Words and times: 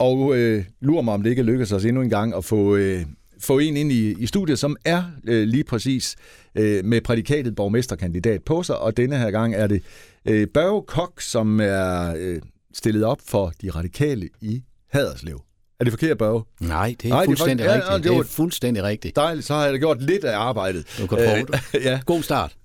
Og 0.00 0.36
øh, 0.36 0.64
lurer 0.80 1.02
mig, 1.02 1.14
om 1.14 1.22
det 1.22 1.30
ikke 1.30 1.42
lykkes 1.42 1.72
os 1.72 1.84
endnu 1.84 2.02
en 2.02 2.10
gang 2.10 2.34
at 2.34 2.44
få, 2.44 2.76
øh, 2.76 3.02
få 3.40 3.58
en 3.58 3.76
ind 3.76 3.92
i, 3.92 4.14
i 4.18 4.26
studiet, 4.26 4.58
som 4.58 4.76
er 4.84 5.02
øh, 5.24 5.48
lige 5.48 5.64
præcis 5.64 6.16
øh, 6.54 6.84
med 6.84 7.00
prædikatet 7.00 7.54
borgmesterkandidat 7.54 8.42
på 8.42 8.62
sig. 8.62 8.78
Og 8.78 8.96
denne 8.96 9.18
her 9.18 9.30
gang 9.30 9.54
er 9.54 9.66
det 9.66 9.82
øh, 10.24 10.46
Børge 10.54 10.82
Kok, 10.82 11.20
som 11.20 11.60
er 11.60 12.14
øh, 12.16 12.40
stillet 12.74 13.04
op 13.04 13.18
for 13.26 13.52
de 13.62 13.70
radikale 13.70 14.28
i 14.40 14.62
Haderslev. 14.92 15.40
Er 15.80 15.84
det 15.84 15.92
forkert, 15.92 16.18
Børge? 16.18 16.42
Nej, 16.60 16.94
det 17.02 17.08
er 17.08 17.14
Nej, 17.14 17.24
fuldstændig 17.24 17.66
det 17.66 17.72
er, 17.72 17.74
rigtigt. 17.74 17.90
Ja, 17.90 17.96
det, 17.96 18.04
det 18.04 18.12
er 18.12 18.22
fuldstændig 18.22 18.82
rigtigt. 18.82 19.16
Dejligt, 19.16 19.46
så 19.46 19.54
har 19.54 19.64
jeg 19.64 19.72
da 19.72 19.78
gjort 19.78 20.02
lidt 20.02 20.24
af 20.24 20.38
arbejdet. 20.38 20.86
Du 20.98 21.06
kan 21.06 21.18
øh, 21.18 21.44
ja. 21.84 22.00
God 22.06 22.22
start. 22.22 22.56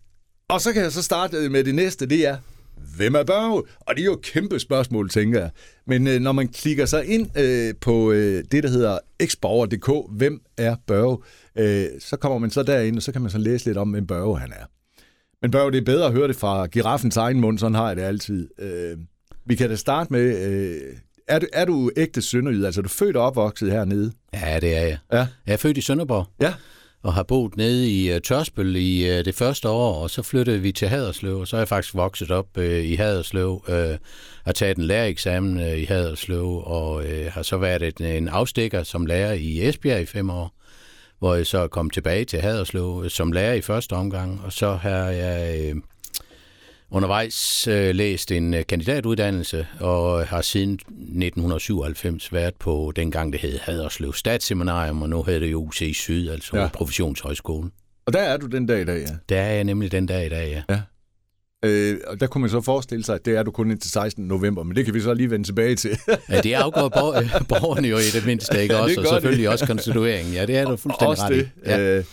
Og 0.50 0.62
så 0.62 0.74
kan 0.74 0.82
jeg 0.84 0.92
så 0.92 1.04
starte 1.04 1.50
med 1.50 1.64
det 1.64 1.76
næste, 1.76 2.06
det 2.06 2.28
er, 2.28 2.38
hvem 2.98 3.16
er 3.16 3.24
Børge? 3.24 3.64
Og 3.80 3.96
det 3.96 4.02
er 4.02 4.06
jo 4.06 4.14
et 4.14 4.22
kæmpe 4.22 4.60
spørgsmål, 4.60 5.10
tænker 5.10 5.40
jeg. 5.40 5.50
Men 5.88 6.08
øh, 6.08 6.20
når 6.20 6.32
man 6.32 6.48
klikker 6.48 6.86
sig 6.86 7.06
ind 7.06 7.38
øh, 7.38 7.74
på 7.82 8.12
øh, 8.12 8.44
det, 8.52 8.64
der 8.64 8.70
hedder 8.70 9.00
xborger.dk, 9.26 10.18
hvem 10.18 10.42
er 10.58 10.76
Børge? 10.88 11.18
Øh, 11.58 11.88
så 12.00 12.18
kommer 12.18 12.38
man 12.38 12.50
så 12.50 12.64
derind, 12.64 12.98
og 12.98 13.04
så 13.04 13.12
kan 13.12 13.22
man 13.22 13.32
så 13.32 13.38
læse 13.38 13.66
lidt 13.66 13.78
om, 13.78 13.90
hvem 13.90 14.08
Børge 14.08 14.40
han 14.40 14.52
er. 14.52 14.66
Men 15.42 15.52
Børge, 15.52 15.72
det 15.72 15.78
er 15.78 15.86
bedre 15.86 16.06
at 16.06 16.14
høre 16.14 16.28
det 16.28 16.36
fra 16.36 16.66
giraffens 16.66 17.18
egen 17.18 17.42
mund, 17.42 17.60
sådan 17.60 17.76
har 17.76 17.88
jeg 17.88 17.96
det 17.96 18.04
altid. 18.04 18.50
Øh, 18.60 18.98
vi 19.46 19.56
kan 19.56 19.70
da 19.70 19.76
starte 19.76 20.14
med, 20.14 20.48
øh, 20.48 20.98
er, 21.28 21.40
du, 21.40 21.48
er 21.54 21.66
du 21.66 21.92
ægte 21.98 22.22
sønderjyd? 22.22 22.66
Altså, 22.66 22.82
er 22.82 22.84
du 22.84 22.90
født 22.90 23.16
og 23.18 23.26
opvokset 23.26 23.72
hernede? 23.72 24.12
Ja, 24.34 24.60
det 24.62 24.78
er 24.78 24.82
jeg. 24.82 24.98
Ja. 25.12 25.28
Jeg 25.48 25.54
er 25.54 25.58
født 25.58 25.78
i 25.78 25.82
Sønderborg. 25.82 26.26
Ja 26.42 26.54
og 27.06 27.14
har 27.14 27.24
boet 27.24 27.58
nede 27.58 27.90
i 27.90 28.10
øh, 28.10 28.16
uh, 28.16 28.22
Tørspøl 28.22 28.76
i 28.76 29.04
uh, 29.10 29.26
det 29.26 29.36
første 29.36 29.70
år, 29.70 30.04
og 30.04 30.10
så 30.10 30.22
flyttede 30.22 30.60
vi 30.62 30.72
til 30.72 30.88
Haderslev, 30.88 31.40
og 31.40 31.48
så 31.48 31.56
er 31.56 31.60
jeg 31.60 31.68
faktisk 31.68 31.96
vokset 31.96 32.32
op 32.32 32.48
uh, 32.58 32.64
i 32.64 32.96
Haderslev, 32.96 33.64
uh, 33.68 33.98
har 34.46 34.52
taget 34.56 34.78
en 34.78 34.84
lærereksamen 34.84 35.58
uh, 35.58 35.80
i 35.80 35.86
Haderslev, 35.86 36.64
og 36.66 36.96
uh, 36.96 37.26
har 37.32 37.42
så 37.42 37.58
været 37.58 37.84
et, 37.84 38.18
en 38.18 38.28
afstikker 38.28 38.84
som 38.84 39.06
lærer 39.06 39.34
i 39.34 39.68
Esbjerg 39.68 40.02
i 40.02 40.06
fem 40.06 40.30
år, 40.30 40.54
hvor 41.20 41.36
jeg 41.36 41.46
så 41.46 41.68
kom 41.68 41.90
tilbage 41.90 42.26
til 42.26 42.42
Haderslev 42.42 43.10
som 43.10 43.32
lærer 43.32 43.54
i 43.54 43.62
første 43.62 43.94
omgang, 43.94 44.42
og 44.46 44.54
så 44.54 44.74
har 44.74 45.10
jeg... 45.10 45.76
Uh, 45.76 45.82
undervejs 46.96 47.68
øh, 47.68 47.96
læst 47.96 48.32
en 48.32 48.54
øh, 48.54 48.64
kandidatuddannelse 48.70 49.68
og 49.80 50.28
har 50.28 50.42
siden 50.42 50.74
1997 50.74 52.34
været 52.34 52.54
på 52.60 52.94
dengang 52.96 53.34
det 53.34 53.42
hed 53.42 53.60
Haderslev 53.60 54.14
Statsseminarium, 54.14 55.02
og 55.02 55.10
nu 55.10 55.24
hedder 55.24 55.40
det 55.40 55.52
jo 55.52 55.64
UC 55.64 55.92
Syd, 55.96 56.30
altså 56.30 56.58
ja. 56.58 56.68
Professionshøjskolen. 56.68 57.72
Og 58.06 58.14
der 58.14 58.20
er 58.20 58.38
du 58.38 58.46
den 58.46 58.66
dag 58.66 58.82
i 58.82 58.86
dag, 58.86 59.00
ja? 59.00 59.16
Der 59.30 59.42
er 59.42 59.54
jeg 59.54 59.64
nemlig 59.64 59.92
den 59.92 60.06
dag 60.06 60.26
i 60.26 60.30
dag, 60.30 60.64
ja. 60.70 60.76
ja. 60.76 60.82
Øh, 61.66 62.00
og 62.08 62.20
der 62.20 62.28
kunne 62.28 62.42
man 62.42 62.50
så 62.50 62.62
forestille 62.62 63.04
sig, 63.04 63.16
at 63.16 63.26
det 63.26 63.38
er 63.38 63.44
du 63.44 63.52
kun 63.52 63.72
indtil 63.72 63.92
16. 63.92 64.28
november, 64.28 64.64
men 64.64 64.76
det 64.76 64.86
kan 64.86 64.94
vi 64.94 65.02
så 65.02 65.14
lige 65.14 65.30
vende 65.30 65.48
tilbage 65.48 65.76
til. 65.76 65.98
ja, 66.30 66.42
det 66.42 66.54
afgår 66.54 66.90
borgerne 67.50 67.88
jo 67.88 67.98
i 67.98 68.10
det 68.14 68.26
mindste, 68.26 68.62
ikke? 68.62 68.78
Også, 68.78 69.02
ja, 69.02 69.08
og 69.08 69.08
selvfølgelig 69.08 69.44
det. 69.44 69.52
også 69.52 69.66
konstitueringen. 69.66 70.34
Ja, 70.34 70.46
det 70.46 70.58
er 70.58 70.66
du 70.66 70.76
fuldstændig 70.76 71.08
også 71.08 71.24
ret 71.24 71.32
det. 71.32 71.50
i. 71.66 71.70
Ja. 71.70 71.98
Øh, 71.98 72.04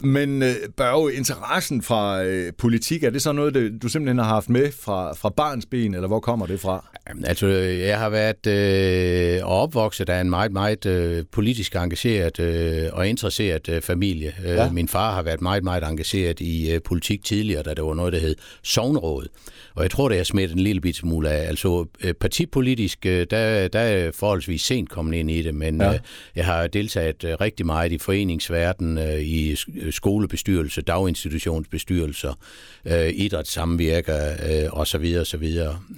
men 0.00 0.42
øh, 0.42 0.54
Børge, 0.76 1.14
interessen 1.14 1.82
fra 1.82 2.24
øh, 2.24 2.52
politik, 2.58 3.02
er 3.02 3.10
det 3.10 3.22
så 3.22 3.32
noget, 3.32 3.54
det, 3.54 3.82
du 3.82 3.88
simpelthen 3.88 4.18
har 4.18 4.24
haft 4.24 4.50
med 4.50 4.72
fra, 4.72 5.14
fra 5.14 5.28
barns 5.28 5.66
ben, 5.66 5.94
eller 5.94 6.08
hvor 6.08 6.20
kommer 6.20 6.46
det 6.46 6.60
fra? 6.60 6.84
Altså, 7.24 7.46
jeg 7.46 7.98
har 7.98 8.08
været 8.08 8.46
øh, 8.46 9.42
opvokset 9.44 10.08
af 10.08 10.20
en 10.20 10.30
meget, 10.30 10.52
meget 10.52 10.86
øh, 10.86 11.24
politisk 11.32 11.76
engageret 11.76 12.40
øh, 12.40 12.88
og 12.92 13.08
interesseret 13.08 13.68
øh, 13.68 13.82
familie. 13.82 14.32
Øh, 14.44 14.50
ja. 14.50 14.70
Min 14.70 14.88
far 14.88 15.14
har 15.14 15.22
været 15.22 15.40
meget, 15.40 15.64
meget 15.64 15.84
engageret 15.84 16.40
i 16.40 16.72
øh, 16.72 16.80
politik 16.84 17.24
tidligere, 17.24 17.62
da 17.62 17.74
det 17.74 17.84
var 17.84 17.94
noget, 17.94 18.12
der 18.12 18.18
hed 18.18 18.34
Sovnråd. 18.62 19.26
Og 19.74 19.82
jeg 19.82 19.90
tror, 19.90 20.08
det 20.08 20.16
har 20.16 20.24
smidt 20.24 20.52
en 20.52 20.58
lille 20.58 20.80
bit 20.80 20.96
smule 20.96 21.30
af. 21.30 21.48
Altså, 21.48 21.86
øh, 22.04 22.14
partipolitisk, 22.14 23.06
øh, 23.06 23.26
der, 23.30 23.68
der 23.68 23.80
er 23.80 24.10
forholdsvis 24.14 24.62
sent 24.62 24.90
kommet 24.90 25.14
ind 25.18 25.30
i 25.30 25.42
det, 25.42 25.54
men 25.54 25.80
ja. 25.80 25.92
øh, 25.92 25.98
jeg 26.36 26.44
har 26.44 26.66
deltaget 26.66 27.24
øh, 27.24 27.36
rigtig 27.40 27.66
meget 27.66 27.92
i 27.92 27.98
foreningsverden, 27.98 28.98
øh, 28.98 29.20
i 29.20 29.56
Øh, 29.86 29.92
skolebestyrelse, 29.92 30.82
daginstitutionsbestyrelser, 30.82 32.38
øh, 32.84 33.08
idrætssamvirker 33.14 34.30
øh, 34.30 34.80
osv. 34.80 35.16
osv. 35.20 35.44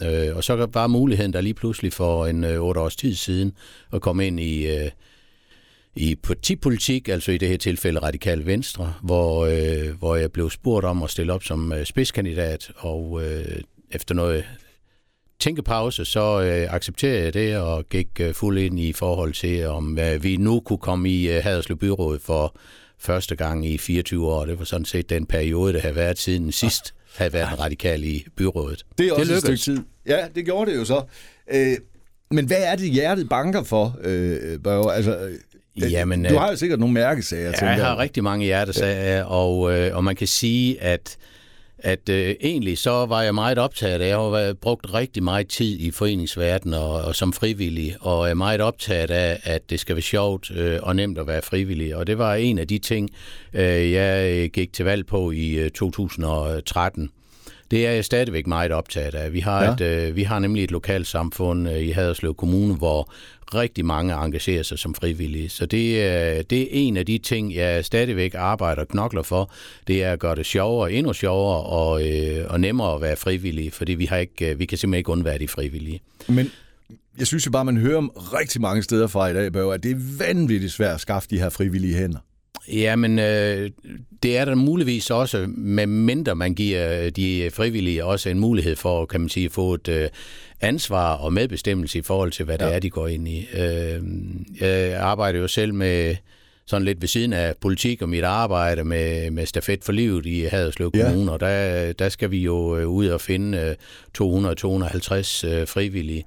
Øh, 0.02 0.36
og 0.36 0.44
så 0.44 0.68
var 0.72 0.86
muligheden 0.86 1.32
der 1.32 1.40
lige 1.40 1.54
pludselig 1.54 1.92
for 1.92 2.26
en 2.26 2.44
øh, 2.44 2.60
otte 2.60 2.80
års 2.80 2.96
tid 2.96 3.14
siden 3.14 3.52
at 3.92 4.00
komme 4.00 4.26
ind 4.26 4.40
i... 4.40 4.66
Øh, 4.66 4.90
i 5.96 6.14
partipolitik, 6.14 7.08
altså 7.08 7.32
i 7.32 7.38
det 7.38 7.48
her 7.48 7.56
tilfælde 7.56 8.00
Radikal 8.00 8.46
Venstre, 8.46 8.94
hvor, 9.02 9.46
øh, 9.46 9.98
hvor 9.98 10.16
jeg 10.16 10.32
blev 10.32 10.50
spurgt 10.50 10.86
om 10.86 11.02
at 11.02 11.10
stille 11.10 11.32
op 11.32 11.42
som 11.42 11.72
øh, 11.72 11.84
spidskandidat, 11.84 12.70
og 12.76 13.20
øh, 13.24 13.62
efter 13.90 14.14
noget 14.14 14.44
tænkepause, 15.38 16.04
så 16.04 16.40
øh, 16.40 16.74
accepterede 16.74 17.24
jeg 17.24 17.34
det 17.34 17.56
og 17.56 17.84
gik 17.88 18.08
øh, 18.20 18.34
fuld 18.34 18.58
ind 18.58 18.80
i 18.80 18.92
forhold 18.92 19.32
til, 19.32 19.66
om 19.66 19.98
øh, 19.98 20.24
vi 20.24 20.36
nu 20.36 20.60
kunne 20.60 20.78
komme 20.78 21.10
i 21.10 21.30
øh, 21.30 21.42
Haderslev 21.44 21.78
Byråd 21.78 22.18
for 22.18 22.56
første 23.00 23.36
gang 23.36 23.66
i 23.66 23.78
24 23.78 24.26
år. 24.26 24.44
Det 24.44 24.58
var 24.58 24.64
sådan 24.64 24.84
set 24.84 25.10
den 25.10 25.26
periode, 25.26 25.72
der 25.72 25.80
havde 25.80 25.94
været 25.94 26.18
siden 26.18 26.52
sidst 26.52 26.94
havde 27.16 27.32
været 27.32 27.60
radikal 27.60 28.04
i 28.04 28.26
byrådet. 28.36 28.86
Det 28.98 29.08
er 29.08 29.12
også 29.12 29.32
det 29.32 29.36
et 29.36 29.42
stykke 29.42 29.60
tid. 29.60 29.84
Ja, 30.06 30.26
det 30.34 30.44
gjorde 30.44 30.70
det 30.70 30.76
jo 30.76 30.84
så. 30.84 31.02
Øh, 31.52 31.76
men 32.30 32.46
hvad 32.46 32.62
er 32.62 32.76
det, 32.76 32.90
hjertet 32.90 33.28
banker 33.28 33.62
for, 33.62 33.98
øh, 34.02 34.58
Børge? 34.58 34.92
Altså, 34.92 35.18
øh, 35.18 35.92
Jamen, 35.92 36.24
du 36.24 36.36
har 36.36 36.50
jo 36.50 36.56
sikkert 36.56 36.80
nogle 36.80 36.94
mærkesager, 36.94 37.52
ja, 37.62 37.66
jeg. 37.66 37.86
har 37.86 37.98
rigtig 37.98 38.24
mange 38.24 38.44
hjertesager, 38.44 39.16
ja. 39.16 39.22
og, 39.22 39.72
øh, 39.72 39.96
og 39.96 40.04
man 40.04 40.16
kan 40.16 40.26
sige, 40.26 40.82
at 40.82 41.16
at 41.78 42.08
øh, 42.08 42.34
egentlig 42.40 42.78
så 42.78 43.06
var 43.06 43.22
jeg 43.22 43.34
meget 43.34 43.58
optaget 43.58 44.00
af, 44.00 44.08
jeg 44.08 44.16
har 44.16 44.54
brugt 44.54 44.94
rigtig 44.94 45.22
meget 45.22 45.48
tid 45.48 45.78
i 45.80 45.90
foreningsverdenen 45.90 46.74
og, 46.74 46.92
og 46.92 47.14
som 47.14 47.32
frivillig, 47.32 47.96
og 48.00 48.30
er 48.30 48.34
meget 48.34 48.60
optaget 48.60 49.10
af, 49.10 49.40
at 49.42 49.70
det 49.70 49.80
skal 49.80 49.96
være 49.96 50.02
sjovt 50.02 50.50
øh, 50.50 50.78
og 50.82 50.96
nemt 50.96 51.18
at 51.18 51.26
være 51.26 51.42
frivillig. 51.42 51.96
Og 51.96 52.06
det 52.06 52.18
var 52.18 52.34
en 52.34 52.58
af 52.58 52.68
de 52.68 52.78
ting, 52.78 53.10
øh, 53.52 53.92
jeg 53.92 54.32
øh, 54.32 54.50
gik 54.50 54.72
til 54.72 54.84
valg 54.84 55.06
på 55.06 55.30
i 55.30 55.50
øh, 55.50 55.70
2013. 55.70 57.10
Det 57.70 57.86
er 57.86 57.90
jeg 57.90 58.04
stadigvæk 58.04 58.46
meget 58.46 58.72
optaget 58.72 59.14
af. 59.14 59.32
Vi 59.32 59.40
har, 59.40 59.64
ja. 59.64 59.72
et, 59.72 59.80
øh, 59.80 60.16
vi 60.16 60.22
har 60.22 60.38
nemlig 60.38 60.64
et 60.64 60.70
lokalt 60.70 61.06
samfund 61.06 61.68
øh, 61.68 61.78
i 61.78 61.90
Haderslev 61.90 62.34
Kommune, 62.34 62.74
hvor 62.74 63.12
rigtig 63.54 63.84
mange 63.84 64.14
engagerer 64.14 64.62
sig 64.62 64.78
som 64.78 64.94
frivillige. 64.94 65.48
Så 65.48 65.66
det, 65.66 66.04
er, 66.04 66.42
det 66.42 66.62
er 66.62 66.66
en 66.70 66.96
af 66.96 67.06
de 67.06 67.18
ting, 67.18 67.54
jeg 67.54 67.84
stadigvæk 67.84 68.34
arbejder 68.34 68.82
og 68.82 68.88
knokler 68.88 69.22
for. 69.22 69.50
Det 69.86 70.04
er 70.04 70.12
at 70.12 70.18
gøre 70.18 70.36
det 70.36 70.46
sjovere, 70.46 70.92
endnu 70.92 71.12
sjovere 71.12 71.62
og, 71.62 72.08
øh, 72.08 72.46
og 72.48 72.60
nemmere 72.60 72.94
at 72.94 73.00
være 73.00 73.16
frivillig, 73.16 73.72
fordi 73.72 73.94
vi, 73.94 74.04
har 74.04 74.16
ikke, 74.16 74.50
øh, 74.50 74.58
vi 74.58 74.66
kan 74.66 74.78
simpelthen 74.78 74.98
ikke 74.98 75.10
undvære 75.10 75.38
de 75.38 75.48
frivillige. 75.48 76.00
Men 76.28 76.50
jeg 77.18 77.26
synes 77.26 77.46
jo 77.46 77.50
bare, 77.50 77.64
man 77.64 77.76
hører 77.76 77.98
om 77.98 78.08
rigtig 78.08 78.60
mange 78.60 78.82
steder 78.82 79.06
fra 79.06 79.28
i 79.28 79.34
dag, 79.34 79.52
Børge, 79.52 79.74
at 79.74 79.82
det 79.82 79.90
er 79.90 80.18
vanvittigt 80.18 80.72
svært 80.72 80.94
at 80.94 81.00
skaffe 81.00 81.28
de 81.30 81.38
her 81.38 81.48
frivillige 81.48 81.94
hænder. 81.94 82.18
Jamen, 82.72 83.18
øh, 83.18 83.70
det 84.22 84.36
er 84.36 84.44
der 84.44 84.54
muligvis 84.54 85.10
også, 85.10 85.46
med 85.56 85.86
mindre 85.86 86.36
man 86.36 86.54
giver 86.54 87.10
de 87.10 87.50
frivillige 87.52 88.04
også 88.04 88.28
en 88.28 88.38
mulighed 88.38 88.76
for, 88.76 89.06
kan 89.06 89.20
man 89.20 89.28
sige, 89.28 89.46
at 89.46 89.52
få 89.52 89.74
et 89.74 89.88
øh, 89.88 90.08
ansvar 90.60 91.14
og 91.14 91.32
medbestemmelse 91.32 91.98
i 91.98 92.02
forhold 92.02 92.32
til, 92.32 92.44
hvad 92.44 92.56
ja. 92.60 92.66
det 92.66 92.74
er, 92.74 92.78
de 92.78 92.90
går 92.90 93.08
ind 93.08 93.28
i. 93.28 93.48
Øh, 93.54 94.02
jeg 94.60 94.96
arbejder 95.00 95.38
jo 95.38 95.48
selv 95.48 95.74
med 95.74 96.16
sådan 96.66 96.84
lidt 96.84 97.00
ved 97.00 97.08
siden 97.08 97.32
af 97.32 97.54
politik 97.60 98.02
og 98.02 98.08
mit 98.08 98.24
arbejde 98.24 98.84
med, 98.84 99.30
med 99.30 99.46
stafet 99.46 99.84
for 99.84 99.92
livet 99.92 100.26
i 100.26 100.42
Haderslev 100.42 100.90
Kommune, 100.90 101.24
ja. 101.24 101.30
og 101.30 101.40
der, 101.40 101.92
der 101.92 102.08
skal 102.08 102.30
vi 102.30 102.38
jo 102.38 102.76
øh, 102.76 102.88
ud 102.88 103.06
og 103.06 103.20
finde 103.20 103.76
200-250 104.18 104.26
øh, 105.46 105.66
frivillige. 105.66 106.24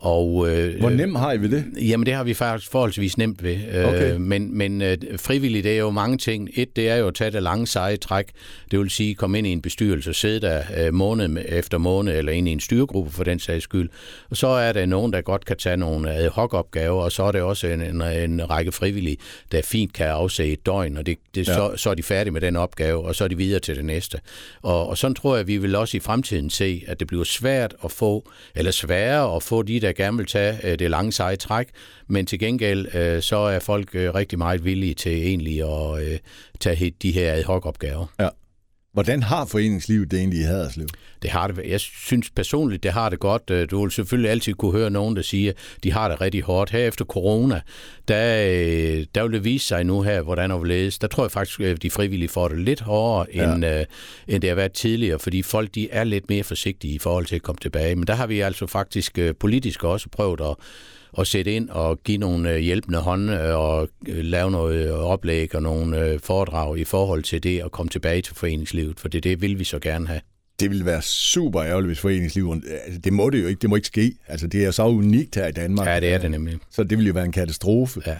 Og, 0.00 0.50
øh, 0.50 0.80
Hvor 0.80 0.90
nemt 0.90 1.18
har 1.18 1.32
I 1.32 1.38
ved 1.38 1.48
det? 1.48 1.64
Jamen, 1.88 2.06
det 2.06 2.14
har 2.14 2.24
vi 2.24 2.34
faktisk 2.34 2.70
forholdsvis 2.70 3.18
nemt 3.18 3.42
ved. 3.42 3.56
Øh, 3.72 3.88
okay. 3.88 4.14
Øh, 4.14 4.20
men 4.20 4.58
men 4.58 4.82
øh, 4.82 4.98
frivilligt, 5.16 5.64
det 5.64 5.72
er 5.72 5.78
jo 5.78 5.90
mange 5.90 6.18
ting. 6.18 6.48
Et, 6.54 6.76
det 6.76 6.88
er 6.88 6.96
jo 6.96 7.08
at 7.08 7.14
tage 7.14 7.30
det 7.30 7.42
lange 7.42 7.66
seje 7.66 7.96
træk. 7.96 8.26
Det 8.70 8.78
vil 8.78 8.90
sige, 8.90 9.14
komme 9.14 9.38
ind 9.38 9.46
i 9.46 9.50
en 9.50 9.62
bestyrelse, 9.62 10.14
sidde 10.14 10.40
der 10.40 10.62
øh, 10.78 10.94
måned 10.94 11.36
efter 11.48 11.78
måned, 11.78 12.18
eller 12.18 12.32
ind 12.32 12.48
i 12.48 12.52
en 12.52 12.60
styregruppe 12.60 13.12
for 13.12 13.24
den 13.24 13.38
sags 13.38 13.64
skyld. 13.64 13.90
Og 14.30 14.36
så 14.36 14.46
er 14.46 14.72
der 14.72 14.86
nogen, 14.86 15.12
der 15.12 15.20
godt 15.20 15.44
kan 15.44 15.56
tage 15.56 15.76
nogle 15.76 16.14
ad 16.14 16.28
hoc 16.28 16.54
opgaver, 16.54 17.02
og 17.02 17.12
så 17.12 17.22
er 17.22 17.32
der 17.32 17.42
også 17.42 17.66
en, 17.66 17.80
en, 17.80 18.02
en 18.02 18.50
række 18.50 18.72
frivillige, 18.72 19.16
der 19.52 19.62
fint 19.62 19.92
kan 19.92 20.06
afse 20.06 20.46
et 20.46 20.66
døgn, 20.66 20.96
og 20.96 21.06
det, 21.06 21.18
det, 21.34 21.48
ja. 21.48 21.54
så, 21.54 21.72
så 21.76 21.90
er 21.90 21.94
de 21.94 22.02
færdige 22.02 22.32
med 22.32 22.40
den 22.40 22.56
opgave, 22.56 23.04
og 23.04 23.14
så 23.14 23.24
er 23.24 23.28
de 23.28 23.36
videre 23.36 23.60
til 23.60 23.76
det 23.76 23.84
næste. 23.84 24.18
Og, 24.62 24.88
og 24.88 24.98
sådan 24.98 25.14
tror 25.14 25.36
jeg, 25.36 25.46
vi 25.46 25.56
vil 25.56 25.74
også 25.74 25.96
i 25.96 26.00
fremtiden 26.00 26.50
se, 26.50 26.84
at 26.86 27.00
det 27.00 27.08
bliver 27.08 27.24
svært 27.24 27.74
at 27.84 27.92
få, 27.92 28.30
eller 28.54 28.70
sværere 28.70 29.36
at 29.36 29.42
få 29.42 29.62
de 29.62 29.80
der 29.80 29.89
der 29.90 30.04
gerne 30.04 30.16
vil 30.16 30.26
tage 30.26 30.58
øh, 30.64 30.78
det 30.78 30.90
lange 30.90 31.12
seje 31.12 31.36
træk, 31.36 31.68
men 32.08 32.26
til 32.26 32.38
gengæld 32.38 32.94
øh, 32.94 33.22
så 33.22 33.36
er 33.36 33.58
folk 33.58 33.94
øh, 33.94 34.14
rigtig 34.14 34.38
meget 34.38 34.64
villige 34.64 34.94
til 34.94 35.12
egentlig 35.12 35.62
at 35.62 36.20
tage 36.60 36.92
de 37.02 37.12
her 37.12 37.32
ad 37.32 37.44
hoc 37.44 37.66
opgaver. 37.66 38.06
Ja. 38.20 38.28
Hvordan 38.92 39.22
har 39.22 39.44
foreningslivet 39.44 40.10
det 40.10 40.18
egentlig 40.18 40.40
i 40.40 40.42
Haderslev? 40.42 40.86
Det 41.22 41.30
har 41.30 41.46
det. 41.46 41.66
Jeg 41.66 41.80
synes 41.80 42.30
personligt, 42.30 42.82
det 42.82 42.92
har 42.92 43.08
det 43.08 43.20
godt. 43.20 43.50
Øh, 43.50 43.70
du 43.70 43.82
vil 43.82 43.90
selvfølgelig 43.90 44.30
altid 44.30 44.54
kunne 44.54 44.72
høre 44.72 44.90
nogen, 44.90 45.16
der 45.16 45.22
siger, 45.22 45.52
de 45.82 45.92
har 45.92 46.08
det 46.08 46.20
rigtig 46.20 46.42
hårdt. 46.42 46.70
Her 46.70 46.78
efter 46.78 47.04
corona, 47.04 47.60
der, 48.08 48.42
øh, 48.42 49.06
der 49.14 49.22
vil 49.22 49.32
det 49.32 49.44
vise 49.44 49.66
sig 49.66 49.84
nu 49.84 50.02
her, 50.02 50.22
hvordan 50.22 50.50
overledes. 50.50 50.98
Der 50.98 51.06
tror 51.06 51.24
jeg 51.24 51.30
faktisk, 51.30 51.60
at 51.60 51.82
de 51.82 51.90
frivillige 51.90 52.28
får 52.28 52.48
det 52.48 52.58
lidt 52.58 52.80
hårdere, 52.80 53.26
ja. 53.34 53.54
end, 53.54 53.64
uh, 53.64 54.34
end 54.34 54.42
det 54.42 54.50
har 54.50 54.54
været 54.54 54.72
tidligere, 54.72 55.18
fordi 55.18 55.42
folk 55.42 55.74
de 55.74 55.90
er 55.90 56.04
lidt 56.04 56.28
mere 56.28 56.44
forsigtige 56.44 56.94
i 56.94 56.98
forhold 56.98 57.26
til 57.26 57.36
at 57.36 57.42
komme 57.42 57.58
tilbage. 57.62 57.96
Men 57.96 58.06
der 58.06 58.14
har 58.14 58.26
vi 58.26 58.40
altså 58.40 58.66
faktisk 58.66 59.18
uh, 59.20 59.30
politisk 59.40 59.84
også 59.84 60.08
prøvet 60.08 60.40
at 60.40 60.56
at 61.18 61.26
sætte 61.26 61.52
ind 61.52 61.68
og 61.68 62.02
give 62.02 62.18
nogle 62.18 62.58
hjælpende 62.58 62.98
hånd 62.98 63.30
og 63.30 63.88
lave 64.06 64.50
noget 64.50 64.92
oplæg 64.92 65.54
og 65.54 65.62
nogle 65.62 66.18
foredrag 66.18 66.78
i 66.78 66.84
forhold 66.84 67.22
til 67.22 67.42
det 67.42 67.60
at 67.60 67.70
komme 67.70 67.90
tilbage 67.90 68.22
til 68.22 68.34
foreningslivet, 68.34 69.00
for 69.00 69.08
det, 69.08 69.24
det 69.24 69.42
vil 69.42 69.58
vi 69.58 69.64
så 69.64 69.78
gerne 69.78 70.06
have 70.06 70.20
det 70.60 70.70
ville 70.70 70.84
være 70.84 71.02
super 71.02 71.62
ærgerligt, 71.62 71.88
hvis 71.88 72.00
foreningslivet... 72.00 72.62
Altså, 72.84 73.00
det 73.00 73.12
må 73.12 73.30
det 73.30 73.42
jo 73.42 73.46
ikke. 73.46 73.60
Det 73.60 73.70
må 73.70 73.76
ikke 73.76 73.86
ske. 73.86 74.12
Altså, 74.28 74.46
det 74.46 74.64
er 74.64 74.70
så 74.70 74.86
unikt 74.88 75.34
her 75.34 75.46
i 75.46 75.52
Danmark. 75.52 75.86
Ja, 75.86 76.00
det 76.00 76.12
er 76.12 76.18
det 76.18 76.30
nemlig. 76.30 76.58
Så 76.70 76.82
det 76.82 76.98
ville 76.98 77.08
jo 77.08 77.14
være 77.14 77.24
en 77.24 77.32
katastrofe. 77.32 78.02
Ja. 78.06 78.16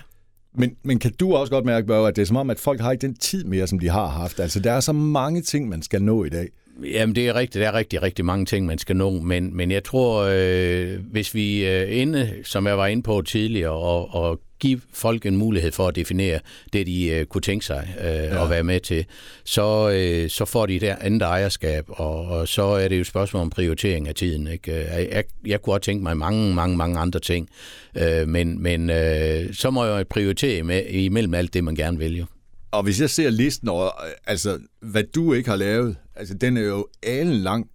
Men, 0.54 0.76
men 0.82 0.98
kan 0.98 1.12
du 1.12 1.34
også 1.34 1.52
godt 1.52 1.64
mærke, 1.64 1.86
Børge, 1.86 2.08
at 2.08 2.16
det 2.16 2.22
er 2.22 2.26
som 2.26 2.36
om, 2.36 2.50
at 2.50 2.58
folk 2.58 2.80
har 2.80 2.92
ikke 2.92 3.02
den 3.02 3.14
tid 3.14 3.44
mere, 3.44 3.66
som 3.66 3.78
de 3.78 3.88
har 3.88 4.06
haft? 4.06 4.40
Altså, 4.40 4.60
der 4.60 4.72
er 4.72 4.80
så 4.80 4.92
mange 4.92 5.42
ting, 5.42 5.68
man 5.68 5.82
skal 5.82 6.02
nå 6.02 6.24
i 6.24 6.28
dag. 6.28 6.48
Jamen, 6.84 7.14
det 7.14 7.28
er 7.28 7.34
rigtigt. 7.34 7.62
Der 7.62 7.68
er 7.68 7.74
rigtig, 7.74 8.02
rigtig 8.02 8.24
mange 8.24 8.46
ting, 8.46 8.66
man 8.66 8.78
skal 8.78 8.96
nå. 8.96 9.10
Men, 9.10 9.56
men 9.56 9.70
jeg 9.70 9.84
tror, 9.84 10.28
øh, 10.30 10.98
hvis 11.10 11.34
vi 11.34 11.66
øh, 11.66 12.00
inde, 12.00 12.34
som 12.44 12.66
jeg 12.66 12.78
var 12.78 12.86
inde 12.86 13.02
på 13.02 13.22
tidligere, 13.22 13.72
og, 13.72 14.14
og 14.14 14.40
give 14.60 14.80
folk 14.92 15.26
en 15.26 15.36
mulighed 15.36 15.72
for 15.72 15.88
at 15.88 15.96
definere 15.96 16.40
det, 16.72 16.86
de 16.86 17.06
øh, 17.08 17.26
kunne 17.26 17.42
tænke 17.42 17.66
sig 17.66 17.88
øh, 18.00 18.06
ja. 18.06 18.44
at 18.44 18.50
være 18.50 18.62
med 18.62 18.80
til, 18.80 19.06
så, 19.44 19.90
øh, 19.90 20.30
så 20.30 20.44
får 20.44 20.66
de 20.66 20.80
der 20.80 20.96
andet 21.00 21.22
ejerskab, 21.22 21.84
og, 21.88 22.24
og 22.24 22.48
så 22.48 22.62
er 22.62 22.88
det 22.88 22.96
jo 22.96 23.00
et 23.00 23.06
spørgsmål 23.06 23.42
om 23.42 23.50
prioritering 23.50 24.08
af 24.08 24.14
tiden. 24.14 24.46
Ikke? 24.46 24.74
Jeg, 24.74 25.08
jeg, 25.12 25.24
jeg 25.46 25.62
kunne 25.62 25.74
også 25.74 25.84
tænke 25.84 26.02
mig 26.02 26.16
mange, 26.16 26.54
mange, 26.54 26.76
mange 26.76 26.98
andre 26.98 27.20
ting, 27.20 27.48
øh, 27.96 28.28
men, 28.28 28.62
men 28.62 28.90
øh, 28.90 29.54
så 29.54 29.70
må 29.70 29.84
jeg 29.84 30.08
prioritere 30.08 30.62
med, 30.62 30.82
imellem 30.88 31.34
alt 31.34 31.54
det, 31.54 31.64
man 31.64 31.74
gerne 31.74 31.98
vil 31.98 32.16
jo. 32.16 32.24
Og 32.72 32.82
hvis 32.82 33.00
jeg 33.00 33.10
ser 33.10 33.30
listen 33.30 33.68
over, 33.68 33.90
altså, 34.26 34.58
hvad 34.80 35.04
du 35.04 35.32
ikke 35.32 35.48
har 35.48 35.56
lavet, 35.56 35.96
altså, 36.16 36.34
den 36.34 36.56
er 36.56 36.62
jo 36.62 36.86
alen 37.02 37.36
lang. 37.36 37.70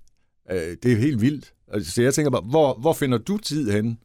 Øh, 0.52 0.78
det 0.84 0.92
er 0.92 0.98
helt 0.98 1.22
vildt. 1.22 1.54
Altså, 1.74 1.92
så 1.92 2.02
jeg 2.02 2.14
tænker 2.14 2.32
bare, 2.32 2.42
hvor, 2.42 2.80
hvor 2.80 2.94
finder 2.94 3.18
du 3.18 3.38
tid 3.38 3.72
henne? 3.72 3.98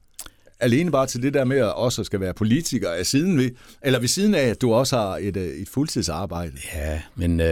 alene 0.60 0.90
bare 0.90 1.06
til 1.06 1.22
det 1.22 1.34
der 1.34 1.44
med 1.44 1.58
at 1.58 1.74
også 1.74 2.04
skal 2.04 2.20
være 2.20 2.34
politiker 2.34 2.90
af 2.90 3.06
siden 3.06 3.38
ved, 3.38 3.50
eller 3.82 3.98
ved 3.98 4.08
siden 4.08 4.34
af, 4.34 4.42
at 4.42 4.60
du 4.60 4.74
også 4.74 4.96
har 4.96 5.18
et, 5.20 5.36
øh, 5.36 5.48
et 5.48 5.68
fuldtidsarbejde. 5.68 6.52
Ja, 6.74 7.00
men 7.14 7.40
øh, 7.40 7.48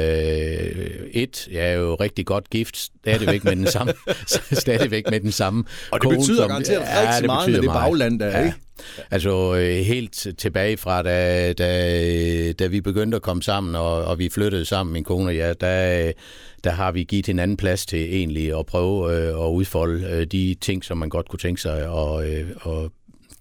et, 1.12 1.48
jeg 1.50 1.72
er 1.72 1.72
jo 1.72 1.94
rigtig 1.94 2.26
godt 2.26 2.50
gift, 2.50 2.76
stadigvæk 2.76 3.44
med 3.44 3.56
den 3.56 3.66
samme, 3.66 3.92
stadigvæk 4.52 5.10
med 5.10 5.20
den 5.20 5.32
samme 5.32 5.64
Og 5.92 6.00
det 6.00 6.08
kone, 6.08 6.16
betyder 6.16 6.42
som, 6.42 6.48
garanteret 6.48 6.80
ja, 6.80 7.00
rigtig 7.00 7.22
det 7.22 7.26
meget 7.26 7.50
med 7.50 7.62
det 7.62 7.70
bagland 7.70 8.20
der, 8.20 8.26
ja. 8.26 8.44
ikke? 8.44 8.56
Altså 9.10 9.54
øh, 9.54 9.84
helt 9.84 10.26
tilbage 10.38 10.76
fra, 10.76 11.02
da, 11.02 11.52
da, 11.52 12.52
da 12.52 12.66
vi 12.66 12.80
begyndte 12.80 13.16
at 13.16 13.22
komme 13.22 13.42
sammen, 13.42 13.74
og, 13.74 14.04
og 14.04 14.18
vi 14.18 14.28
flyttede 14.28 14.64
sammen, 14.64 14.92
min 14.92 15.04
kone 15.04 15.28
og 15.28 15.36
jeg, 15.36 15.60
der, 15.60 16.12
der 16.64 16.70
har 16.70 16.92
vi 16.92 17.04
givet 17.04 17.26
hinanden 17.26 17.56
plads 17.56 17.86
til 17.86 18.14
egentlig 18.14 18.58
at 18.58 18.66
prøve 18.66 19.12
øh, 19.12 19.28
at 19.28 19.50
udfolde 19.50 20.08
øh, 20.10 20.26
de 20.26 20.56
ting, 20.60 20.84
som 20.84 20.98
man 20.98 21.08
godt 21.08 21.28
kunne 21.28 21.38
tænke 21.38 21.60
sig 21.60 21.88
og, 21.88 22.30
øh, 22.30 22.48
og 22.60 22.92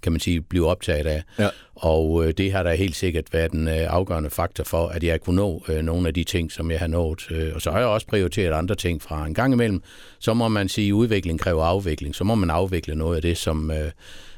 kan 0.01 0.11
man 0.11 0.19
sige, 0.19 0.41
blive 0.41 0.67
optaget 0.67 1.07
af. 1.07 1.23
Ja. 1.39 1.49
Og 1.79 2.25
øh, 2.25 2.33
det 2.37 2.51
har 2.51 2.63
da 2.63 2.75
helt 2.75 2.95
sikkert 2.95 3.33
været 3.33 3.51
en 3.51 3.67
øh, 3.67 3.93
afgørende 3.93 4.29
faktor 4.29 4.63
for, 4.63 4.87
at 4.87 5.03
jeg 5.03 5.21
kunne 5.21 5.35
nå 5.35 5.63
øh, 5.69 5.81
nogle 5.81 6.07
af 6.07 6.13
de 6.13 6.23
ting, 6.23 6.51
som 6.51 6.71
jeg 6.71 6.79
har 6.79 6.87
nået. 6.87 7.31
Øh, 7.31 7.51
og 7.55 7.61
så 7.61 7.71
har 7.71 7.79
jeg 7.79 7.87
også 7.87 8.07
prioriteret 8.07 8.53
andre 8.53 8.75
ting 8.75 9.01
fra 9.01 9.25
en 9.25 9.33
gang 9.33 9.53
imellem. 9.53 9.81
Så 10.19 10.33
må 10.33 10.47
man 10.47 10.69
sige, 10.69 10.87
at 10.87 10.93
udvikling 10.93 11.39
kræver 11.39 11.63
afvikling. 11.63 12.15
Så 12.15 12.23
må 12.23 12.35
man 12.35 12.49
afvikle 12.49 12.95
noget 12.95 13.15
af 13.15 13.21
det, 13.21 13.37
som, 13.37 13.71
øh, 13.71 13.91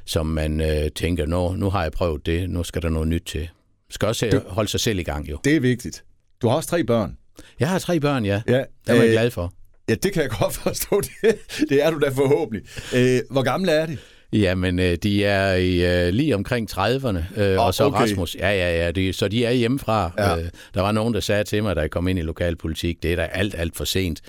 som 0.06 0.25
man 0.25 0.62
øh, 0.62 0.91
tænker, 0.95 1.25
nu, 1.25 1.51
nu 1.51 1.69
har 1.69 1.83
jeg 1.83 1.91
prøvet 1.91 2.25
det, 2.25 2.50
nu 2.50 2.63
skal 2.63 2.81
der 2.81 2.89
noget 2.89 3.07
nyt 3.07 3.24
til. 3.25 3.39
Man 3.39 3.94
skal 3.94 4.07
også 4.07 4.25
det, 4.25 4.44
holde 4.47 4.69
sig 4.69 4.80
selv 4.80 5.00
i 5.00 5.03
gang, 5.03 5.30
jo. 5.30 5.38
Det 5.44 5.56
er 5.56 5.59
vigtigt. 5.59 6.03
Du 6.42 6.47
har 6.47 6.56
også 6.56 6.69
tre 6.69 6.83
børn. 6.83 7.18
Jeg 7.59 7.69
har 7.69 7.80
tre 7.80 8.00
børn, 8.00 8.25
ja. 8.25 8.42
ja 8.47 8.57
det 8.57 8.65
er 8.88 8.94
jeg 8.94 9.06
øh, 9.06 9.12
glad 9.12 9.31
for. 9.31 9.53
Ja, 9.89 9.95
det 9.95 10.13
kan 10.13 10.21
jeg 10.21 10.30
godt 10.30 10.53
forstå. 10.53 11.01
Det, 11.01 11.35
det 11.69 11.83
er 11.83 11.92
du 11.92 12.00
da 12.00 12.09
forhåbentlig. 12.09 12.63
Øh, 12.95 13.21
hvor 13.31 13.42
gamle 13.42 13.71
er 13.71 13.85
de? 13.85 13.97
Jamen, 14.33 14.79
øh, 14.79 14.95
de 15.03 15.25
er 15.25 15.53
i, 15.55 16.07
uh, 16.07 16.13
lige 16.13 16.35
omkring 16.35 16.71
30'erne, 16.71 17.41
øh, 17.41 17.59
oh, 17.59 17.65
og 17.65 17.73
så 17.73 17.83
okay. 17.83 18.01
Rasmus, 18.01 18.35
ja, 18.35 18.49
ja, 18.49 18.85
ja, 18.85 18.91
de, 18.91 19.13
så 19.13 19.27
de 19.27 19.45
er 19.45 19.51
hjemmefra. 19.51 20.11
Ja. 20.17 20.37
Øh, 20.37 20.43
der 20.73 20.81
var 20.81 20.91
nogen, 20.91 21.13
der 21.13 21.19
sagde 21.19 21.43
til 21.43 21.63
mig, 21.63 21.75
da 21.75 21.81
jeg 21.81 21.91
kom 21.91 22.07
ind 22.07 22.19
i 22.19 22.21
lokalpolitik, 22.21 23.03
det 23.03 23.11
er 23.11 23.15
da 23.15 23.21
alt, 23.21 23.55
alt 23.57 23.77
for 23.77 23.85
sent. 23.85 24.21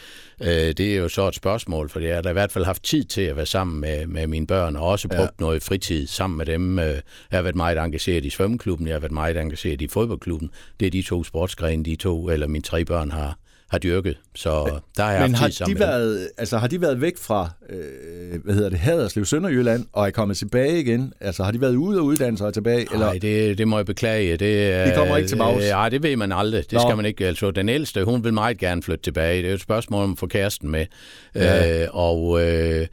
Øh, 0.42 0.48
det 0.48 0.80
er 0.80 0.96
jo 0.96 1.08
så 1.08 1.28
et 1.28 1.34
spørgsmål, 1.34 1.88
for 1.88 2.00
jeg 2.00 2.14
har 2.14 2.22
da 2.22 2.28
i 2.28 2.32
hvert 2.32 2.52
fald 2.52 2.64
haft 2.64 2.82
tid 2.82 3.04
til 3.04 3.22
at 3.22 3.36
være 3.36 3.46
sammen 3.46 3.80
med, 3.80 4.06
med 4.06 4.26
mine 4.26 4.46
børn, 4.46 4.76
og 4.76 4.86
også 4.86 5.08
brugt 5.08 5.20
ja. 5.20 5.44
noget 5.44 5.62
fritid 5.62 6.06
sammen 6.06 6.36
med 6.36 6.46
dem. 6.46 6.78
Øh, 6.78 6.84
jeg 6.84 7.02
har 7.30 7.42
været 7.42 7.56
meget 7.56 7.78
engageret 7.78 8.24
i 8.24 8.30
svømmeklubben, 8.30 8.86
jeg 8.86 8.94
har 8.94 9.00
været 9.00 9.12
meget 9.12 9.36
engageret 9.36 9.82
i 9.82 9.88
fodboldklubben. 9.88 10.50
Det 10.80 10.86
er 10.86 10.90
de 10.90 11.02
to 11.02 11.24
sportsgrene, 11.24 11.84
de 11.84 11.96
to, 11.96 12.28
eller 12.28 12.46
mine 12.46 12.62
tre 12.62 12.84
børn 12.84 13.10
har, 13.10 13.38
har 13.70 13.78
dyrket. 13.78 14.16
Så 14.34 14.80
der 14.96 15.10
jeg 15.10 15.22
Men 15.22 15.34
har 15.34 15.48
de, 15.48 15.78
været, 15.78 16.28
altså, 16.38 16.58
har 16.58 16.66
de 16.66 16.80
været 16.80 17.00
væk 17.00 17.18
fra 17.18 17.50
øh, 17.70 18.44
hvad 18.44 18.54
hedder 18.54 18.68
det, 18.68 18.78
Haderslev, 18.78 19.24
Sønderjylland, 19.24 19.86
og 19.92 20.06
er 20.06 20.10
kommet 20.10 20.36
tilbage 20.36 20.80
igen? 20.80 21.12
Altså 21.20 21.44
har 21.44 21.50
de 21.50 21.60
været 21.60 21.74
ude 21.74 21.98
og 21.98 22.04
uddanne 22.04 22.38
sig 22.38 22.54
tilbage? 22.54 22.86
Nej, 22.94 23.18
det, 23.22 23.58
det 23.58 23.68
må 23.68 23.76
jeg 23.76 23.86
beklage. 23.86 24.36
Det, 24.36 24.86
de 24.86 24.92
kommer 24.96 25.16
ikke 25.16 25.28
tilbage? 25.28 25.56
Øh, 25.56 25.70
nej, 25.70 25.88
det 25.88 26.02
ved 26.02 26.16
man 26.16 26.32
aldrig. 26.32 26.64
Det 26.64 26.72
Nå. 26.72 26.80
skal 26.80 26.96
man 26.96 27.04
ikke. 27.04 27.26
Altså, 27.26 27.50
den 27.50 27.68
ældste, 27.68 28.04
hun 28.04 28.24
vil 28.24 28.34
meget 28.34 28.58
gerne 28.58 28.82
flytte 28.82 29.02
tilbage. 29.02 29.42
Det 29.42 29.50
er 29.50 29.54
et 29.54 29.60
spørgsmål 29.60 30.04
om 30.04 30.12
at 30.12 30.18
få 30.18 30.26
kæresten 30.26 30.70
med. 30.70 30.86
Ja. 31.34 31.82
Øh, 31.82 31.88
og... 31.92 32.42
Øh, 32.46 32.86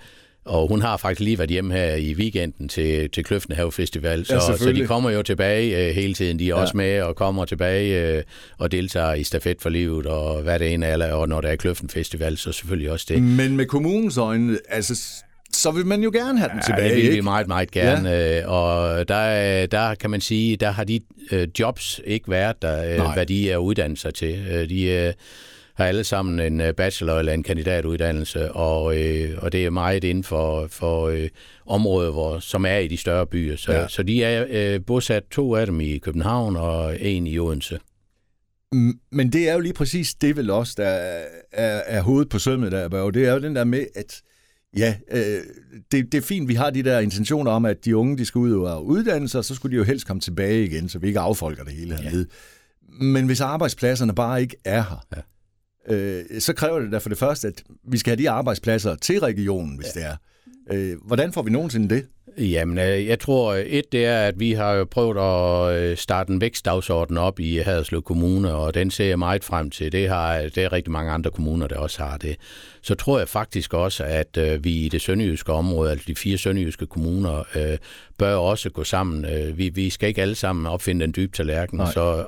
og 0.47 0.67
hun 0.67 0.81
har 0.81 0.97
faktisk 0.97 1.21
lige 1.21 1.37
været 1.37 1.49
hjemme 1.49 1.73
her 1.73 1.95
i 1.95 2.13
weekenden 2.13 2.69
til, 2.69 3.09
til 3.09 3.23
Kløftenhav 3.23 3.71
Festival, 3.71 4.25
så, 4.25 4.33
ja, 4.33 4.57
så 4.57 4.71
de 4.71 4.87
kommer 4.87 5.09
jo 5.09 5.23
tilbage 5.23 5.87
øh, 5.87 5.95
hele 5.95 6.13
tiden. 6.13 6.39
De 6.39 6.43
er 6.43 6.47
ja. 6.47 6.55
også 6.55 6.77
med 6.77 7.01
og 7.01 7.15
kommer 7.15 7.45
tilbage 7.45 8.17
øh, 8.17 8.23
og 8.57 8.71
deltager 8.71 9.13
i 9.13 9.23
stafet 9.23 9.61
for 9.61 9.69
livet 9.69 10.05
og 10.05 10.41
hvad 10.41 10.59
det 10.59 10.73
ene 10.73 10.85
er, 10.85 11.13
og 11.13 11.29
når 11.29 11.41
der 11.41 11.49
er 11.49 11.55
Kløften 11.55 11.89
Festival, 11.89 12.37
så 12.37 12.51
selvfølgelig 12.51 12.91
også 12.91 13.05
det. 13.09 13.23
Men 13.23 13.57
med 13.57 13.65
kommunens 13.65 14.17
øjne, 14.17 14.57
altså 14.69 15.23
så 15.53 15.71
vil 15.71 15.85
man 15.85 16.03
jo 16.03 16.11
gerne 16.13 16.39
have 16.39 16.49
den 16.49 16.57
ja, 16.57 16.65
tilbage, 16.65 16.89
det 16.89 16.95
vil 16.95 17.03
ikke? 17.03 17.15
vi 17.15 17.21
meget, 17.21 17.47
meget 17.47 17.71
gerne. 17.71 18.09
Ja. 18.09 18.39
Øh, 18.41 18.51
og 18.51 19.07
der, 19.07 19.65
der 19.65 19.95
kan 19.95 20.09
man 20.09 20.21
sige, 20.21 20.55
der 20.55 20.71
har 20.71 20.83
de 20.83 20.99
øh, 21.31 21.47
jobs 21.59 22.01
ikke 22.05 22.31
været 22.31 22.61
der, 22.61 23.05
øh, 23.05 23.13
hvad 23.13 23.25
de 23.25 23.51
er 23.51 23.57
uddannet 23.57 23.99
sig 23.99 24.13
til. 24.13 24.45
Øh, 24.51 24.69
de, 24.69 24.83
øh, 24.83 25.13
har 25.77 25.85
alle 25.85 26.03
sammen 26.03 26.39
en 26.39 26.61
øh, 26.61 26.73
bachelor- 26.73 27.19
eller 27.19 27.33
en 27.33 27.43
kandidatuddannelse, 27.43 28.51
og, 28.51 28.97
øh, 28.97 29.37
og 29.37 29.51
det 29.51 29.65
er 29.65 29.69
meget 29.69 30.03
inden 30.03 30.23
for, 30.23 30.67
for 30.67 31.07
øh, 31.07 31.29
områder, 31.65 32.11
hvor, 32.11 32.39
som 32.39 32.65
er 32.65 32.77
i 32.77 32.87
de 32.87 32.97
større 32.97 33.27
byer. 33.27 33.55
Så, 33.57 33.73
ja. 33.73 33.87
så 33.87 34.03
de 34.03 34.23
er 34.23 34.45
øh, 34.49 34.85
bosat 34.85 35.23
to 35.31 35.55
af 35.55 35.65
dem 35.65 35.81
i 35.81 35.97
København 35.97 36.55
og 36.55 37.01
en 37.01 37.27
i 37.27 37.39
Odense. 37.39 37.79
Men 39.11 39.33
det 39.33 39.49
er 39.49 39.53
jo 39.53 39.59
lige 39.59 39.73
præcis 39.73 40.15
det 40.15 40.35
vel 40.35 40.49
også, 40.49 40.73
der 40.77 40.87
er, 40.87 41.25
er, 41.51 41.81
er 41.85 42.01
hovedet 42.01 42.29
på 42.29 42.39
sømmet 42.39 42.71
der, 42.71 42.89
og 43.01 43.13
det 43.13 43.27
er 43.27 43.33
jo 43.33 43.39
den 43.39 43.55
der 43.55 43.63
med, 43.63 43.85
at 43.95 44.21
ja, 44.77 44.95
øh, 45.11 45.41
det, 45.91 46.11
det 46.11 46.17
er 46.17 46.21
fint, 46.21 46.47
vi 46.47 46.53
har 46.53 46.69
de 46.69 46.83
der 46.83 46.99
intentioner 46.99 47.51
om, 47.51 47.65
at 47.65 47.85
de 47.85 47.97
unge, 47.97 48.17
de 48.17 48.25
skal 48.25 48.39
ud 48.39 48.51
og 48.51 48.85
uddanne 48.85 49.29
sig, 49.29 49.45
så 49.45 49.55
skulle 49.55 49.71
de 49.71 49.77
jo 49.77 49.83
helst 49.83 50.07
komme 50.07 50.21
tilbage 50.21 50.65
igen, 50.65 50.89
så 50.89 50.99
vi 50.99 51.07
ikke 51.07 51.19
affolker 51.19 51.63
det 51.63 51.73
hele 51.73 51.95
hernede. 51.95 52.27
Ja. 52.99 53.03
Men 53.03 53.25
hvis 53.25 53.41
arbejdspladserne 53.41 54.15
bare 54.15 54.41
ikke 54.41 54.55
er 54.65 54.81
her, 54.81 55.05
ja 55.15 55.21
øh, 55.87 56.23
så 56.39 56.53
kræver 56.53 56.79
det 56.79 56.91
da 56.91 56.97
for 56.97 57.09
det 57.09 57.17
første, 57.17 57.47
at 57.47 57.63
vi 57.83 57.97
skal 57.97 58.11
have 58.11 58.23
de 58.23 58.29
arbejdspladser 58.29 58.95
til 58.95 59.19
regionen, 59.19 59.75
hvis 59.75 59.87
ja. 59.95 59.99
det 59.99 60.07
er. 60.07 60.15
Øh, 60.71 60.97
hvordan 61.05 61.33
får 61.33 61.41
vi 61.41 61.51
nogensinde 61.51 61.95
det? 61.95 62.05
Jamen, 62.37 62.77
øh, 62.77 63.07
jeg 63.07 63.19
tror, 63.19 63.53
et 63.53 63.91
det 63.91 64.05
er, 64.05 64.19
at 64.19 64.39
vi 64.39 64.51
har 64.51 64.83
prøvet 64.83 65.17
at 65.17 65.81
øh, 65.81 65.97
starte 65.97 66.33
en 66.33 66.41
vækstdagsorden 66.41 67.17
op 67.17 67.39
i 67.39 67.57
Haderslev 67.57 68.01
Kommune, 68.01 68.53
og 68.53 68.73
den 68.73 68.91
ser 68.91 69.05
jeg 69.05 69.19
meget 69.19 69.43
frem 69.43 69.69
til. 69.69 69.91
Det, 69.91 70.09
har, 70.09 70.41
det 70.41 70.57
er 70.57 70.73
rigtig 70.73 70.91
mange 70.91 71.11
andre 71.11 71.31
kommuner, 71.31 71.67
der 71.67 71.77
også 71.77 72.03
har 72.03 72.17
det. 72.17 72.35
Så 72.81 72.95
tror 72.95 73.19
jeg 73.19 73.27
faktisk 73.27 73.73
også, 73.73 74.03
at 74.03 74.37
øh, 74.37 74.63
vi 74.63 74.71
i 74.71 74.89
det 74.89 75.01
sønderjyske 75.01 75.53
område, 75.53 75.91
altså 75.91 76.05
de 76.07 76.15
fire 76.15 76.37
sønderjyske 76.37 76.85
kommuner, 76.85 77.43
øh, 77.55 77.77
bør 78.17 78.35
også 78.35 78.69
gå 78.69 78.83
sammen. 78.83 79.25
Vi, 79.57 79.69
vi 79.69 79.89
skal 79.89 80.09
ikke 80.09 80.21
alle 80.21 80.35
sammen 80.35 80.65
opfinde 80.65 81.05
den 81.05 81.13
dybe 81.15 81.37
tallerken, 81.37 81.77
Nej. 81.77 81.91
så 81.91 82.25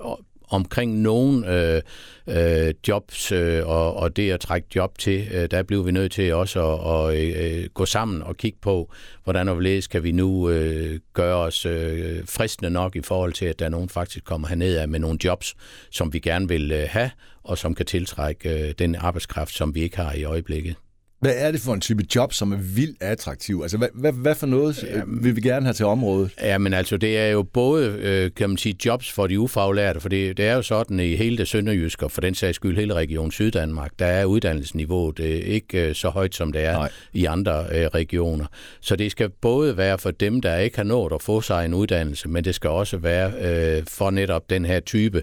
omkring 0.49 1.01
nogle 1.01 1.53
øh, 1.53 1.81
øh, 2.27 2.73
jobs 2.87 3.31
øh, 3.31 3.67
og, 3.67 3.95
og 3.95 4.15
det 4.15 4.31
at 4.31 4.39
trække 4.39 4.67
job 4.75 4.97
til, 4.97 5.27
øh, 5.31 5.51
der 5.51 5.63
bliver 5.63 5.83
vi 5.83 5.91
nødt 5.91 6.11
til 6.11 6.33
også 6.33 6.75
at, 6.75 7.15
at 7.15 7.61
øh, 7.61 7.69
gå 7.73 7.85
sammen 7.85 8.21
og 8.21 8.37
kigge 8.37 8.57
på, 8.61 8.91
hvordan 9.23 9.49
og 9.49 9.57
kan 9.89 10.03
vi 10.03 10.11
nu 10.11 10.49
øh, 10.49 10.99
gøre 11.13 11.35
os 11.35 11.65
øh, 11.65 12.23
fristende 12.25 12.69
nok 12.69 12.95
i 12.95 13.01
forhold 13.01 13.33
til, 13.33 13.45
at 13.45 13.59
der 13.59 13.65
er 13.65 13.69
nogen 13.69 13.89
faktisk 13.89 14.25
kommer 14.25 14.47
herned 14.47 14.87
med 14.87 14.99
nogle 14.99 15.19
jobs, 15.23 15.55
som 15.91 16.13
vi 16.13 16.19
gerne 16.19 16.47
vil 16.47 16.71
øh, 16.71 16.87
have, 16.89 17.11
og 17.43 17.57
som 17.57 17.75
kan 17.75 17.85
tiltrække 17.85 18.67
øh, 18.67 18.73
den 18.79 18.95
arbejdskraft, 18.95 19.53
som 19.53 19.75
vi 19.75 19.81
ikke 19.81 19.97
har 19.97 20.13
i 20.13 20.23
øjeblikket. 20.23 20.75
Hvad 21.19 21.33
er 21.35 21.51
det 21.51 21.61
for 21.61 21.73
en 21.73 21.81
type 21.81 22.03
job, 22.15 22.33
som 22.33 22.51
er 22.51 22.57
vildt 22.57 23.03
attraktiv? 23.03 23.59
Altså, 23.61 23.77
hvad, 23.77 23.87
hvad, 23.93 24.13
hvad 24.13 24.35
for 24.35 24.47
noget 24.47 24.83
Jamen, 24.83 25.23
vil 25.23 25.35
vi 25.35 25.41
gerne 25.41 25.65
have 25.65 25.73
til 25.73 25.85
området? 25.85 26.31
Ja, 26.41 26.57
men 26.57 26.73
altså, 26.73 26.97
det 26.97 27.17
er 27.17 27.27
jo 27.27 27.43
både, 27.43 27.87
øh, 27.87 28.31
kan 28.35 28.49
man 28.49 28.57
sige, 28.57 28.75
jobs 28.85 29.11
for 29.11 29.27
de 29.27 29.39
ufaglærte, 29.39 29.99
for 29.99 30.09
det, 30.09 30.37
det 30.37 30.45
er 30.47 30.55
jo 30.55 30.61
sådan 30.61 30.99
i 30.99 31.15
hele 31.15 31.37
det 31.37 31.47
sønderjyske, 31.47 32.05
og 32.05 32.11
for 32.11 32.21
den 32.21 32.35
sags 32.35 32.55
skyld 32.55 32.77
hele 32.77 32.93
Region 32.93 33.31
Syddanmark, 33.31 33.91
der 33.99 34.05
er 34.05 34.25
uddannelsesniveauet 34.25 35.19
øh, 35.19 35.29
ikke 35.29 35.93
så 35.93 36.09
højt, 36.09 36.35
som 36.35 36.51
det 36.51 36.65
er 36.65 36.73
Nej. 36.73 36.91
i 37.13 37.25
andre 37.25 37.65
øh, 37.71 37.85
regioner. 37.85 38.45
Så 38.81 38.95
det 38.95 39.11
skal 39.11 39.29
både 39.41 39.77
være 39.77 39.97
for 39.97 40.11
dem, 40.11 40.41
der 40.41 40.57
ikke 40.57 40.77
har 40.77 40.83
nået 40.83 41.13
at 41.13 41.21
få 41.21 41.41
sig 41.41 41.65
en 41.65 41.73
uddannelse, 41.73 42.29
men 42.29 42.43
det 42.43 42.55
skal 42.55 42.69
også 42.69 42.97
være 42.97 43.31
øh, 43.77 43.83
for 43.87 44.11
netop 44.11 44.49
den 44.49 44.65
her 44.65 44.79
type, 44.79 45.21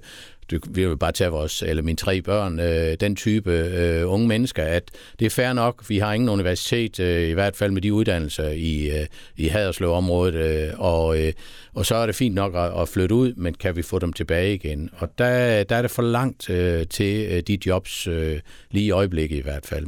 du, 0.50 0.58
vi 0.70 0.88
vil 0.88 0.96
bare 0.96 1.12
tage 1.12 1.30
vores, 1.30 1.62
eller 1.62 1.82
mine 1.82 1.96
tre 1.96 2.22
børn, 2.22 2.60
øh, 2.60 2.96
den 3.00 3.16
type 3.16 3.52
øh, 3.52 4.12
unge 4.12 4.28
mennesker, 4.28 4.64
at 4.64 4.90
det 5.18 5.26
er 5.26 5.30
fair 5.30 5.52
nok, 5.52 5.84
vi 5.88 5.98
har 5.98 6.12
ingen 6.12 6.28
universitet, 6.28 7.00
øh, 7.00 7.28
i 7.28 7.32
hvert 7.32 7.56
fald 7.56 7.72
med 7.72 7.82
de 7.82 7.92
uddannelser 7.92 8.48
i, 8.48 9.00
øh, 9.00 9.06
i 9.36 9.48
Haderslev-området, 9.48 10.34
øh, 10.34 10.80
og, 10.80 11.22
øh, 11.22 11.32
og 11.74 11.86
så 11.86 11.94
er 11.94 12.06
det 12.06 12.14
fint 12.14 12.34
nok 12.34 12.54
at, 12.54 12.82
at 12.82 12.88
flytte 12.88 13.14
ud, 13.14 13.34
men 13.34 13.54
kan 13.54 13.76
vi 13.76 13.82
få 13.82 13.98
dem 13.98 14.12
tilbage 14.12 14.54
igen? 14.54 14.90
Og 14.98 15.08
der, 15.18 15.64
der 15.64 15.76
er 15.76 15.82
det 15.82 15.90
for 15.90 16.02
langt 16.02 16.50
øh, 16.50 16.86
til 16.86 17.26
øh, 17.30 17.42
de 17.46 17.58
jobs, 17.66 18.06
øh, 18.06 18.40
lige 18.70 18.86
i 18.86 18.90
øjeblikket 18.90 19.36
i 19.36 19.42
hvert 19.42 19.66
fald. 19.66 19.86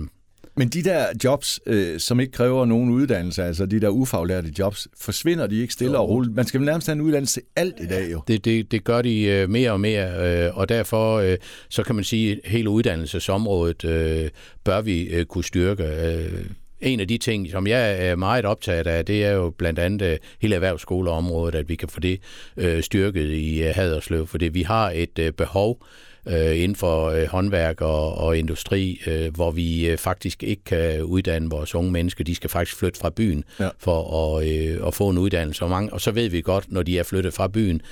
Men 0.58 0.68
de 0.68 0.82
der 0.82 1.06
jobs, 1.24 1.60
øh, 1.66 2.00
som 2.00 2.20
ikke 2.20 2.32
kræver 2.32 2.64
nogen 2.64 2.90
uddannelse, 2.90 3.44
altså 3.44 3.66
de 3.66 3.80
der 3.80 3.88
ufaglærte 3.88 4.52
jobs, 4.58 4.88
forsvinder 5.00 5.46
de 5.46 5.60
ikke 5.60 5.72
stille 5.72 5.98
og 5.98 6.08
roligt? 6.08 6.34
Man 6.34 6.46
skal 6.46 6.60
nærmest 6.60 6.86
have 6.86 6.94
en 6.94 7.00
uddannelse 7.00 7.34
til 7.34 7.42
alt 7.56 7.74
i 7.80 7.86
dag 7.86 8.12
jo. 8.12 8.22
Det, 8.28 8.44
det, 8.44 8.72
det 8.72 8.84
gør 8.84 9.02
de 9.02 9.22
øh, 9.22 9.50
mere 9.50 9.72
og 9.72 9.80
mere, 9.80 10.46
øh, 10.46 10.58
og 10.58 10.68
derfor 10.68 11.18
øh, 11.18 11.36
så 11.68 11.82
kan 11.82 11.94
man 11.94 12.04
sige, 12.04 12.32
at 12.32 12.50
hele 12.50 12.70
uddannelsesområdet 12.70 13.84
øh, 13.84 14.30
bør 14.64 14.80
vi 14.80 15.02
øh, 15.02 15.24
kunne 15.24 15.44
styrke. 15.44 15.84
Øh, 15.84 16.44
en 16.80 17.00
af 17.00 17.08
de 17.08 17.18
ting, 17.18 17.50
som 17.50 17.66
jeg 17.66 18.08
er 18.08 18.16
meget 18.16 18.44
optaget 18.44 18.86
af, 18.86 19.04
det 19.04 19.24
er 19.24 19.32
jo 19.32 19.50
blandt 19.50 19.78
andet 19.78 20.18
hele 20.40 20.54
erhvervsskoleområdet, 20.54 21.54
at 21.54 21.68
vi 21.68 21.76
kan 21.76 21.88
få 21.88 22.00
det 22.00 22.20
øh, 22.56 22.82
styrket 22.82 23.30
i 23.30 23.62
øh, 23.62 23.74
Haderslev, 23.74 24.26
fordi 24.26 24.48
vi 24.48 24.62
har 24.62 24.90
et 24.90 25.18
øh, 25.18 25.32
behov 25.32 25.82
øh, 26.28 26.62
inden 26.62 26.76
for 26.76 27.06
øh, 27.06 27.26
håndværk 27.26 27.80
og, 27.80 28.14
og 28.14 28.38
industri, 28.38 29.00
øh, 29.06 29.34
hvor 29.34 29.50
vi 29.50 29.88
øh, 29.88 29.98
faktisk 29.98 30.42
ikke 30.42 30.64
kan 30.64 31.02
uddanne 31.02 31.50
vores 31.50 31.74
unge 31.74 31.92
mennesker. 31.92 32.24
De 32.24 32.34
skal 32.34 32.50
faktisk 32.50 32.78
flytte 32.78 32.98
fra 32.98 33.10
byen 33.10 33.44
ja. 33.60 33.68
for 33.78 34.36
at, 34.36 34.48
øh, 34.48 34.86
at 34.86 34.94
få 34.94 35.08
en 35.08 35.18
uddannelse. 35.18 35.64
Og, 35.64 35.70
mange, 35.70 35.92
og 35.92 36.00
så 36.00 36.10
ved 36.10 36.28
vi 36.28 36.40
godt, 36.40 36.72
når 36.72 36.82
de 36.82 36.98
er 36.98 37.02
flyttet 37.02 37.34
fra 37.34 37.48
byen, 37.48 37.82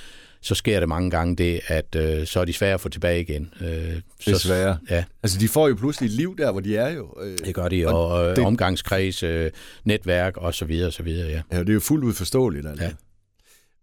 så 0.41 0.55
sker 0.55 0.79
det 0.79 0.89
mange 0.89 1.09
gange 1.09 1.35
det, 1.35 1.61
at 1.67 1.95
øh, 1.95 2.27
så 2.27 2.39
er 2.39 2.45
de 2.45 2.53
svære 2.53 2.73
at 2.73 2.81
få 2.81 2.89
tilbage 2.89 3.21
igen. 3.21 3.53
Øh, 3.61 4.01
så, 4.19 4.31
Desværre. 4.31 4.77
Ja. 4.89 5.03
Altså, 5.23 5.39
de 5.39 5.47
får 5.47 5.67
jo 5.67 5.75
pludselig 5.75 6.07
et 6.07 6.13
liv 6.13 6.37
der, 6.37 6.51
hvor 6.51 6.61
de 6.61 6.77
er 6.77 6.89
jo. 6.89 7.13
Øh, 7.21 7.37
det 7.45 7.55
gør 7.55 7.67
de, 7.67 7.87
og, 7.87 8.07
og 8.07 8.35
det... 8.35 8.45
omgangskreds, 8.45 9.23
øh, 9.23 9.51
netværk 9.83 10.37
og 10.37 10.53
så 10.53 10.65
videre, 10.65 10.87
og 10.87 10.93
så 10.93 11.03
videre, 11.03 11.29
ja. 11.29 11.41
Ja, 11.51 11.59
det 11.59 11.69
er 11.69 11.73
jo 11.73 11.79
fuldt 11.79 12.03
ud 12.03 12.13
forståeligt, 12.13 12.67
altså. 12.67 12.83
Ja. 12.83 12.91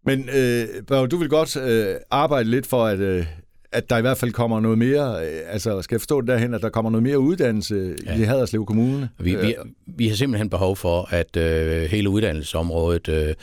Men 0.06 0.28
øh, 0.28 0.68
Børge, 0.86 1.08
du 1.08 1.16
vil 1.16 1.28
godt 1.28 1.56
øh, 1.56 1.96
arbejde 2.10 2.50
lidt 2.50 2.66
for, 2.66 2.86
at, 2.86 2.98
øh, 2.98 3.26
at 3.74 3.90
der 3.90 3.98
i 3.98 4.00
hvert 4.00 4.18
fald 4.18 4.32
kommer 4.32 4.60
noget 4.60 4.78
mere, 4.78 5.26
øh, 5.26 5.40
altså 5.48 5.82
skal 5.82 5.94
jeg 5.94 6.00
forstå 6.00 6.20
det 6.20 6.28
derhen, 6.28 6.54
at 6.54 6.62
der 6.62 6.68
kommer 6.68 6.90
noget 6.90 7.02
mere 7.02 7.18
uddannelse 7.18 7.96
ja. 8.06 8.16
i 8.16 8.22
Haderslev 8.22 8.66
Kommune? 8.66 9.08
Vi, 9.18 9.34
vi, 9.34 9.54
vi 9.86 10.08
har 10.08 10.16
simpelthen 10.16 10.50
behov 10.50 10.76
for, 10.76 11.08
at 11.10 11.36
øh, 11.36 11.82
hele 11.82 12.10
uddannelsesområdet 12.10 13.08
øh, 13.08 13.34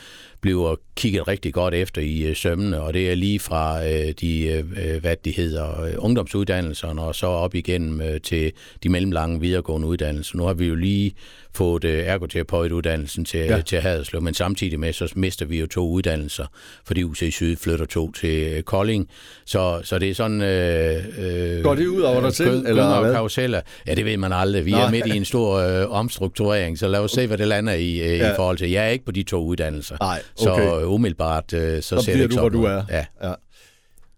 bliver 0.42 0.76
kigget 0.96 1.28
rigtig 1.28 1.54
godt 1.54 1.74
efter 1.74 2.02
i 2.02 2.22
øh, 2.22 2.36
sømmene, 2.36 2.80
og 2.80 2.94
det 2.94 3.10
er 3.10 3.14
lige 3.14 3.38
fra 3.38 3.86
øh, 3.86 4.14
de, 4.20 4.44
øh, 4.44 5.00
hvad 5.00 5.16
de 5.24 5.30
hedder, 5.30 5.96
ungdomsuddannelserne, 5.98 7.02
og 7.02 7.14
så 7.14 7.26
op 7.26 7.54
igennem 7.54 8.00
øh, 8.00 8.20
til 8.20 8.52
de 8.82 8.88
mellemlange 8.88 9.40
videregående 9.40 9.88
uddannelser. 9.88 10.36
Nu 10.36 10.44
har 10.44 10.54
vi 10.54 10.66
jo 10.66 10.74
lige 10.74 11.12
fået 11.54 11.84
øh, 11.84 12.04
ergoterapeutuddannelsen 12.06 13.24
til, 13.24 13.40
ja. 13.40 13.60
til 13.60 13.80
Haderslev, 13.80 14.22
men 14.22 14.34
samtidig 14.34 14.80
med, 14.80 14.92
så 14.92 15.12
mister 15.16 15.46
vi 15.46 15.60
jo 15.60 15.66
to 15.66 15.88
uddannelser, 15.88 16.46
fordi 16.86 17.02
UC 17.02 17.32
Syd 17.32 17.56
flytter 17.56 17.86
to 17.86 18.12
til 18.12 18.62
Kolding. 18.62 19.08
Så, 19.44 19.80
så 19.84 19.98
det 19.98 20.10
er 20.10 20.14
sådan... 20.14 20.42
Øh, 20.42 21.04
øh, 21.18 21.62
Går 21.62 21.74
det 21.74 21.86
ud 21.86 22.00
over 22.00 22.20
dig 22.20 22.32
selv? 22.32 22.66
Eller 22.66 23.00
hvad? 23.00 23.12
Karuseller. 23.14 23.60
Ja, 23.86 23.94
det 23.94 24.04
ved 24.04 24.16
man 24.16 24.32
aldrig. 24.32 24.66
Vi 24.66 24.70
Nej. 24.70 24.86
er 24.86 24.90
midt 24.90 25.06
i 25.06 25.16
en 25.16 25.24
stor 25.24 25.56
øh, 25.56 25.90
omstrukturering, 25.90 26.78
så 26.78 26.88
lad 26.88 27.00
os 27.00 27.10
se, 27.10 27.26
hvad 27.26 27.38
det 27.38 27.48
lander 27.48 27.72
i, 27.72 28.00
øh, 28.00 28.18
ja. 28.18 28.32
i 28.32 28.36
forhold 28.36 28.58
til. 28.58 28.70
Jeg 28.70 28.84
er 28.84 28.88
ikke 28.88 29.04
på 29.04 29.12
de 29.12 29.22
to 29.22 29.44
uddannelser. 29.44 29.96
Nej, 30.00 30.22
okay. 30.40 30.62
Så 30.62 30.86
umiddelbart, 30.86 31.52
øh, 31.52 31.82
så, 31.82 31.82
så 31.82 32.02
ser 32.02 32.12
det 32.12 32.22
ikke 32.22 32.34
du, 32.34 32.40
hvor 32.40 32.48
du 32.48 32.64
er. 32.64 32.82
Ja. 32.90 33.04
ja. 33.22 33.34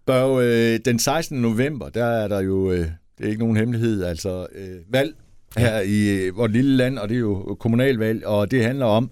Børge, 0.05 0.45
øh, 0.45 0.79
den 0.85 0.99
16. 0.99 1.41
november, 1.41 1.89
der 1.89 2.05
er 2.05 2.27
der 2.27 2.39
jo, 2.39 2.71
øh, 2.71 2.87
det 3.17 3.25
er 3.25 3.27
ikke 3.27 3.39
nogen 3.39 3.57
hemmelighed, 3.57 4.03
altså 4.03 4.47
øh, 4.55 4.77
valg 4.89 5.15
her 5.57 5.79
i 5.79 6.09
øh, 6.09 6.37
vores 6.37 6.51
lille 6.51 6.77
land, 6.77 6.97
og 6.97 7.09
det 7.09 7.15
er 7.15 7.19
jo 7.19 7.57
kommunalvalg, 7.59 8.25
og 8.25 8.51
det 8.51 8.63
handler 8.63 8.85
om, 8.85 9.11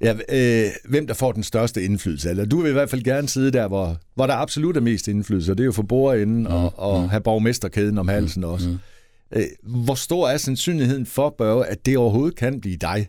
ja, 0.00 0.14
øh, 0.28 0.70
hvem 0.84 1.06
der 1.06 1.14
får 1.14 1.32
den 1.32 1.42
største 1.42 1.82
indflydelse. 1.82 2.30
Eller 2.30 2.44
du 2.44 2.60
vil 2.60 2.70
i 2.70 2.72
hvert 2.72 2.90
fald 2.90 3.02
gerne 3.02 3.28
sidde 3.28 3.50
der, 3.50 3.68
hvor, 3.68 3.96
hvor 4.14 4.26
der 4.26 4.34
absolut 4.34 4.76
er 4.76 4.80
mest 4.80 5.08
indflydelse, 5.08 5.52
og 5.52 5.58
det 5.58 5.64
er 5.64 5.66
jo 5.66 5.72
for 5.72 5.82
bordenden 5.82 6.40
mm, 6.40 6.46
og, 6.46 6.72
og 6.76 7.02
mm. 7.02 7.08
have 7.08 7.20
borgmesterkæden 7.20 7.98
om 7.98 8.08
halsen 8.08 8.42
mm, 8.42 8.48
også. 8.48 8.68
Mm. 8.68 8.78
Øh, 9.32 9.44
hvor 9.62 9.94
stor 9.94 10.28
er 10.28 10.36
sandsynligheden 10.36 11.06
for, 11.06 11.34
Børge, 11.38 11.66
at 11.66 11.86
det 11.86 11.98
overhovedet 11.98 12.36
kan 12.36 12.60
blive 12.60 12.76
dig? 12.76 13.08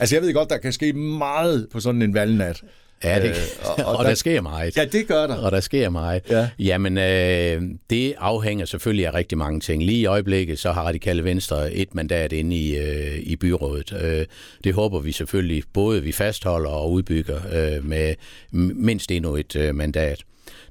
Altså 0.00 0.16
jeg 0.16 0.22
ved 0.22 0.34
godt, 0.34 0.50
der 0.50 0.58
kan 0.58 0.72
ske 0.72 0.92
meget 0.92 1.68
på 1.72 1.80
sådan 1.80 2.02
en 2.02 2.14
valgnat. 2.14 2.62
Ja, 3.04 3.22
det, 3.22 3.28
øh, 3.28 3.36
og, 3.64 3.86
og, 3.86 3.96
og 3.96 4.04
der, 4.04 4.10
der 4.10 4.14
sker 4.14 4.40
meget. 4.40 4.76
Ja, 4.76 4.84
det 4.84 5.06
gør 5.06 5.26
der. 5.26 5.36
Og 5.36 5.52
der 5.52 5.60
sker 5.60 5.90
meget. 5.90 6.22
Ja. 6.30 6.48
Jamen, 6.58 6.98
øh, 6.98 7.62
det 7.90 8.14
afhænger 8.18 8.64
selvfølgelig 8.64 9.06
af 9.06 9.14
rigtig 9.14 9.38
mange 9.38 9.60
ting. 9.60 9.82
Lige 9.82 9.98
i 9.98 10.06
øjeblikket, 10.06 10.58
så 10.58 10.72
har 10.72 10.82
Radikale 10.82 11.24
Venstre 11.24 11.72
et 11.72 11.94
mandat 11.94 12.32
inde 12.32 12.56
i, 12.56 12.78
øh, 12.78 13.18
i 13.18 13.36
byrådet. 13.36 13.94
Øh, 14.02 14.26
det 14.64 14.74
håber 14.74 15.00
vi 15.00 15.12
selvfølgelig 15.12 15.62
både, 15.72 16.02
vi 16.02 16.12
fastholder 16.12 16.70
og 16.70 16.92
udbygger 16.92 17.40
øh, 17.52 17.84
med 17.84 18.14
mindst 18.50 19.10
endnu 19.10 19.36
et 19.36 19.56
øh, 19.56 19.74
mandat. 19.74 20.22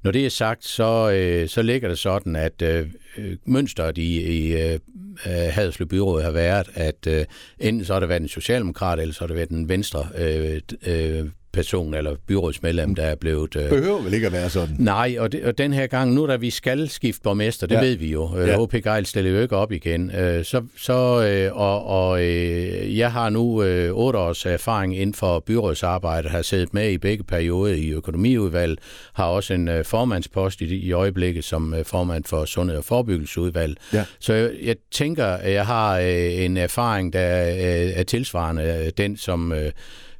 Når 0.04 0.12
det 0.12 0.26
er 0.26 0.30
sagt, 0.30 0.66
så, 0.66 1.12
øh, 1.12 1.50
så 1.50 1.62
ligger 1.62 1.90
det 1.90 2.00
sådan, 2.00 2.36
at 2.36 2.62
øh, 2.62 2.88
Øh, 3.18 3.38
mønstret 3.46 3.98
i, 3.98 4.22
i 4.22 4.54
øh, 4.62 4.80
Haderslev 5.26 5.88
Byråd 5.88 6.22
har 6.22 6.32
været, 6.32 6.70
at 6.74 7.08
øh, 7.08 7.26
enten 7.60 7.86
så 7.86 7.94
har 7.94 8.00
det 8.00 8.10
været 8.10 8.22
en 8.22 8.28
socialdemokrat, 8.28 9.00
eller 9.00 9.14
så 9.14 9.20
har 9.20 9.28
det 9.28 9.36
været 9.36 9.50
en 9.50 9.70
venstre 9.70 10.08
øh, 10.18 10.62
øh, 10.86 11.26
person 11.54 11.94
eller 11.94 12.16
byrådsmedlem, 12.28 12.96
der 12.96 13.04
er 13.04 13.16
blevet... 13.16 13.56
Øh... 13.56 13.70
Behøver 13.70 14.02
vel 14.02 14.14
ikke 14.14 14.28
at 14.28 14.34
være 14.34 14.50
sådan? 14.50 14.76
Nej, 14.80 15.16
og, 15.20 15.32
det, 15.32 15.44
og 15.44 15.58
den 15.58 15.74
her 15.74 15.88
gang, 15.88 16.14
nu 16.14 16.28
da 16.28 16.36
vi 16.36 16.50
skal 16.50 16.90
skifte 16.90 17.22
borgmester, 17.24 17.68
det 17.68 17.76
ja. 17.76 17.82
ved 17.82 17.96
vi 17.96 18.12
jo. 18.12 18.38
Øh, 18.38 18.48
ja. 18.48 18.64
H.P. 18.64 18.74
Geil 18.84 19.06
stiller 19.06 19.32
jo 19.32 19.42
ikke 19.42 19.56
op 19.56 19.72
igen. 19.72 20.12
Øh, 20.16 20.46
så, 20.46 20.62
så, 20.78 21.26
øh, 21.26 21.58
og 21.58 21.84
og 21.86 22.24
øh, 22.24 22.98
jeg 22.98 23.12
har 23.12 23.30
nu 23.30 23.64
øh, 23.64 23.92
otte 23.94 24.20
års 24.20 24.46
erfaring 24.46 24.98
inden 24.98 25.14
for 25.14 25.40
byrådsarbejde, 25.40 26.30
har 26.30 26.42
siddet 26.42 26.74
med 26.74 26.92
i 26.92 26.98
begge 26.98 27.24
perioder 27.24 27.74
i 27.74 27.90
økonomiudvalget, 27.90 28.80
har 29.14 29.26
også 29.26 29.54
en 29.54 29.68
øh, 29.68 29.86
formandspost 29.86 30.62
i, 30.62 30.66
i 30.66 30.92
øjeblikket 30.92 31.44
som 31.44 31.74
øh, 31.74 31.86
formand 31.86 32.24
for 32.24 32.46
Sundhed- 32.46 32.78
og 32.78 32.86
Forebyggelsesudvalg. 32.86 33.78
Ja. 33.94 34.06
Så 34.20 34.34
jeg, 34.34 34.52
jeg 34.64 34.76
tænker, 34.92 35.26
at 35.26 35.54
jeg 35.54 35.66
har 35.66 36.00
øh, 36.00 36.46
en 36.46 36.58
erfaring, 36.58 37.14
der 37.14 37.50
øh, 37.50 37.92
er 38.00 38.04
tilsvarende 38.04 38.84
øh, 38.86 38.92
den, 38.98 39.18
som... 39.18 39.52
Øh, 39.52 39.72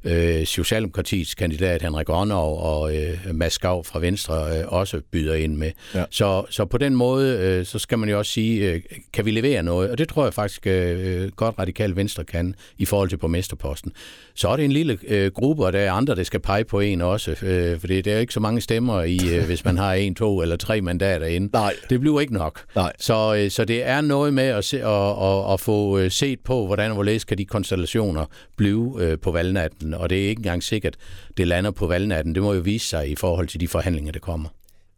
øh, 0.04 0.46
Socialdemokratiets 0.46 1.34
kandidat 1.34 1.82
Henrik 1.82 2.08
Rønnov 2.08 2.60
og 2.60 2.96
øh, 2.96 3.18
Mads 3.32 3.52
Skav 3.52 3.84
fra 3.84 3.98
Venstre 3.98 4.58
øh, 4.58 4.64
også 4.68 5.00
byder 5.12 5.34
ind 5.34 5.56
med. 5.56 5.70
Ja. 5.94 6.04
Så, 6.10 6.44
så 6.50 6.64
på 6.64 6.78
den 6.78 6.94
måde, 6.94 7.38
øh, 7.38 7.66
så 7.66 7.78
skal 7.78 7.98
man 7.98 8.08
jo 8.08 8.18
også 8.18 8.32
sige, 8.32 8.72
øh, 8.72 8.80
kan 9.12 9.24
vi 9.24 9.30
levere 9.30 9.62
noget? 9.62 9.90
Og 9.90 9.98
det 9.98 10.08
tror 10.08 10.24
jeg 10.24 10.34
faktisk 10.34 10.66
øh, 10.66 11.30
godt 11.30 11.58
radikal 11.58 11.96
Venstre 11.96 12.24
kan 12.24 12.54
i 12.78 12.84
forhold 12.84 13.08
til 13.08 13.16
borgmesterposten. 13.16 13.92
Så 14.34 14.48
er 14.48 14.56
det 14.56 14.64
en 14.64 14.72
lille 14.72 14.98
øh, 15.08 15.30
gruppe, 15.30 15.64
og 15.64 15.72
der 15.72 15.78
er 15.78 15.92
andre, 15.92 16.14
der 16.14 16.22
skal 16.22 16.40
pege 16.40 16.64
på 16.64 16.80
en 16.80 17.00
også, 17.00 17.30
øh, 17.42 17.80
for 17.80 17.86
det 17.86 18.06
er 18.06 18.18
ikke 18.18 18.32
så 18.32 18.40
mange 18.40 18.60
stemmer 18.60 19.02
i, 19.02 19.18
øh, 19.32 19.44
hvis 19.44 19.64
man 19.64 19.78
har 19.78 19.92
en, 19.92 20.14
to 20.14 20.42
eller 20.42 20.56
tre 20.56 20.80
mandater 20.80 21.26
inde. 21.26 21.48
Nej. 21.52 21.74
Det 21.90 22.00
bliver 22.00 22.20
ikke 22.20 22.34
nok. 22.34 22.60
Nej. 22.76 22.92
Så, 22.98 23.34
øh, 23.38 23.50
så 23.50 23.64
det 23.64 23.86
er 23.86 24.00
noget 24.00 24.34
med 24.34 24.44
at, 24.44 24.64
se, 24.64 24.82
at, 24.82 25.22
at, 25.22 25.52
at 25.52 25.60
få 25.60 25.98
øh, 25.98 26.10
set 26.10 26.40
på, 26.40 26.66
hvordan 26.66 26.90
og 26.90 26.94
hvorledes 26.94 27.24
kan 27.24 27.38
de 27.38 27.44
konstellationer 27.44 28.24
blive 28.56 28.96
øh, 29.00 29.18
på 29.18 29.32
valgnatten 29.32 29.93
og 29.96 30.10
det 30.10 30.24
er 30.24 30.28
ikke 30.28 30.40
engang 30.40 30.62
sikkert, 30.62 30.96
det 31.36 31.46
lander 31.46 31.70
på 31.70 31.86
valgnatten. 31.86 32.34
Det 32.34 32.42
må 32.42 32.54
jo 32.54 32.60
vise 32.60 32.86
sig 32.86 33.10
i 33.10 33.14
forhold 33.14 33.48
til 33.48 33.60
de 33.60 33.68
forhandlinger, 33.68 34.12
der 34.12 34.20
kommer. 34.20 34.48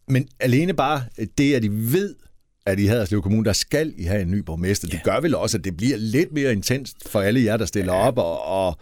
Men 0.08 0.28
alene 0.40 0.74
bare 0.74 1.04
det, 1.38 1.54
at 1.54 1.62
de 1.62 1.92
ved, 1.92 2.14
at 2.66 2.78
i 2.78 2.86
Haderslev 2.86 3.22
Kommune, 3.22 3.44
der 3.44 3.52
skal 3.52 3.94
I 3.96 4.04
have 4.04 4.22
en 4.22 4.30
ny 4.30 4.38
borgmester, 4.38 4.88
ja. 4.90 4.96
det 4.96 5.04
gør 5.04 5.20
vel 5.20 5.34
også, 5.34 5.58
at 5.58 5.64
det 5.64 5.76
bliver 5.76 5.96
lidt 5.96 6.32
mere 6.32 6.52
intenst 6.52 7.08
for 7.08 7.20
alle 7.20 7.44
jer, 7.44 7.56
der 7.56 7.66
stiller 7.66 7.94
ja. 7.94 8.06
op, 8.06 8.18
og, 8.18 8.44
og 8.44 8.78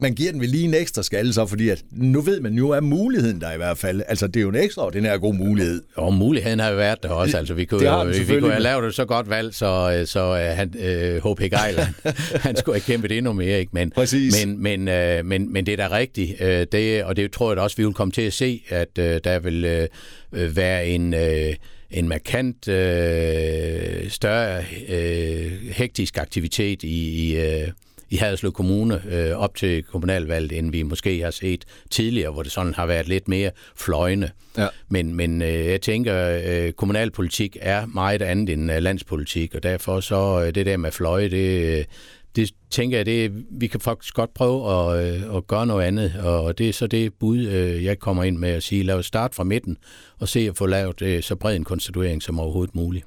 man 0.00 0.14
giver 0.14 0.32
den 0.32 0.40
vel 0.40 0.48
lige 0.48 0.64
en 0.64 0.74
ekstra 0.74 1.02
skalle 1.02 1.32
så, 1.32 1.46
fordi 1.46 1.68
at 1.68 1.82
nu 1.90 2.20
ved 2.20 2.40
man 2.40 2.54
jo, 2.54 2.70
er 2.70 2.80
muligheden 2.80 3.40
der 3.40 3.52
i 3.52 3.56
hvert 3.56 3.78
fald. 3.78 4.02
Altså, 4.08 4.26
det 4.26 4.36
er 4.36 4.40
jo 4.40 4.48
en 4.48 4.54
ekstra, 4.54 4.90
den 4.90 5.04
her 5.04 5.18
god 5.18 5.34
mulighed. 5.34 5.82
Og 5.96 6.14
muligheden 6.14 6.60
har 6.60 6.70
jo 6.70 6.76
været 6.76 7.02
der 7.02 7.08
også. 7.08 7.36
Altså, 7.36 7.54
vi 7.54 7.64
kunne, 7.64 7.90
jo, 7.90 8.04
vi, 8.04 8.40
kunne 8.40 8.50
have 8.50 8.62
lavet 8.62 8.84
det 8.84 8.94
så 8.94 9.04
godt 9.04 9.30
valg, 9.30 9.54
så, 9.54 10.02
så 10.06 10.30
uh, 10.32 10.56
han, 10.56 10.74
øh, 10.78 11.16
H.P. 11.16 11.40
Geil, 11.40 11.78
han, 11.78 11.94
han 12.46 12.56
skulle 12.56 12.74
have 12.74 12.92
kæmpet 12.92 13.12
endnu 13.12 13.32
mere. 13.32 13.58
Ikke? 13.58 13.70
Men, 13.74 13.90
Præcis. 13.90 14.46
Men, 14.46 14.62
men, 14.62 14.80
uh, 14.80 15.26
men, 15.26 15.52
men 15.52 15.66
det 15.66 15.80
er 15.80 15.88
da 15.88 15.96
rigtigt. 15.96 16.40
Uh, 16.40 16.46
det, 16.46 17.04
og 17.04 17.16
det 17.16 17.32
tror 17.32 17.50
jeg 17.50 17.56
da 17.56 17.62
også, 17.62 17.76
vi 17.76 17.84
vil 17.84 17.94
komme 17.94 18.12
til 18.12 18.22
at 18.22 18.32
se, 18.32 18.62
at 18.68 18.98
uh, 18.98 19.04
der 19.04 19.38
vil 19.38 19.88
uh, 20.32 20.56
være 20.56 20.86
en... 20.86 21.14
Uh, 21.14 21.54
en 21.90 22.08
markant 22.08 22.68
øh, 22.68 24.10
større 24.10 24.64
øh, 24.88 25.52
hektisk 25.70 26.18
aktivitet 26.18 26.82
i, 26.82 27.28
i, 27.28 27.36
øh, 27.36 27.68
i 28.10 28.16
Haderslev 28.16 28.52
Kommune 28.52 29.02
øh, 29.10 29.36
op 29.36 29.56
til 29.56 29.82
kommunalvalget, 29.82 30.52
end 30.52 30.70
vi 30.70 30.82
måske 30.82 31.20
har 31.20 31.30
set 31.30 31.64
tidligere, 31.90 32.32
hvor 32.32 32.42
det 32.42 32.52
sådan 32.52 32.74
har 32.74 32.86
været 32.86 33.08
lidt 33.08 33.28
mere 33.28 33.50
fløjende. 33.76 34.30
Ja. 34.58 34.66
Men, 34.88 35.14
men 35.14 35.42
øh, 35.42 35.66
jeg 35.66 35.80
tænker, 35.80 36.40
øh, 36.44 36.72
kommunalpolitik 36.72 37.56
er 37.60 37.86
meget 37.86 38.22
andet 38.22 38.52
end 38.52 38.72
øh, 38.72 38.78
landspolitik, 38.78 39.54
og 39.54 39.62
derfor 39.62 40.00
så 40.00 40.44
øh, 40.46 40.54
det 40.54 40.66
der 40.66 40.76
med 40.76 40.92
fløje, 40.92 41.28
det, 41.28 41.86
det 42.36 42.50
tænker 42.70 42.98
jeg, 42.98 43.06
det, 43.06 43.44
vi 43.50 43.66
kan 43.66 43.80
faktisk 43.80 44.14
godt 44.14 44.34
prøve 44.34 44.72
at, 44.72 45.06
øh, 45.06 45.36
at 45.36 45.46
gøre 45.46 45.66
noget 45.66 45.84
andet, 45.84 46.14
og 46.24 46.58
det 46.58 46.68
er 46.68 46.72
så 46.72 46.86
det 46.86 47.14
bud, 47.14 47.38
øh, 47.38 47.84
jeg 47.84 47.98
kommer 47.98 48.24
ind 48.24 48.38
med 48.38 48.50
at 48.50 48.62
sige, 48.62 48.82
lad 48.82 48.94
os 48.94 49.06
starte 49.06 49.34
fra 49.34 49.44
midten 49.44 49.76
og 50.18 50.28
se 50.28 50.40
at 50.40 50.56
få 50.56 50.66
lavet 50.66 51.02
øh, 51.02 51.22
så 51.22 51.36
bred 51.36 51.56
en 51.56 51.64
konstituering 51.64 52.22
som 52.22 52.40
overhovedet 52.40 52.74
muligt. 52.74 53.06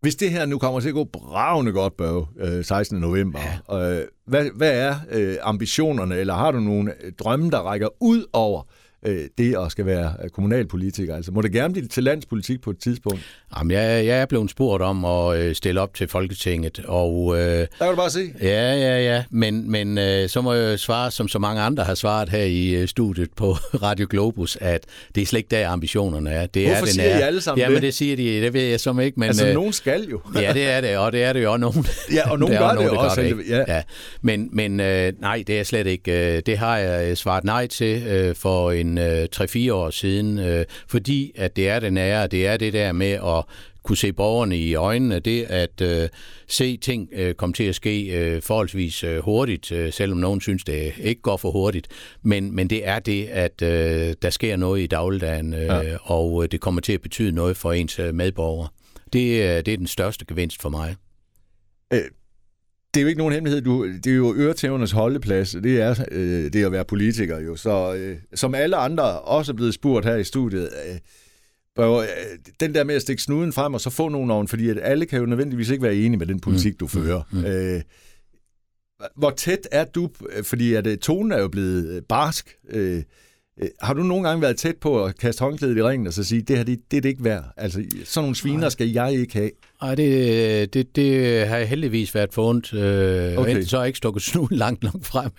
Hvis 0.00 0.16
det 0.16 0.30
her 0.30 0.46
nu 0.46 0.58
kommer 0.58 0.80
til 0.80 0.88
at 0.88 0.94
gå 0.94 1.04
bravende 1.04 1.72
godt, 1.72 1.96
Børge, 1.96 2.62
16. 2.64 3.00
november, 3.00 3.40
ja. 3.40 4.02
hvad, 4.26 4.50
hvad 4.56 4.72
er 4.72 4.94
ambitionerne, 5.42 6.16
eller 6.16 6.34
har 6.34 6.50
du 6.50 6.60
nogle 6.60 6.94
drømme, 7.18 7.50
der 7.50 7.58
rækker 7.58 7.88
ud 8.00 8.26
over 8.32 8.62
øh, 9.06 9.24
det 9.38 9.56
at 9.56 9.72
skal 9.72 9.86
være 9.86 10.14
øh, 10.24 10.30
kommunalpolitiker? 10.30 11.16
Altså, 11.16 11.32
må 11.32 11.40
det 11.40 11.52
gerne 11.52 11.72
blive 11.72 11.88
til 11.88 12.02
landspolitik 12.02 12.60
på 12.60 12.70
et 12.70 12.78
tidspunkt? 12.78 13.20
Jamen, 13.58 13.70
jeg, 13.70 14.06
jeg 14.06 14.20
er 14.20 14.26
blevet 14.26 14.50
spurgt 14.50 14.82
om 14.82 15.04
at 15.04 15.38
øh, 15.38 15.54
stille 15.54 15.80
op 15.80 15.94
til 15.94 16.08
Folketinget, 16.08 16.84
og... 16.84 17.38
Øh, 17.38 17.40
der 17.42 17.66
kan 17.80 17.88
du 17.88 17.96
bare 17.96 18.10
se. 18.10 18.32
Ja, 18.42 18.74
ja, 18.74 19.02
ja, 19.02 19.24
men, 19.30 19.70
men 19.70 19.98
øh, 19.98 20.28
så 20.28 20.40
må 20.40 20.52
jeg 20.52 20.78
svare, 20.78 21.10
som 21.10 21.28
så 21.28 21.38
mange 21.38 21.62
andre 21.62 21.84
har 21.84 21.94
svaret 21.94 22.28
her 22.28 22.42
i 22.42 22.68
øh, 22.70 22.88
studiet 22.88 23.30
på 23.36 23.52
Radio 23.82 24.06
Globus, 24.10 24.58
at 24.60 24.86
det 25.14 25.22
er 25.22 25.26
slet 25.26 25.38
ikke 25.38 25.50
der, 25.50 25.68
ambitionerne 25.68 26.30
er. 26.30 26.46
Det 26.46 26.66
Hvorfor 26.66 26.86
er, 26.86 26.90
siger 26.90 27.18
I 27.18 27.22
alle 27.22 27.40
sammen 27.40 27.60
ja, 27.60 27.66
det? 27.66 27.72
men 27.72 27.82
det 27.82 27.94
siger 27.94 28.16
de, 28.16 28.40
det 28.40 28.52
ved 28.54 28.62
jeg 28.62 28.80
som 28.80 29.00
ikke, 29.00 29.20
men... 29.20 29.26
Altså, 29.26 29.48
øh, 29.48 29.54
nogen 29.54 29.72
skal 29.72 30.04
jo. 30.10 30.20
ja, 30.34 30.52
det 30.52 30.70
er 30.70 30.80
det, 30.80 30.98
og 30.98 31.12
det 31.12 31.22
er 31.22 31.32
det 31.32 31.42
jo 31.42 31.52
også 31.52 31.60
nogen. 31.60 31.86
Ja, 32.14 32.30
og 32.30 32.38
nogen 32.38 32.58
gør 32.62 32.68
det, 32.68 32.78
det 32.80 32.90
også. 32.90 33.22
Det 33.22 33.38
ja. 33.48 33.64
ja. 33.68 33.82
Men, 34.22 34.48
men 34.52 34.80
øh, 34.80 35.12
nej, 35.20 35.44
det 35.46 35.60
er 35.60 35.64
slet 35.64 35.86
ikke. 35.86 36.36
Øh, 36.36 36.42
det 36.46 36.58
har 36.58 36.76
jeg 36.76 37.18
svaret 37.18 37.44
nej 37.44 37.66
til 37.66 38.02
øh, 38.06 38.34
for 38.34 38.70
en 38.72 38.89
øh, 38.98 39.28
3-4 39.36 39.72
år 39.72 39.90
siden, 39.90 40.38
øh, 40.38 40.64
fordi 40.88 41.32
at 41.34 41.56
det 41.56 41.68
er 41.68 41.80
det 41.80 41.92
nære, 41.92 42.26
det 42.26 42.46
er 42.46 42.56
det 42.56 42.72
der 42.72 42.92
med 42.92 43.12
at 43.12 43.44
kunne 43.82 43.96
se 43.96 44.12
borgerne 44.12 44.58
i 44.58 44.74
øjnene, 44.74 45.20
det 45.20 45.42
at 45.42 45.80
øh, 45.80 46.08
se 46.48 46.76
ting 46.76 47.08
øh, 47.12 47.34
komme 47.34 47.52
til 47.52 47.64
at 47.64 47.74
ske 47.74 48.06
øh, 48.06 48.42
forholdsvis 48.42 49.04
øh, 49.04 49.18
hurtigt, 49.18 49.72
øh, 49.72 49.92
selvom 49.92 50.18
nogen 50.18 50.40
synes, 50.40 50.64
det 50.64 50.92
ikke 50.98 51.22
går 51.22 51.36
for 51.36 51.50
hurtigt. 51.50 51.88
Men, 52.22 52.54
men 52.54 52.70
det 52.70 52.88
er 52.88 52.98
det, 52.98 53.26
at 53.26 53.62
øh, 53.62 54.14
der 54.22 54.30
sker 54.30 54.56
noget 54.56 54.80
i 54.80 54.86
dagligdagen, 54.86 55.54
øh, 55.54 55.60
ja. 55.60 55.96
og 56.02 56.42
øh, 56.42 56.48
det 56.52 56.60
kommer 56.60 56.80
til 56.80 56.92
at 56.92 57.00
betyde 57.00 57.32
noget 57.32 57.56
for 57.56 57.72
ens 57.72 57.98
øh, 57.98 58.14
medborgere. 58.14 58.68
Det, 59.12 59.42
øh, 59.42 59.64
det 59.66 59.68
er 59.68 59.76
den 59.76 59.86
største 59.86 60.24
gevinst 60.24 60.62
for 60.62 60.68
mig. 60.68 60.96
Øh, 61.92 62.00
det 62.94 63.00
er 63.00 63.02
jo 63.02 63.08
ikke 63.08 63.18
nogen 63.18 63.34
hemmelighed. 63.34 63.62
Du, 63.62 63.86
det 63.86 64.06
er 64.06 64.16
jo 64.16 64.34
øretævernes 64.34 64.90
holdeplads. 64.90 65.50
Det 65.50 65.80
er 65.80 66.04
øh, 66.10 66.52
det 66.52 66.64
at 66.64 66.72
være 66.72 66.84
politiker 66.84 67.40
jo. 67.40 67.56
Så 67.56 67.94
øh, 67.94 68.16
som 68.34 68.54
alle 68.54 68.76
andre 68.76 69.20
også 69.20 69.52
er 69.52 69.56
blevet 69.56 69.74
spurgt 69.74 70.06
her 70.06 70.16
i 70.16 70.24
studiet, 70.24 70.68
øh, 70.88 70.96
øh, 71.84 72.04
den 72.60 72.74
der 72.74 72.84
med 72.84 72.94
at 72.94 73.02
stikke 73.02 73.22
snuden 73.22 73.52
frem 73.52 73.74
og 73.74 73.80
så 73.80 73.90
få 73.90 74.08
nogen 74.08 74.30
oven, 74.30 74.48
fordi 74.48 74.68
at 74.68 74.78
alle 74.82 75.06
kan 75.06 75.20
jo 75.20 75.26
nødvendigvis 75.26 75.70
ikke 75.70 75.82
være 75.82 75.96
enige 75.96 76.18
med 76.18 76.26
den 76.26 76.40
politik, 76.40 76.72
mm. 76.72 76.78
du 76.78 76.86
fører. 76.86 77.22
Mm. 77.32 77.44
Øh, 77.44 77.82
hvor 79.16 79.30
tæt 79.30 79.68
er 79.72 79.84
du, 79.84 80.08
fordi 80.42 80.74
at 80.74 80.86
øh, 80.86 80.98
tonen 80.98 81.32
er 81.32 81.40
jo 81.40 81.48
blevet 81.48 81.88
øh, 81.88 82.02
barsk, 82.08 82.56
øh, 82.70 82.96
Øh, 82.96 83.02
har 83.82 83.94
du 83.94 84.02
nogle 84.02 84.28
gange 84.28 84.42
været 84.42 84.56
tæt 84.56 84.76
på 84.76 85.04
at 85.04 85.18
kaste 85.18 85.40
håndklædet 85.40 85.76
i 85.76 85.82
ringen 85.82 86.06
og 86.06 86.12
så 86.12 86.24
sige, 86.24 86.42
det 86.42 86.56
her, 86.56 86.64
det, 86.64 86.78
det 86.90 86.96
er 86.96 87.00
det 87.00 87.08
ikke 87.08 87.24
værd? 87.24 87.44
Altså, 87.56 87.84
sådan 88.04 88.24
nogle 88.24 88.36
sviner 88.36 88.68
skal 88.68 88.88
jeg 88.88 89.12
ikke 89.12 89.34
have. 89.34 89.50
Nej, 89.82 89.94
det, 89.94 90.74
det, 90.74 90.96
det 90.96 91.48
har 91.48 91.58
heldigvis 91.58 92.14
været 92.14 92.32
for 92.32 92.48
ondt. 92.48 92.74
Øh, 92.74 93.38
okay. 93.38 93.62
Så 93.62 93.76
har 93.76 93.82
jeg 93.82 93.86
ikke 93.86 93.96
stukket 93.96 94.22
snuden 94.32 94.56
langt 94.56 94.82
nok 94.82 95.04
frem. 95.04 95.30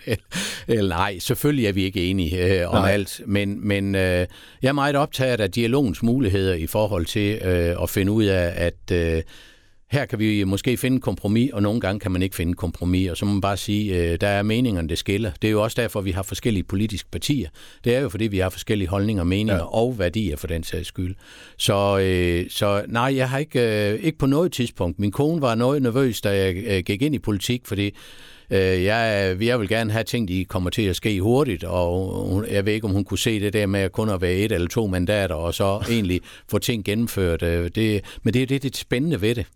Eller, 0.68 0.96
nej, 0.96 1.18
selvfølgelig 1.18 1.66
er 1.66 1.72
vi 1.72 1.84
ikke 1.84 2.04
enige 2.04 2.60
øh, 2.60 2.68
om 2.68 2.82
nej. 2.82 2.92
alt. 2.92 3.20
Men, 3.26 3.68
men 3.68 3.94
øh, 3.94 4.26
jeg 4.62 4.68
er 4.68 4.72
meget 4.72 4.96
optaget 4.96 5.40
af 5.40 5.50
dialogens 5.50 6.02
muligheder 6.02 6.54
i 6.54 6.66
forhold 6.66 7.06
til 7.06 7.38
øh, 7.44 7.82
at 7.82 7.90
finde 7.90 8.12
ud 8.12 8.24
af, 8.24 8.52
at... 8.56 8.96
Øh, 8.96 9.22
her 9.92 10.06
kan 10.06 10.18
vi 10.18 10.44
måske 10.44 10.76
finde 10.76 11.00
kompromis, 11.00 11.50
og 11.52 11.62
nogle 11.62 11.80
gange 11.80 12.00
kan 12.00 12.12
man 12.12 12.22
ikke 12.22 12.36
finde 12.36 12.54
kompromis, 12.54 13.10
og 13.10 13.16
så 13.16 13.24
må 13.24 13.32
man 13.32 13.40
bare 13.40 13.56
sige, 13.56 13.96
øh, 13.96 14.20
der 14.20 14.28
er 14.28 14.42
meningerne, 14.42 14.88
det 14.88 14.98
skiller. 14.98 15.30
Det 15.42 15.48
er 15.48 15.52
jo 15.52 15.62
også 15.62 15.82
derfor, 15.82 16.00
vi 16.00 16.10
har 16.10 16.22
forskellige 16.22 16.64
politiske 16.64 17.08
partier. 17.10 17.48
Det 17.84 17.94
er 17.94 18.00
jo 18.00 18.08
fordi, 18.08 18.26
vi 18.26 18.38
har 18.38 18.50
forskellige 18.50 18.88
holdninger, 18.88 19.24
meninger 19.24 19.54
ja. 19.54 19.74
og 19.74 19.98
værdier 19.98 20.36
for 20.36 20.46
den 20.46 20.64
sags 20.64 20.88
skyld. 20.88 21.14
Så, 21.56 21.98
øh, 21.98 22.50
så 22.50 22.82
nej, 22.88 23.16
jeg 23.16 23.30
har 23.30 23.38
ikke, 23.38 23.92
øh, 23.92 24.00
ikke 24.00 24.18
på 24.18 24.26
noget 24.26 24.52
tidspunkt. 24.52 24.98
Min 24.98 25.10
kone 25.10 25.40
var 25.40 25.54
noget 25.54 25.82
nervøs, 25.82 26.20
da 26.20 26.36
jeg 26.36 26.56
øh, 26.66 26.82
gik 26.82 27.02
ind 27.02 27.14
i 27.14 27.18
politik, 27.18 27.62
fordi 27.64 27.90
øh, 28.50 28.84
jeg, 28.84 29.36
jeg 29.40 29.60
vil 29.60 29.68
gerne 29.68 29.92
have 29.92 30.04
ting, 30.04 30.28
de 30.28 30.44
kommer 30.44 30.70
til 30.70 30.82
at 30.82 30.96
ske 30.96 31.20
hurtigt, 31.20 31.64
og 31.64 32.28
hun, 32.28 32.46
jeg 32.50 32.66
ved 32.66 32.72
ikke, 32.72 32.86
om 32.86 32.92
hun 32.92 33.04
kunne 33.04 33.18
se 33.18 33.40
det 33.40 33.52
der 33.52 33.66
med 33.66 33.80
at 33.80 33.92
kun 33.92 34.08
at 34.08 34.20
være 34.20 34.34
et 34.34 34.52
eller 34.52 34.68
to 34.68 34.86
mandater, 34.86 35.34
og 35.34 35.54
så 35.54 35.84
egentlig 35.90 36.20
få 36.48 36.58
ting 36.58 36.84
gennemført. 36.84 37.42
Øh, 37.42 37.70
det, 37.74 38.04
men 38.22 38.34
det 38.34 38.42
er 38.42 38.46
det, 38.46 38.62
det 38.62 38.76
spændende 38.76 39.20
ved 39.20 39.34
det. 39.34 39.46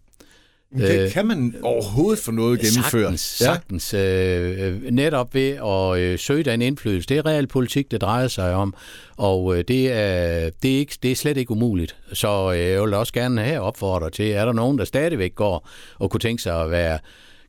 Det 0.74 1.00
øh, 1.00 1.11
kan 1.11 1.26
man 1.26 1.55
overhovedet 1.62 2.24
få 2.24 2.31
noget 2.31 2.61
gennemført. 2.61 3.18
Sagtens, 3.20 3.20
sagtens. 3.20 3.94
Øh, 3.94 4.83
netop 4.92 5.35
ved 5.35 5.50
at 5.50 5.98
øh, 5.98 6.18
søge 6.18 6.42
den 6.42 6.62
indflydelse. 6.62 7.09
Det 7.09 7.16
er 7.18 7.26
realpolitik, 7.26 7.90
det 7.90 8.00
drejer 8.00 8.29
sig 8.29 8.55
om, 8.55 8.74
og 9.16 9.59
øh, 9.59 9.64
det, 9.68 9.92
er, 9.92 10.50
det, 10.62 10.74
er 10.74 10.79
ikke, 10.79 10.98
det 11.02 11.11
er 11.11 11.16
slet 11.16 11.37
ikke 11.37 11.50
umuligt. 11.50 11.96
Så 12.12 12.52
øh, 12.52 12.61
jeg 12.61 12.83
vil 12.83 12.94
også 12.94 13.12
gerne 13.12 13.42
have 13.42 13.61
opfordret 13.61 14.12
til, 14.12 14.31
er 14.31 14.44
der 14.44 14.52
nogen, 14.52 14.79
der 14.79 14.85
stadigvæk 14.85 15.35
går 15.35 15.68
og 15.98 16.11
kunne 16.11 16.20
tænke 16.20 16.42
sig 16.42 16.62
at 16.62 16.70
være 16.70 16.98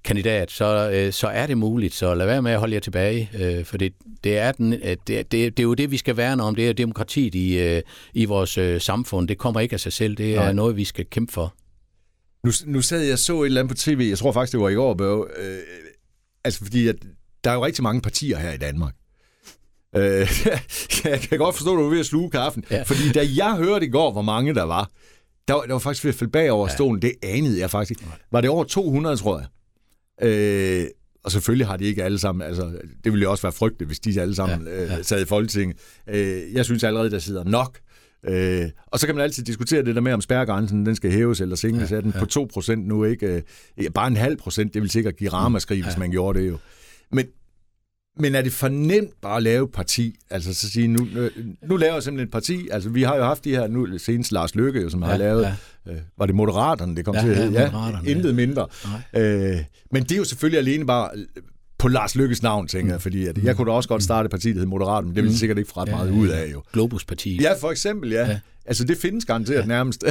kandidat, 0.04 0.52
så, 0.52 0.90
øh, 0.94 1.14
så 1.14 1.28
er 1.28 1.48
det 1.48 1.58
muligt. 1.58 1.94
Så 1.94 2.16
lad 2.16 2.26
være 2.26 2.42
med 2.42 2.52
at 2.52 2.60
holde 2.60 2.74
jer 2.74 2.80
tilbage, 2.80 3.30
øh, 3.40 3.66
for 3.66 3.78
det, 3.78 3.94
det, 4.24 4.38
er 4.38 4.52
den, 4.52 4.74
øh, 4.74 4.80
det, 4.80 5.08
det, 5.08 5.32
det 5.32 5.60
er 5.60 5.64
jo 5.64 5.74
det, 5.74 5.92
vi 5.92 5.98
skal 5.98 6.18
værne 6.18 6.44
om. 6.44 6.56
Det 6.56 6.70
er 6.70 6.74
demokratiet 6.74 7.36
i, 7.36 7.60
øh, 7.60 7.82
i 8.14 8.26
vores 8.26 8.58
øh, 8.58 8.82
samfund. 8.82 9.28
Det 9.28 9.38
kommer 9.38 9.60
ikke 9.60 9.74
af 9.74 9.80
sig 9.80 9.94
selv. 9.94 10.16
Det 10.16 10.36
er 10.36 10.40
Nej. 10.40 10.54
noget, 10.54 10.78
vi 10.78 10.84
skal 10.84 11.06
kæmpe 11.06 11.34
for. 11.34 11.54
Nu, 12.48 12.52
nu 12.66 12.82
sad 12.82 13.02
jeg 13.02 13.20
så 13.20 13.42
et 13.42 13.46
eller 13.46 13.62
andet 13.62 13.78
på 13.78 13.82
tv, 13.82 14.08
jeg 14.10 14.18
tror 14.18 14.32
faktisk, 14.32 14.52
det 14.52 14.60
var 14.60 14.70
i 14.70 14.74
går, 14.74 14.94
Børge. 14.94 15.26
Øh, 15.38 15.58
altså, 16.44 16.64
fordi 16.64 16.88
at 16.88 16.96
der 17.44 17.50
er 17.50 17.56
jo 17.56 17.66
rigtig 17.66 17.84
mange 17.84 18.02
partier 18.02 18.38
her 18.38 18.52
i 18.52 18.58
Danmark. 18.58 18.94
Øh, 19.96 20.02
jeg 21.04 21.20
kan 21.20 21.38
godt 21.38 21.56
forstå, 21.56 21.74
at 21.74 21.78
du 21.78 21.86
er 21.86 21.90
ved 21.90 22.00
at 22.00 22.06
sluge 22.06 22.30
kaffen. 22.30 22.64
Ja. 22.72 22.84
Fordi 22.84 23.12
da 23.12 23.28
jeg 23.36 23.56
hørte 23.56 23.86
i 23.86 23.90
går, 23.90 24.12
hvor 24.12 24.22
mange 24.22 24.56
der 24.56 24.64
var, 24.64 24.92
der 25.48 25.54
var, 25.54 25.62
der 25.62 25.72
var 25.72 25.80
faktisk 25.80 26.04
ved 26.04 26.10
at 26.10 26.16
falde 26.16 26.32
bag 26.32 26.52
over 26.52 26.68
ja. 26.68 26.74
stolen. 26.76 27.02
Det 27.02 27.14
anede 27.24 27.60
jeg 27.60 27.72
faktisk. 27.72 28.00
Var 28.32 28.42
det 28.42 28.50
over 28.50 28.64
200, 28.64 29.18
tror 29.18 29.40
jeg? 29.40 29.48
Øh, 30.28 30.88
og 31.24 31.32
selvfølgelig 31.32 31.68
har 31.68 31.78
de 31.78 31.86
ikke 31.86 32.04
alle 32.04 32.20
sammen, 32.20 32.48
altså 32.48 32.64
det 33.04 33.12
ville 33.12 33.24
jo 33.24 33.32
også 33.32 33.42
være 33.42 33.52
frygteligt, 33.52 33.90
hvis 33.90 34.00
de 34.00 34.22
alle 34.22 34.36
sammen 34.36 34.68
ja, 34.68 34.84
ja. 34.84 34.98
Øh, 34.98 35.04
sad 35.04 35.22
i 35.22 35.26
Folketinget. 35.26 35.78
Øh, 36.10 36.54
jeg 36.54 36.66
synes 36.66 36.84
allerede, 36.84 37.12
der 37.12 37.20
sidder 37.20 37.44
nok 37.44 37.80
Øh, 38.24 38.70
og 38.88 39.00
så 39.00 39.06
kan 39.06 39.16
man 39.16 39.24
altid 39.24 39.44
diskutere 39.44 39.86
det 39.86 39.96
der 39.96 40.02
med, 40.02 40.14
om 40.14 40.22
spærregrænsen 40.22 40.86
den 40.86 40.96
skal 40.96 41.12
hæves 41.12 41.42
eller 41.42 41.56
sænkes. 41.56 41.92
Ja, 41.92 41.96
er 41.96 42.02
den 42.02 42.14
ja. 42.16 42.20
på 42.20 42.60
2% 42.60 42.76
nu 42.76 43.04
ikke? 43.04 43.44
Øh, 43.78 43.90
bare 43.94 44.08
en 44.08 44.18
halv 44.18 44.38
procent, 44.38 44.74
det 44.74 44.82
vil 44.82 44.90
sikkert 44.90 45.18
give 45.18 45.30
ramaskrig, 45.34 45.78
ja. 45.78 45.84
hvis 45.84 45.98
man 45.98 46.12
gjorde 46.12 46.40
det 46.40 46.48
jo. 46.48 46.58
Men, 47.12 47.26
men 48.20 48.36
er 48.36 48.42
det 48.42 48.52
for 48.52 48.68
nemt 48.68 49.22
bare 49.22 49.38
at 49.38 49.44
lave 49.44 49.68
parti? 49.68 50.16
Altså 50.30 50.54
så 50.54 50.70
sige, 50.70 50.88
nu, 50.88 51.08
nu 51.62 51.78
laver 51.78 51.94
jeg 51.94 52.04
simpelthen 52.04 52.28
et 52.28 52.32
parti. 52.32 52.70
Altså 52.72 52.90
vi 52.90 53.04
har 53.04 53.16
jo 53.16 53.24
haft 53.24 53.44
de 53.44 53.50
her, 53.50 53.68
nu 53.68 53.98
senest 53.98 54.32
Lars 54.32 54.56
Løkke, 54.56 54.82
jo, 54.82 54.90
som 54.90 55.02
ja, 55.04 55.08
har 55.10 55.18
lavet, 55.18 55.56
ja. 55.86 55.92
øh, 55.92 55.98
var 56.18 56.26
det 56.26 56.36
Moderaterne, 56.36 56.96
det 56.96 57.06
kom 57.06 57.16
ja, 57.16 57.22
til 57.22 57.30
at 57.30 57.38
hedde? 57.38 57.52
Ja, 57.52 57.88
ja 57.88 58.12
intet 58.12 58.36
mindre. 58.36 58.68
Øh, 59.16 59.58
men 59.92 60.04
det 60.04 60.12
er 60.12 60.18
jo 60.18 60.24
selvfølgelig 60.24 60.60
alene 60.60 60.86
bare 60.86 61.10
på 61.78 61.88
Lars 61.88 62.16
Lykkes 62.16 62.44
navn, 62.44 62.68
tænker 62.68 62.94
jeg, 62.94 63.02
fordi 63.02 63.26
at 63.26 63.38
jeg 63.44 63.56
kunne 63.56 63.72
da 63.72 63.76
også 63.76 63.90
godt 63.90 64.04
starte 64.04 64.26
et 64.26 64.32
parti, 64.32 64.48
der 64.48 64.54
hedder 64.54 64.68
Moderaten, 64.68 65.08
men 65.08 65.16
det 65.16 65.24
ville 65.24 65.34
mm. 65.34 65.38
sikkert 65.38 65.58
ikke 65.58 65.72
få 65.74 65.80
ret 65.80 65.90
meget 65.90 66.12
ud 66.12 66.28
af 66.28 66.52
jo. 66.52 66.64
Globus 66.74 67.06
parti. 67.06 67.42
Ja, 67.42 67.54
for 67.54 67.72
eksempel, 67.72 68.12
ja. 68.12 68.28
ja. 68.28 68.40
Altså, 68.66 68.84
det 68.84 68.98
findes 68.98 69.26
garanteret 69.26 69.62
ja. 69.62 69.66
nærmest. 69.66 70.04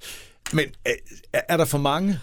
men 0.52 0.64
er, 0.84 1.40
er 1.48 1.56
der 1.56 1.64
for 1.64 1.78
mange? 1.78 2.18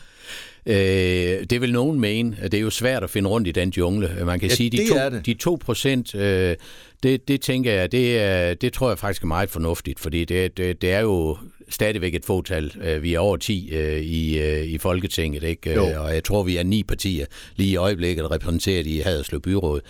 Øh, 0.65 1.43
det 1.49 1.61
vil 1.61 1.73
nogen 1.73 1.99
mene. 1.99 2.37
Det 2.41 2.53
er 2.53 2.61
jo 2.61 2.69
svært 2.69 3.03
at 3.03 3.09
finde 3.09 3.29
rundt 3.29 3.47
i 3.47 3.51
den 3.51 3.69
jungle. 3.69 4.25
Man 4.25 4.39
kan 4.39 4.49
ja, 4.49 4.55
sige, 4.55 4.69
de 4.69 4.89
to, 4.89 5.19
de 5.25 5.33
2 5.33 5.57
procent, 5.61 6.15
øh, 6.15 6.55
det, 7.03 7.27
det 7.27 7.41
tænker 7.41 7.73
jeg, 7.73 7.91
det, 7.91 8.19
er, 8.19 8.53
det 8.53 8.73
tror 8.73 8.89
jeg 8.89 8.99
faktisk 8.99 9.23
er 9.23 9.27
meget 9.27 9.49
fornuftigt, 9.49 9.99
fordi 9.99 10.25
det, 10.25 10.57
det, 10.57 10.81
det 10.81 10.91
er 10.91 10.99
jo 10.99 11.37
stadigvæk 11.69 12.15
et 12.15 12.25
fåtal. 12.25 12.71
Øh, 12.81 13.03
vi 13.03 13.13
er 13.13 13.19
over 13.19 13.37
10 13.37 13.69
øh, 13.73 14.01
i, 14.01 14.39
øh, 14.39 14.65
i 14.65 14.77
Folketinget, 14.77 15.43
ikke? 15.43 15.73
Jo. 15.73 15.83
og 15.83 16.13
jeg 16.13 16.23
tror, 16.23 16.43
vi 16.43 16.57
er 16.57 16.63
ni 16.63 16.83
partier 16.83 17.25
lige 17.55 17.71
i 17.71 17.75
øjeblikket 17.75 18.31
repræsenteret 18.31 18.87
i 18.87 18.99
Haderslev 18.99 19.41
Byråd. 19.41 19.81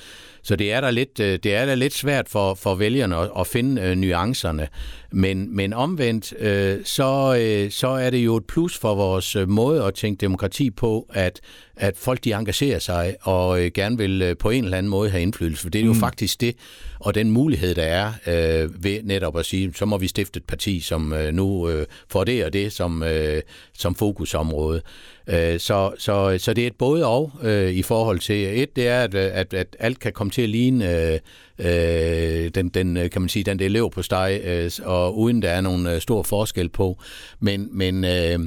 Så 0.44 0.56
det 0.56 0.74
er 0.74 0.82
da 0.82 0.90
lidt, 0.90 1.18
det 1.18 1.46
er 1.46 1.66
da 1.66 1.76
lidt 1.76 1.94
svært 1.94 2.30
for, 2.30 2.54
for 2.54 2.76
vælgerne 2.76 3.18
at, 3.18 3.30
at 3.40 3.48
finde 3.48 3.82
øh, 3.82 3.96
nuancerne. 3.96 4.68
Men, 5.12 5.56
men 5.56 5.74
omvendt, 5.74 6.34
øh, 6.40 6.78
så, 6.84 7.38
øh, 7.40 7.72
så 7.72 7.88
er 7.88 8.10
det 8.10 8.18
jo 8.18 8.36
et 8.36 8.46
plus 8.48 8.78
for 8.78 8.96
vores 8.96 9.38
måde 9.48 9.84
at 9.84 9.94
tænke 9.94 10.22
demokrati 10.22 10.72
på, 10.72 11.08
at 11.14 11.42
at 11.78 11.98
folk 11.98 12.24
de 12.24 12.34
engagerer 12.34 12.80
sig 12.80 13.16
og 13.22 13.62
øh, 13.62 13.72
gerne 13.74 13.98
vil 13.98 14.22
øh, 14.22 14.38
på 14.38 14.50
en 14.50 14.64
eller 14.64 14.78
anden 14.78 14.90
måde 14.90 15.10
have 15.10 15.22
indflydelse, 15.22 15.62
for 15.62 15.70
det 15.70 15.82
er 15.82 15.86
jo 15.86 15.94
mm. 15.94 16.00
faktisk 16.00 16.42
det, 16.42 16.56
og 17.00 17.16
den 17.16 17.32
mulighed, 17.32 17.76
der 17.76 17.84
er 17.84 18.12
øh, 18.28 18.84
ved 18.84 19.04
netop 19.04 19.38
at 19.38 19.46
sige, 19.46 19.74
så 19.76 19.86
må 19.86 19.98
vi 19.98 20.08
stifte 20.08 20.38
et 20.38 20.44
parti, 20.44 20.80
som 20.80 21.14
øh, 21.14 21.34
nu 21.34 21.70
øh, 21.70 21.86
får 22.10 22.24
det 22.24 22.46
og 22.46 22.54
det 22.54 22.72
som, 22.72 23.04
øh, 23.04 23.42
som 23.74 23.96
fokusområde. 23.96 24.82
Øh, 25.28 25.60
så, 25.60 25.92
så, 25.98 26.38
så 26.38 26.54
det 26.54 26.64
er 26.64 26.68
et 26.68 26.76
både 26.76 27.06
og 27.06 27.32
øh, 27.44 27.72
i 27.72 27.82
forhold 27.82 28.20
til, 28.20 28.62
et 28.62 28.76
det 28.76 28.88
er, 28.88 29.02
at, 29.02 29.16
at, 29.16 29.54
at 29.54 29.76
alt 29.80 30.00
kan 30.00 30.14
komme 30.14 30.32
til 30.32 30.42
at 30.42 30.50
ligne 30.50 31.00
øh, 31.00 31.20
øh, 31.60 32.50
den, 32.56 32.70
den, 32.70 33.10
kan 33.10 33.22
man 33.22 33.30
sige, 33.30 33.44
den 33.44 33.60
der 33.60 33.66
elev 33.66 33.92
på 33.92 34.02
steg, 34.02 34.42
øh, 34.44 34.72
og 34.84 35.18
uden 35.18 35.42
der 35.42 35.50
er 35.50 35.62
nogen 35.62 35.88
øh, 35.88 36.02
stor 36.02 36.24
forskel 36.24 36.70
på. 36.70 37.00
Men, 37.40 37.70
men 37.72 38.06
øh, 38.06 38.40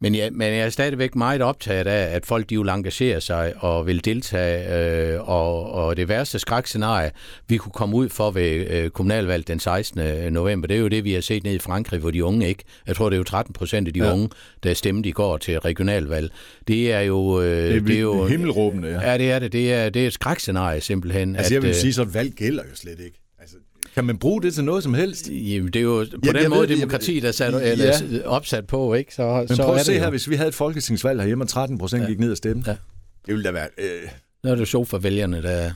men 0.00 0.14
jeg, 0.14 0.32
men 0.32 0.48
jeg 0.48 0.58
er 0.58 0.70
stadigvæk 0.70 1.16
meget 1.16 1.42
optaget 1.42 1.86
af, 1.86 2.14
at 2.16 2.26
folk 2.26 2.50
de 2.50 2.58
vil 2.58 2.68
engagere 2.68 3.20
sig 3.20 3.52
og 3.56 3.86
vil 3.86 4.04
deltage. 4.04 5.14
Øh, 5.14 5.28
og, 5.28 5.72
og 5.72 5.96
det 5.96 6.08
værste 6.08 6.38
skrækscenarie, 6.38 7.10
vi 7.48 7.56
kunne 7.56 7.72
komme 7.72 7.96
ud 7.96 8.08
for 8.08 8.30
ved 8.30 8.70
øh, 8.70 8.90
kommunalvalget 8.90 9.48
den 9.48 9.60
16. 9.60 10.32
november, 10.32 10.68
det 10.68 10.76
er 10.76 10.80
jo 10.80 10.88
det, 10.88 11.04
vi 11.04 11.12
har 11.12 11.20
set 11.20 11.44
ned 11.44 11.54
i 11.54 11.58
Frankrig, 11.58 12.00
hvor 12.00 12.10
de 12.10 12.24
unge 12.24 12.48
ikke, 12.48 12.64
jeg 12.86 12.96
tror 12.96 13.10
det 13.10 13.16
er 13.16 13.18
jo 13.18 13.24
13 13.24 13.52
procent 13.52 13.88
af 13.88 13.94
de 13.94 14.04
ja. 14.04 14.12
unge, 14.12 14.28
der 14.62 14.74
stemte 14.74 15.08
i 15.08 15.12
går 15.12 15.36
til 15.36 15.60
regionalvalg. 15.60 16.30
Det 16.68 16.92
er 16.92 17.00
jo... 17.00 17.40
Øh, 17.40 17.46
det, 17.46 17.76
er, 17.76 17.80
det 17.80 17.96
er 17.96 18.00
jo 18.00 18.26
himmelråbende, 18.26 18.88
ja. 18.88 19.10
Ja, 19.10 19.18
det 19.18 19.30
er 19.30 19.38
det. 19.38 19.52
Det 19.52 19.72
er, 19.72 19.90
det 19.90 20.02
er 20.02 20.06
et 20.06 20.12
skrækscenarie 20.12 20.80
simpelthen. 20.80 21.36
Altså 21.36 21.50
at, 21.50 21.54
jeg 21.54 21.62
vil 21.62 21.68
øh, 21.68 21.74
sige, 21.74 21.92
så 21.92 22.04
valg 22.04 22.32
gælder 22.32 22.62
jo 22.70 22.76
slet 22.76 23.00
ikke. 23.00 23.23
Kan 23.94 24.04
man 24.04 24.18
bruge 24.18 24.42
det 24.42 24.54
til 24.54 24.64
noget 24.64 24.82
som 24.82 24.94
helst? 24.94 25.30
Jamen, 25.30 25.72
det 25.72 25.76
er 25.76 25.82
jo 25.82 26.06
på 26.10 26.18
Jamen, 26.24 26.42
den 26.42 26.50
måde 26.50 26.68
ved, 26.68 26.76
demokrati, 26.76 27.20
der 27.20 27.28
er 27.28 27.32
sat, 27.32 27.52
ja. 27.52 27.72
eller 27.72 28.26
opsat 28.26 28.66
på, 28.66 28.94
ikke? 28.94 29.14
Så, 29.14 29.44
Men 29.48 29.56
så 29.56 29.62
prøv 29.62 29.74
at 29.74 29.86
se 29.86 29.98
her, 29.98 30.10
hvis 30.10 30.30
vi 30.30 30.34
havde 30.34 30.48
et 30.48 30.54
folketingsvalg 30.54 31.20
herhjemme, 31.20 31.44
og 31.44 31.48
13 31.48 31.78
procent 31.78 32.02
ja. 32.02 32.08
gik 32.08 32.20
ned 32.20 32.30
og 32.30 32.36
stemte. 32.36 32.70
Ja. 32.70 32.76
Det 33.26 33.34
ville 33.34 33.44
da 33.44 33.50
være... 33.50 33.68
Øh... 33.78 34.08
Nu 34.44 34.50
er 34.50 34.54
det 34.54 34.68
sjovt 34.68 34.88
for 34.88 34.98
vælgerne, 34.98 35.42
der... 35.42 35.70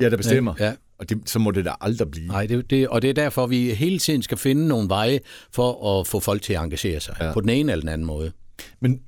Ja, 0.00 0.10
der 0.10 0.16
bestemmer. 0.16 0.54
Ja. 0.60 0.72
Og 0.98 1.08
det, 1.08 1.18
så 1.26 1.38
må 1.38 1.50
det 1.50 1.64
da 1.64 1.72
aldrig 1.80 2.10
blive. 2.10 2.26
Nej, 2.26 2.46
det, 2.46 2.70
det, 2.70 2.88
og 2.88 3.02
det 3.02 3.10
er 3.10 3.14
derfor, 3.14 3.46
vi 3.46 3.70
hele 3.70 3.98
tiden 3.98 4.22
skal 4.22 4.38
finde 4.38 4.68
nogle 4.68 4.88
veje 4.88 5.20
for 5.52 6.00
at 6.00 6.06
få 6.06 6.20
folk 6.20 6.42
til 6.42 6.52
at 6.52 6.62
engagere 6.62 7.00
sig. 7.00 7.16
Ja. 7.20 7.32
På 7.32 7.40
den 7.40 7.48
ene 7.48 7.72
eller 7.72 7.80
den 7.80 7.88
anden 7.88 8.06
måde. 8.06 8.32
Men 8.80 9.00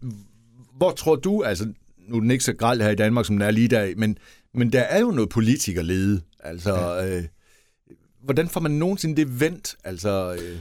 hvor 0.76 0.90
tror 0.90 1.16
du, 1.16 1.42
altså 1.42 1.66
nu 2.08 2.16
er 2.16 2.20
den 2.20 2.30
ikke 2.30 2.44
så 2.44 2.52
grald 2.52 2.80
her 2.80 2.90
i 2.90 2.94
Danmark, 2.94 3.26
som 3.26 3.36
den 3.36 3.42
er 3.42 3.50
lige 3.50 3.68
der, 3.68 3.92
men, 3.96 4.18
men 4.54 4.72
der 4.72 4.80
er 4.80 5.00
jo 5.00 5.10
noget 5.10 5.28
politikerlede. 5.28 6.20
Altså, 6.40 6.74
ja. 6.74 7.16
øh, 7.16 7.24
hvordan 8.26 8.48
får 8.48 8.60
man 8.60 8.70
nogensinde 8.70 9.16
det 9.16 9.40
vendt? 9.40 9.76
Altså, 9.84 10.32
øh... 10.32 10.58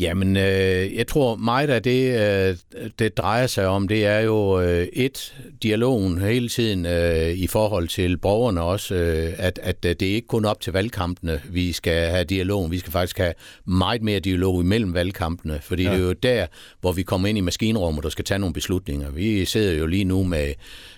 Jamen, 0.00 0.36
øh, 0.36 0.96
jeg 0.96 1.06
tror 1.06 1.36
meget 1.36 1.70
af 1.70 1.82
det, 1.82 2.20
øh, 2.20 2.56
det 2.98 3.16
drejer 3.16 3.46
sig 3.46 3.66
om, 3.66 3.88
det 3.88 4.06
er 4.06 4.20
jo 4.20 4.60
øh, 4.60 4.86
et, 4.92 5.36
dialogen 5.62 6.20
hele 6.20 6.48
tiden 6.48 6.86
øh, 6.86 7.30
i 7.30 7.46
forhold 7.46 7.88
til 7.88 8.16
borgerne 8.16 8.62
også, 8.62 8.94
øh, 8.94 9.32
at, 9.36 9.60
at 9.62 9.82
det 9.82 10.02
er 10.02 10.14
ikke 10.14 10.28
kun 10.28 10.44
op 10.44 10.60
til 10.60 10.72
valgkampene, 10.72 11.40
vi 11.50 11.72
skal 11.72 12.10
have 12.10 12.24
dialogen, 12.24 12.70
vi 12.70 12.78
skal 12.78 12.92
faktisk 12.92 13.18
have 13.18 13.34
meget 13.64 14.02
mere 14.02 14.20
dialog 14.20 14.60
imellem 14.60 14.94
valgkampene, 14.94 15.58
fordi 15.62 15.82
ja. 15.82 15.90
det 15.90 16.00
er 16.00 16.04
jo 16.04 16.12
der, 16.12 16.46
hvor 16.80 16.92
vi 16.92 17.02
kommer 17.02 17.28
ind 17.28 17.38
i 17.38 17.40
maskinrummet 17.40 18.04
og 18.04 18.12
skal 18.12 18.24
tage 18.24 18.38
nogle 18.38 18.54
beslutninger. 18.54 19.10
Vi 19.10 19.44
sidder 19.44 19.72
jo 19.72 19.86
lige 19.86 20.04
nu 20.04 20.24
med 20.24 20.54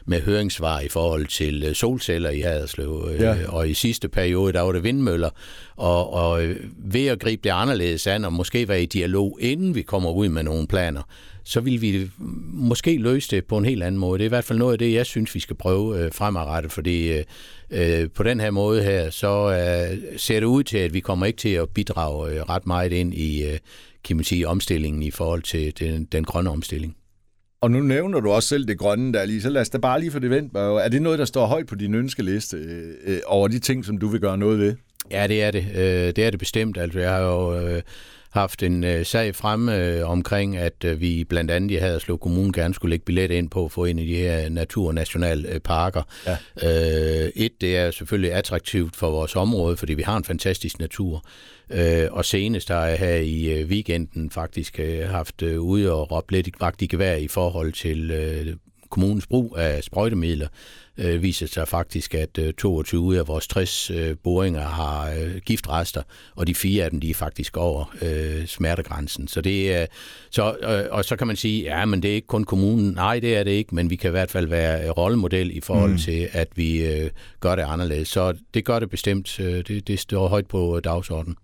med 0.06 0.20
høringssvar 0.20 0.80
i 0.80 0.88
forhold 0.88 1.26
til 1.26 1.64
øh, 1.68 1.74
solceller 1.74 2.30
i 2.30 2.40
Haderslev. 2.40 3.08
Øh, 3.12 3.20
ja. 3.20 3.36
Og 3.48 3.68
i 3.68 3.74
sidste 3.74 4.08
periode, 4.08 4.52
der 4.52 4.60
var 4.60 4.72
det 4.72 4.84
vindmøller. 4.84 5.30
Og, 5.76 6.12
og 6.12 6.44
øh, 6.44 6.56
ved 6.76 7.06
at 7.06 7.20
gribe 7.20 7.40
det 7.44 7.50
anderledes 7.50 8.06
an, 8.06 8.24
og 8.24 8.32
måske 8.32 8.68
være 8.68 8.82
i 8.82 8.86
dialog, 8.86 9.38
inden 9.40 9.74
vi 9.74 9.82
kommer 9.82 10.10
ud 10.10 10.28
med 10.28 10.42
nogle 10.42 10.66
planer, 10.66 11.02
så 11.44 11.60
vil 11.60 11.80
vi 11.80 12.10
måske 12.52 12.96
løse 12.96 13.30
det 13.30 13.44
på 13.44 13.58
en 13.58 13.64
helt 13.64 13.82
anden 13.82 13.98
måde. 13.98 14.18
Det 14.18 14.24
er 14.24 14.28
i 14.28 14.28
hvert 14.28 14.44
fald 14.44 14.58
noget 14.58 14.72
af 14.72 14.78
det, 14.78 14.92
jeg 14.92 15.06
synes, 15.06 15.34
vi 15.34 15.40
skal 15.40 15.56
prøve 15.56 16.04
øh, 16.04 16.12
fremadrettet, 16.12 16.72
fordi 16.72 17.22
øh, 17.70 18.10
på 18.14 18.22
den 18.22 18.40
her 18.40 18.50
måde 18.50 18.82
her, 18.82 19.10
så 19.10 19.50
øh, 19.50 20.18
ser 20.18 20.40
det 20.40 20.46
ud 20.46 20.62
til, 20.62 20.78
at 20.78 20.94
vi 20.94 21.00
kommer 21.00 21.26
ikke 21.26 21.36
til 21.36 21.48
at 21.48 21.68
bidrage 21.68 22.30
øh, 22.30 22.42
ret 22.42 22.66
meget 22.66 22.92
ind 22.92 23.14
i, 23.14 23.44
øh, 23.44 23.58
kan 24.04 24.16
man 24.16 24.24
sige, 24.24 24.48
omstillingen 24.48 25.02
i 25.02 25.10
forhold 25.10 25.42
til 25.42 25.78
den, 25.78 26.04
den 26.04 26.24
grønne 26.24 26.50
omstilling. 26.50 26.96
Og 27.62 27.70
nu 27.70 27.80
nævner 27.80 28.20
du 28.20 28.30
også 28.30 28.48
selv 28.48 28.66
det 28.66 28.78
grønne 28.78 29.12
der 29.12 29.24
lige, 29.24 29.42
så 29.42 29.50
lad 29.50 29.60
os 29.60 29.70
da 29.70 29.78
bare 29.78 30.00
lige 30.00 30.10
få 30.10 30.18
det 30.18 30.30
vendt. 30.30 30.56
Er 30.56 30.88
det 30.88 31.02
noget, 31.02 31.18
der 31.18 31.24
står 31.24 31.46
højt 31.46 31.66
på 31.66 31.74
din 31.74 31.94
ønskeliste 31.94 32.56
øh, 32.56 32.94
øh, 33.06 33.18
over 33.26 33.48
de 33.48 33.58
ting, 33.58 33.84
som 33.84 33.98
du 33.98 34.08
vil 34.08 34.20
gøre 34.20 34.38
noget 34.38 34.58
ved? 34.58 34.74
Ja, 35.10 35.26
det 35.26 35.42
er 35.42 35.50
det. 35.50 35.66
Øh, 35.74 36.06
det 36.16 36.18
er 36.18 36.30
det 36.30 36.38
bestemt. 36.38 36.78
Altså, 36.78 36.98
jeg 36.98 37.10
har 37.10 37.20
jo 37.20 37.58
øh, 37.58 37.82
haft 38.32 38.62
en 38.62 38.84
øh, 38.84 39.06
sag 39.06 39.34
fremme 39.34 39.76
øh, 39.76 40.08
omkring, 40.08 40.56
at 40.56 40.84
øh, 40.84 41.00
vi 41.00 41.24
blandt 41.24 41.50
andet 41.50 41.70
i 41.70 41.74
Haderslev 41.74 42.18
Kommune 42.18 42.52
gerne 42.52 42.74
skulle 42.74 42.90
lægge 42.90 43.04
billet 43.04 43.30
ind 43.30 43.50
på 43.50 43.64
at 43.64 43.72
få 43.72 43.84
en 43.84 43.98
af 43.98 44.04
de 44.06 44.16
her 44.16 44.48
naturnationalparker. 44.48 46.02
Ja. 46.26 46.36
Øh, 46.62 47.30
et, 47.36 47.60
det 47.60 47.76
er 47.76 47.90
selvfølgelig 47.90 48.32
attraktivt 48.32 48.96
for 48.96 49.10
vores 49.10 49.36
område, 49.36 49.76
fordi 49.76 49.94
vi 49.94 50.02
har 50.02 50.16
en 50.16 50.24
fantastisk 50.24 50.78
natur. 50.78 51.24
Øh, 51.70 52.08
og 52.10 52.24
senest 52.24 52.68
har 52.68 52.86
jeg 52.86 52.98
her 52.98 53.14
i 53.14 53.60
øh, 53.60 53.68
weekenden 53.68 54.30
faktisk 54.30 54.80
øh, 54.80 55.08
haft 55.08 55.42
øh, 55.42 55.60
ude 55.60 55.92
og 55.92 56.12
råbt 56.12 56.32
lidt 56.32 56.48
vagt 56.60 56.82
i 56.82 56.86
gevær 56.86 57.16
i 57.16 57.28
forhold 57.28 57.72
til 57.72 58.10
øh, 58.10 58.56
kommunens 58.90 59.26
brug 59.26 59.56
af 59.58 59.84
sprøjtemidler. 59.84 60.48
Øh, 60.98 61.22
viser 61.22 61.46
sig 61.46 61.68
faktisk, 61.68 62.14
at 62.14 62.38
øh, 62.38 62.52
22 62.54 63.18
af 63.18 63.28
vores 63.28 63.48
60 63.48 63.90
øh, 63.90 64.16
boringer 64.22 64.60
har 64.60 65.10
øh, 65.10 65.36
giftrester, 65.36 66.02
og 66.36 66.46
de 66.46 66.54
fire 66.54 66.84
af 66.84 66.90
dem 66.90 67.00
de 67.00 67.10
er 67.10 67.14
faktisk 67.14 67.56
over 67.56 67.94
øh, 68.02 68.46
smertegrænsen. 68.46 69.28
Så 69.28 69.40
det 69.40 69.74
er, 69.74 69.86
så, 70.30 70.56
øh, 70.62 70.84
og 70.90 71.04
så 71.04 71.16
kan 71.16 71.26
man 71.26 71.36
sige, 71.36 71.62
ja, 71.62 71.84
men 71.84 72.02
det 72.02 72.10
er 72.10 72.14
ikke 72.14 72.26
kun 72.26 72.44
kommunen. 72.44 72.94
Nej, 72.94 73.18
det 73.18 73.36
er 73.36 73.44
det 73.44 73.50
ikke, 73.50 73.74
men 73.74 73.90
vi 73.90 73.96
kan 73.96 74.10
i 74.10 74.10
hvert 74.10 74.30
fald 74.30 74.46
være 74.46 74.90
rollemodel 74.90 75.56
i 75.56 75.60
forhold 75.60 75.90
mm. 75.90 75.98
til, 75.98 76.28
at 76.32 76.48
vi 76.54 76.86
øh, 76.86 77.10
gør 77.40 77.56
det 77.56 77.62
anderledes. 77.62 78.08
Så 78.08 78.34
det 78.54 78.64
gør 78.64 78.78
det 78.78 78.90
bestemt. 78.90 79.40
Øh, 79.40 79.64
det, 79.68 79.88
det 79.88 79.98
står 79.98 80.28
højt 80.28 80.46
på 80.46 80.80
dagsordenen. 80.84 81.36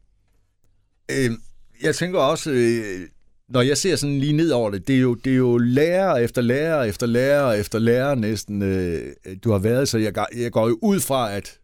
Øh, 1.11 1.31
jeg 1.83 1.95
tænker 1.95 2.21
også, 2.21 2.51
øh, 2.51 3.09
når 3.49 3.63
jeg 3.63 3.77
ser 3.77 3.97
sådan 3.97 4.19
lige 4.19 4.33
ned 4.33 4.51
over 4.51 4.71
det, 4.71 4.89
det 4.89 4.97
er 4.97 5.01
jo, 5.01 5.15
det 5.15 5.33
er 5.33 5.37
jo 5.37 5.59
lærer 5.59 6.17
efter 6.17 6.43
lærer 6.43 6.83
efter 6.83 7.07
lærer 7.07 7.53
efter 7.53 7.79
lærer 7.79 8.15
næsten, 8.15 8.63
øh, 8.63 9.15
du 9.45 9.51
har 9.51 9.59
været, 9.59 9.89
så 9.89 9.99
jeg, 9.99 10.13
jeg 10.37 10.53
går 10.53 10.69
jo 10.69 10.79
ud 10.83 11.01
fra, 11.01 11.33
at 11.37 11.59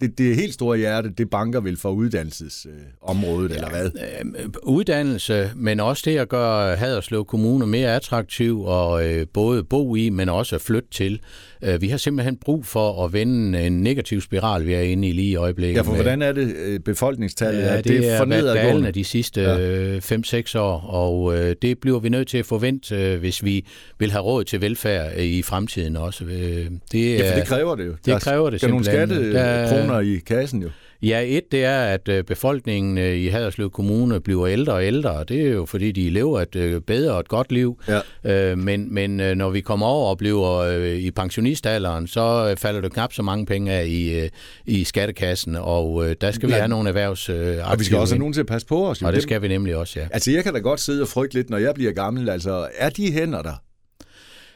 det, 0.00 0.18
det 0.18 0.36
helt 0.36 0.54
store 0.54 0.78
hjerte, 0.78 1.10
det 1.18 1.30
banker 1.30 1.60
vel 1.60 1.76
for 1.76 1.90
uddannelsesområdet, 1.90 3.50
øh, 3.50 3.56
eller 3.56 3.70
hvad? 3.70 3.84
Øh, 3.84 4.44
uddannelse, 4.62 5.50
men 5.56 5.80
også 5.80 6.02
det 6.06 6.18
at 6.18 6.28
gøre 6.28 6.76
Haderslev 6.76 7.24
Kommune 7.24 7.66
mere 7.66 7.94
attraktiv 7.94 8.64
og 8.64 9.08
øh, 9.08 9.26
både 9.32 9.64
bo 9.64 9.96
i, 9.96 10.08
men 10.08 10.28
også 10.28 10.58
flytte 10.58 10.88
til. 10.90 11.20
Øh, 11.62 11.82
vi 11.82 11.88
har 11.88 11.96
simpelthen 11.96 12.36
brug 12.36 12.66
for 12.66 13.04
at 13.04 13.12
vende 13.12 13.66
en 13.66 13.82
negativ 13.82 14.20
spiral, 14.20 14.66
vi 14.66 14.74
er 14.74 14.80
inde 14.80 15.08
i 15.08 15.12
lige 15.12 15.30
i 15.30 15.36
øjeblikket. 15.36 15.76
Ja, 15.76 15.82
for 15.82 15.94
hvordan 15.94 16.22
er 16.22 16.32
det 16.32 16.54
øh, 16.56 16.80
befolkningstallet? 16.80 17.62
Ja, 17.62 17.76
det, 17.76 17.84
det 17.84 18.12
er 18.12 18.24
nedadgående 18.24 18.92
de 18.92 19.04
sidste 19.04 19.40
ja. 19.40 19.98
5-6 19.98 20.58
år, 20.58 20.80
og 20.80 21.38
øh, 21.38 21.56
det 21.62 21.78
bliver 21.78 21.98
vi 21.98 22.08
nødt 22.08 22.28
til 22.28 22.38
at 22.38 22.46
forvente, 22.46 22.96
øh, 22.96 23.20
hvis 23.20 23.44
vi 23.44 23.64
vil 23.98 24.10
have 24.10 24.22
råd 24.22 24.44
til 24.44 24.60
velfærd 24.60 25.18
i 25.18 25.42
fremtiden 25.42 25.96
også. 25.96 26.24
Øh, 26.24 26.66
det, 26.92 27.18
ja, 27.18 27.30
for 27.30 27.38
det 27.38 27.46
kræver 27.46 27.76
det 27.76 27.86
jo. 27.86 27.94
Det 28.06 28.22
kræver 28.22 28.50
det 28.50 28.60
simpelthen. 28.60 28.94
Der 28.94 29.02
er 29.04 29.08
nogle 29.08 29.24
skattekroner 29.24 29.83
i 30.00 30.18
kassen 30.18 30.62
jo. 30.62 30.68
Ja, 31.02 31.22
et 31.26 31.52
det 31.52 31.64
er, 31.64 31.80
at 31.80 32.08
øh, 32.08 32.24
befolkningen 32.24 32.98
øh, 32.98 33.16
i 33.16 33.28
Haderslev 33.28 33.70
Kommune 33.70 34.20
bliver 34.20 34.46
ældre 34.46 34.72
og 34.72 34.84
ældre, 34.84 35.24
det 35.28 35.40
er 35.40 35.50
jo 35.50 35.64
fordi, 35.64 35.92
de 35.92 36.10
lever 36.10 36.40
et 36.40 36.56
øh, 36.56 36.80
bedre 36.80 37.12
og 37.12 37.20
et 37.20 37.28
godt 37.28 37.52
liv. 37.52 37.80
Ja. 37.88 38.54
Men, 38.54 38.94
men 38.94 39.10
når 39.10 39.50
vi 39.50 39.60
kommer 39.60 39.86
over 39.86 40.10
og 40.10 40.18
bliver 40.18 40.76
i 40.94 41.10
pensionistalderen, 41.10 42.06
så 42.06 42.54
falder 42.58 42.80
det 42.80 42.92
knap 42.92 43.12
så 43.12 43.22
mange 43.22 43.46
penge 43.46 43.72
af 43.72 43.86
i, 43.86 44.28
i 44.66 44.84
skattekassen, 44.84 45.56
og 45.56 46.04
der 46.20 46.30
skal 46.30 46.48
vi 46.48 46.52
ja. 46.52 46.58
have 46.58 46.68
nogle 46.68 46.88
erhvervs... 46.88 47.28
Og 47.28 47.78
vi 47.78 47.84
skal 47.84 47.98
også 47.98 48.14
have 48.14 48.18
nogen 48.18 48.32
til 48.32 48.40
at 48.40 48.46
passe 48.46 48.66
på 48.66 48.88
os. 48.88 49.02
Jo. 49.02 49.06
Og 49.06 49.12
det 49.12 49.22
skal 49.22 49.42
vi 49.42 49.48
nemlig 49.48 49.76
også, 49.76 50.00
ja. 50.00 50.06
Altså, 50.10 50.30
jeg 50.30 50.44
kan 50.44 50.54
da 50.54 50.58
godt 50.58 50.80
sidde 50.80 51.02
og 51.02 51.08
frygte 51.08 51.34
lidt, 51.34 51.50
når 51.50 51.58
jeg 51.58 51.74
bliver 51.74 51.92
gammel. 51.92 52.28
Altså, 52.28 52.68
er 52.78 52.90
de 52.90 53.12
hænder 53.12 53.42
der? 53.42 53.62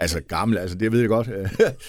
Altså 0.00 0.20
gammel, 0.20 0.58
altså 0.58 0.78
det 0.78 0.92
ved 0.92 1.00
jeg 1.00 1.08
godt. 1.08 1.28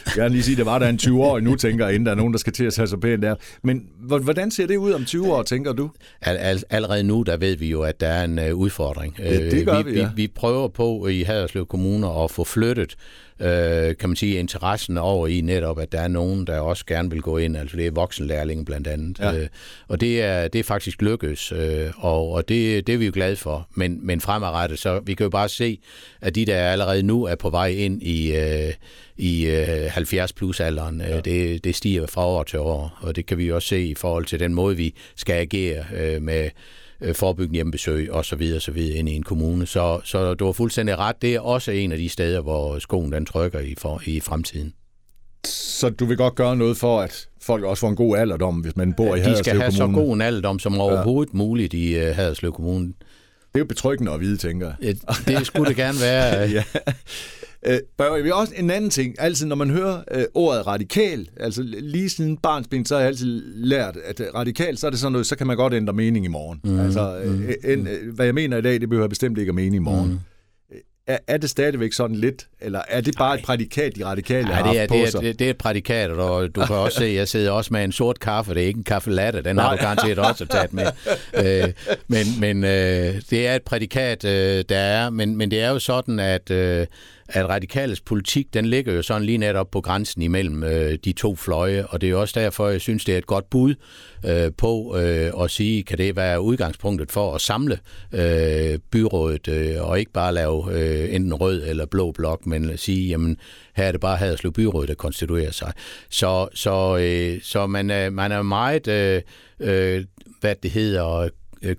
jeg 0.06 0.14
kan 0.16 0.32
lige 0.32 0.44
sige, 0.44 0.58
det 0.58 0.66
var 0.66 0.80
der 0.80 0.88
en 0.88 0.98
20 0.98 1.24
år 1.24 1.40
nu, 1.40 1.56
tænker 1.56 1.86
jeg, 1.86 1.96
inden 1.96 2.06
der 2.06 2.12
er 2.12 2.16
nogen, 2.16 2.34
der 2.34 2.40
skal 2.40 2.54
til 2.54 2.64
at 2.64 2.74
tage 2.74 2.88
sig 2.88 3.00
pænt 3.00 3.24
der. 3.24 3.36
Men 3.64 3.84
hvordan 4.00 4.52
ser 4.52 4.68
det 4.68 4.78
ud 4.78 4.92
om 4.92 5.06
20 5.06 5.34
år, 5.34 5.44
tænker 5.44 5.74
du? 5.74 5.90
All, 6.22 6.38
all, 6.38 6.64
allerede 6.70 7.04
nu, 7.04 7.24
der 7.24 7.38
ved 7.38 7.58
vi 7.58 7.70
jo, 7.70 7.82
at 7.82 8.00
der 8.00 8.08
er 8.08 8.24
en 8.24 8.40
uh, 8.40 8.60
udfordring. 8.60 9.16
Ja, 9.20 9.50
det 9.50 9.66
gør 9.66 9.84
vi, 9.84 9.92
vi, 9.92 10.00
ja. 10.00 10.08
vi, 10.08 10.12
vi 10.16 10.28
prøver 10.28 10.68
på 10.68 11.08
i 11.08 11.24
Haderslev 11.24 11.66
Kommune 11.66 12.24
at 12.24 12.32
få 12.32 12.44
flyttet 12.44 12.96
øh, 13.40 13.98
kan 13.98 14.10
man 14.10 14.16
sige, 14.16 14.40
interessen 14.40 14.98
over 14.98 15.28
i 15.28 15.42
netop, 15.42 15.80
at 15.80 15.92
der 15.92 16.02
er 16.02 16.08
nogen, 16.08 16.48
der 16.48 16.60
også 16.60 16.86
gerne 16.86 17.10
vil 17.10 17.22
gå 17.22 17.38
ind. 17.38 17.58
Altså 17.58 17.78
det 17.78 17.88
er 17.88 17.92
voksenlærlinge 17.92 18.66
blandt 18.66 18.88
andet. 18.88 19.20
Ja. 19.20 19.38
Øh, 19.38 19.48
og 19.88 20.02
det 20.02 20.22
er, 20.22 20.48
det 20.48 20.60
er 20.60 20.64
faktisk 20.64 21.02
lykkes, 21.02 21.52
øh, 21.52 21.92
og, 21.98 22.32
og 22.32 22.50
det, 22.50 22.88
det 22.88 22.94
er 22.94 22.98
vi 22.98 23.06
jo 23.06 23.12
glade 23.14 23.36
for. 23.36 23.68
Men, 23.76 24.00
men 24.06 24.22
fremadrettet, 24.22 24.80
så 24.80 25.00
vi 25.00 25.14
kan 25.14 25.24
jo 25.24 25.30
bare 25.30 25.50
se, 25.50 25.80
at 26.22 26.36
de, 26.36 26.46
der 26.46 26.58
allerede 26.58 27.04
nu 27.04 27.24
er 27.24 27.36
på 27.36 27.50
vej 27.50 27.68
ind 27.68 28.04
i, 28.04 28.36
øh, 28.36 28.74
i 29.18 29.46
øh, 29.46 29.92
70 29.92 30.34
plus 30.34 30.60
alderen, 30.60 31.02
øh, 31.02 31.10
ja. 31.10 31.20
det, 31.20 31.64
det 31.64 31.76
stiger 31.76 32.08
fra 32.08 32.26
år 32.26 32.44
til 32.44 32.60
år. 32.60 32.98
Og 33.02 33.16
det 33.16 33.26
kan 33.26 33.38
vi 33.38 33.52
også 33.52 33.68
se 33.68 33.84
i 33.84 33.96
forhold 33.96 34.26
til 34.26 34.40
den 34.40 34.54
måde, 34.54 34.78
vi 34.78 34.96
skal 35.16 35.34
agere 35.34 35.86
øh, 35.96 36.22
med 36.22 36.50
øh, 37.02 37.16
forebyggende 37.16 37.58
hjemmebesøg 37.58 38.12
og 38.12 38.26
så 38.26 38.36
videre, 38.36 38.60
så 38.60 38.72
videre 38.72 38.98
ind 38.98 39.10
i 39.10 39.14
en 39.14 39.24
kommune. 39.24 39.68
Så, 39.68 40.02
så 40.04 40.34
du 40.34 40.46
har 40.46 40.52
fuldstændig 40.52 40.98
ret. 40.98 41.22
Det 41.22 41.36
er 41.36 41.40
også 41.40 41.72
en 41.72 41.92
af 41.92 41.98
de 41.98 42.10
steder, 42.10 42.42
hvor 42.42 42.80
skoen 42.80 43.12
den 43.12 43.26
trykker 43.26 43.60
i, 43.60 43.76
for, 43.78 44.02
i 44.06 44.20
fremtiden. 44.20 44.74
Så 45.46 45.90
du 45.90 46.06
vil 46.06 46.18
godt 46.18 46.36
gøre 46.36 46.56
noget 46.56 46.78
for, 46.78 47.02
at 47.02 47.28
folk 47.42 47.64
også 47.64 47.82
får 47.82 47.90
en 47.90 47.96
god 47.96 48.18
alderdom, 48.18 48.56
hvis 48.56 48.76
man 48.76 48.94
bor 48.94 49.16
i 49.16 49.20
De 49.20 49.24
Haderslev 49.24 49.44
skal 49.44 49.62
have 49.62 49.72
så 49.72 49.84
Kommune? 49.84 50.04
god 50.04 50.16
en 50.16 50.22
alderdom 50.22 50.60
som 50.60 50.80
overhovedet 50.80 51.34
muligt 51.34 51.74
i 51.74 51.96
uh, 51.96 52.16
Haderslev 52.16 52.54
Kommune. 52.54 52.86
Det 52.86 53.56
er 53.56 53.60
jo 53.60 53.66
betryggende 53.66 54.12
at 54.12 54.20
vide, 54.20 54.38
tænker 54.38 54.72
jeg. 54.82 54.96
Det 55.28 55.48
skulle 55.48 55.70
det 55.70 55.76
gerne 55.76 56.00
være. 56.02 56.50
ja. 56.58 56.64
Øh, 57.66 57.80
Børge, 57.98 58.24
vi 58.24 58.32
også 58.32 58.54
en 58.58 58.72
anden 58.72 58.90
ting. 58.90 59.16
Altså, 59.20 59.46
når 59.48 59.56
man 59.56 59.70
hører 59.70 60.04
øh, 60.12 60.24
ordet 60.34 60.68
radikal, 60.68 61.30
altså 61.40 61.62
lige 61.64 62.10
siden 62.10 62.38
barnsben, 62.38 62.86
så 62.86 62.96
har 62.96 63.00
jeg 63.00 63.08
altid 63.08 63.44
lært, 63.56 63.98
at 64.06 64.20
øh, 64.20 64.28
radikal, 64.36 64.78
så 64.78 64.88
er 64.88 64.92
det 64.92 65.00
sådan 65.00 65.12
noget, 65.12 65.28
så 65.28 65.36
kan 65.36 65.48
man 65.48 65.58
godt 65.58 65.74
ændre 65.74 65.94
mening 65.94 66.26
i 66.26 66.28
morgen. 66.28 66.60
Mm, 66.64 66.80
altså, 66.80 67.20
øh, 67.24 67.32
mm, 67.32 67.50
en, 67.64 67.88
øh, 67.88 68.14
hvad 68.16 68.26
jeg 68.26 68.36
mener 68.36 68.58
i 68.58 68.62
dag, 68.62 68.82
det 68.82 68.90
behøver 68.90 69.08
bestemt 69.08 69.38
ikke 69.38 69.50
at 69.50 69.56
mene 69.56 69.76
i 69.76 69.80
morgen. 69.80 70.12
Mm. 70.12 70.20
Er, 71.08 71.18
er 71.28 71.38
det 71.38 71.50
stadigvæk 71.50 71.94
sådan 71.94 72.16
lidt, 72.16 72.48
eller 72.62 72.82
er 72.88 73.02
det 73.02 73.16
bare 73.18 73.40
et 73.40 73.46
prædikat, 73.46 73.96
de 73.96 74.06
radikale 74.06 74.48
har 74.48 74.64
Nej, 74.64 74.72
det 74.74 74.82
er, 74.82 74.88
på 74.88 74.94
det, 74.94 75.04
er, 75.04 75.10
sig? 75.10 75.22
det, 75.22 75.40
det 75.40 75.46
er 75.46 75.50
et 75.50 75.58
prædikat, 75.58 76.12
og 76.12 76.56
du 76.56 76.66
kan 76.66 76.76
også 76.76 76.98
se, 76.98 77.06
jeg 77.06 77.28
sidder 77.28 77.52
også 77.52 77.74
med 77.74 77.84
en 77.84 77.92
sort 77.92 78.20
kaffe, 78.20 78.54
det 78.54 78.64
er 78.64 78.68
ikke 78.68 78.78
en 78.78 78.84
kaffe 78.84 79.12
latte, 79.12 79.42
den 79.42 79.58
har 79.58 79.76
du 79.76 79.82
garanteret 79.82 80.20
også 80.20 80.46
taget 80.46 80.74
med. 80.74 80.86
Øh, 81.34 81.74
men 82.08 82.26
men 82.40 82.64
øh, 82.64 83.22
det 83.30 83.48
er 83.48 83.56
et 83.56 83.62
prædikat, 83.62 84.26
øh, 84.26 84.64
der 84.70 84.78
er, 84.78 85.10
men, 85.10 85.36
men 85.36 85.52
det 85.52 85.62
er 85.62 85.70
jo 85.70 85.80
sådan, 85.80 86.20
at, 86.20 86.52
øh, 86.52 86.88
at 87.32 87.50
radikales 87.50 88.02
politik, 88.02 88.54
den 88.54 88.66
ligger 88.66 88.94
jo 88.94 89.02
sådan 89.02 89.24
lige 89.24 89.38
netop 89.38 89.72
på 89.72 89.82
grænsen 89.82 90.22
imellem 90.22 90.64
øh, 90.64 90.98
de 91.06 91.12
to 91.12 91.36
fløje, 91.36 91.86
og 91.86 92.02
det 92.02 92.08
er 92.08 92.12
jo 92.12 92.22
også 92.22 92.40
derfor, 92.40 92.70
jeg 92.70 92.82
synes, 92.82 93.06
det 93.06 93.14
er 93.14 93.18
et 93.18 93.26
godt 93.26 93.50
bud 93.50 93.76
øh, 94.26 94.52
på 94.58 94.98
øh, 94.98 95.32
at 95.44 95.52
sige, 95.52 95.84
kan 95.84 95.98
det 95.98 96.16
være 96.16 96.42
udgangspunktet 96.42 97.12
for 97.12 97.36
at 97.36 97.42
samle 97.42 97.80
øh, 98.14 98.80
byrådet, 98.92 99.48
øh, 99.48 99.90
og 99.90 100.00
ikke 100.00 100.12
bare 100.12 100.34
lave 100.34 100.66
øh, 100.72 101.16
enten 101.16 101.34
rød 101.34 101.64
eller 101.68 101.86
blå 101.86 102.12
blok, 102.12 102.46
men 102.46 102.78
sige, 102.78 103.08
jamen 103.08 103.38
her 103.76 103.86
er 103.86 103.92
det 103.92 104.02
bare 104.02 104.18
Haderslev 104.18 104.54
Byråd, 104.54 104.88
der 104.88 104.94
konstituerer 104.94 105.52
sig. 105.52 105.74
Så, 106.10 106.48
så, 106.54 106.98
øh, 106.98 107.42
så 107.44 107.68
man, 107.68 107.90
er, 107.90 108.10
man 108.10 108.32
er 108.32 108.42
meget, 108.42 108.88
øh, 108.88 109.22
øh, 109.60 110.06
hvad 110.40 110.56
det 110.64 110.72
hedder, 110.72 111.30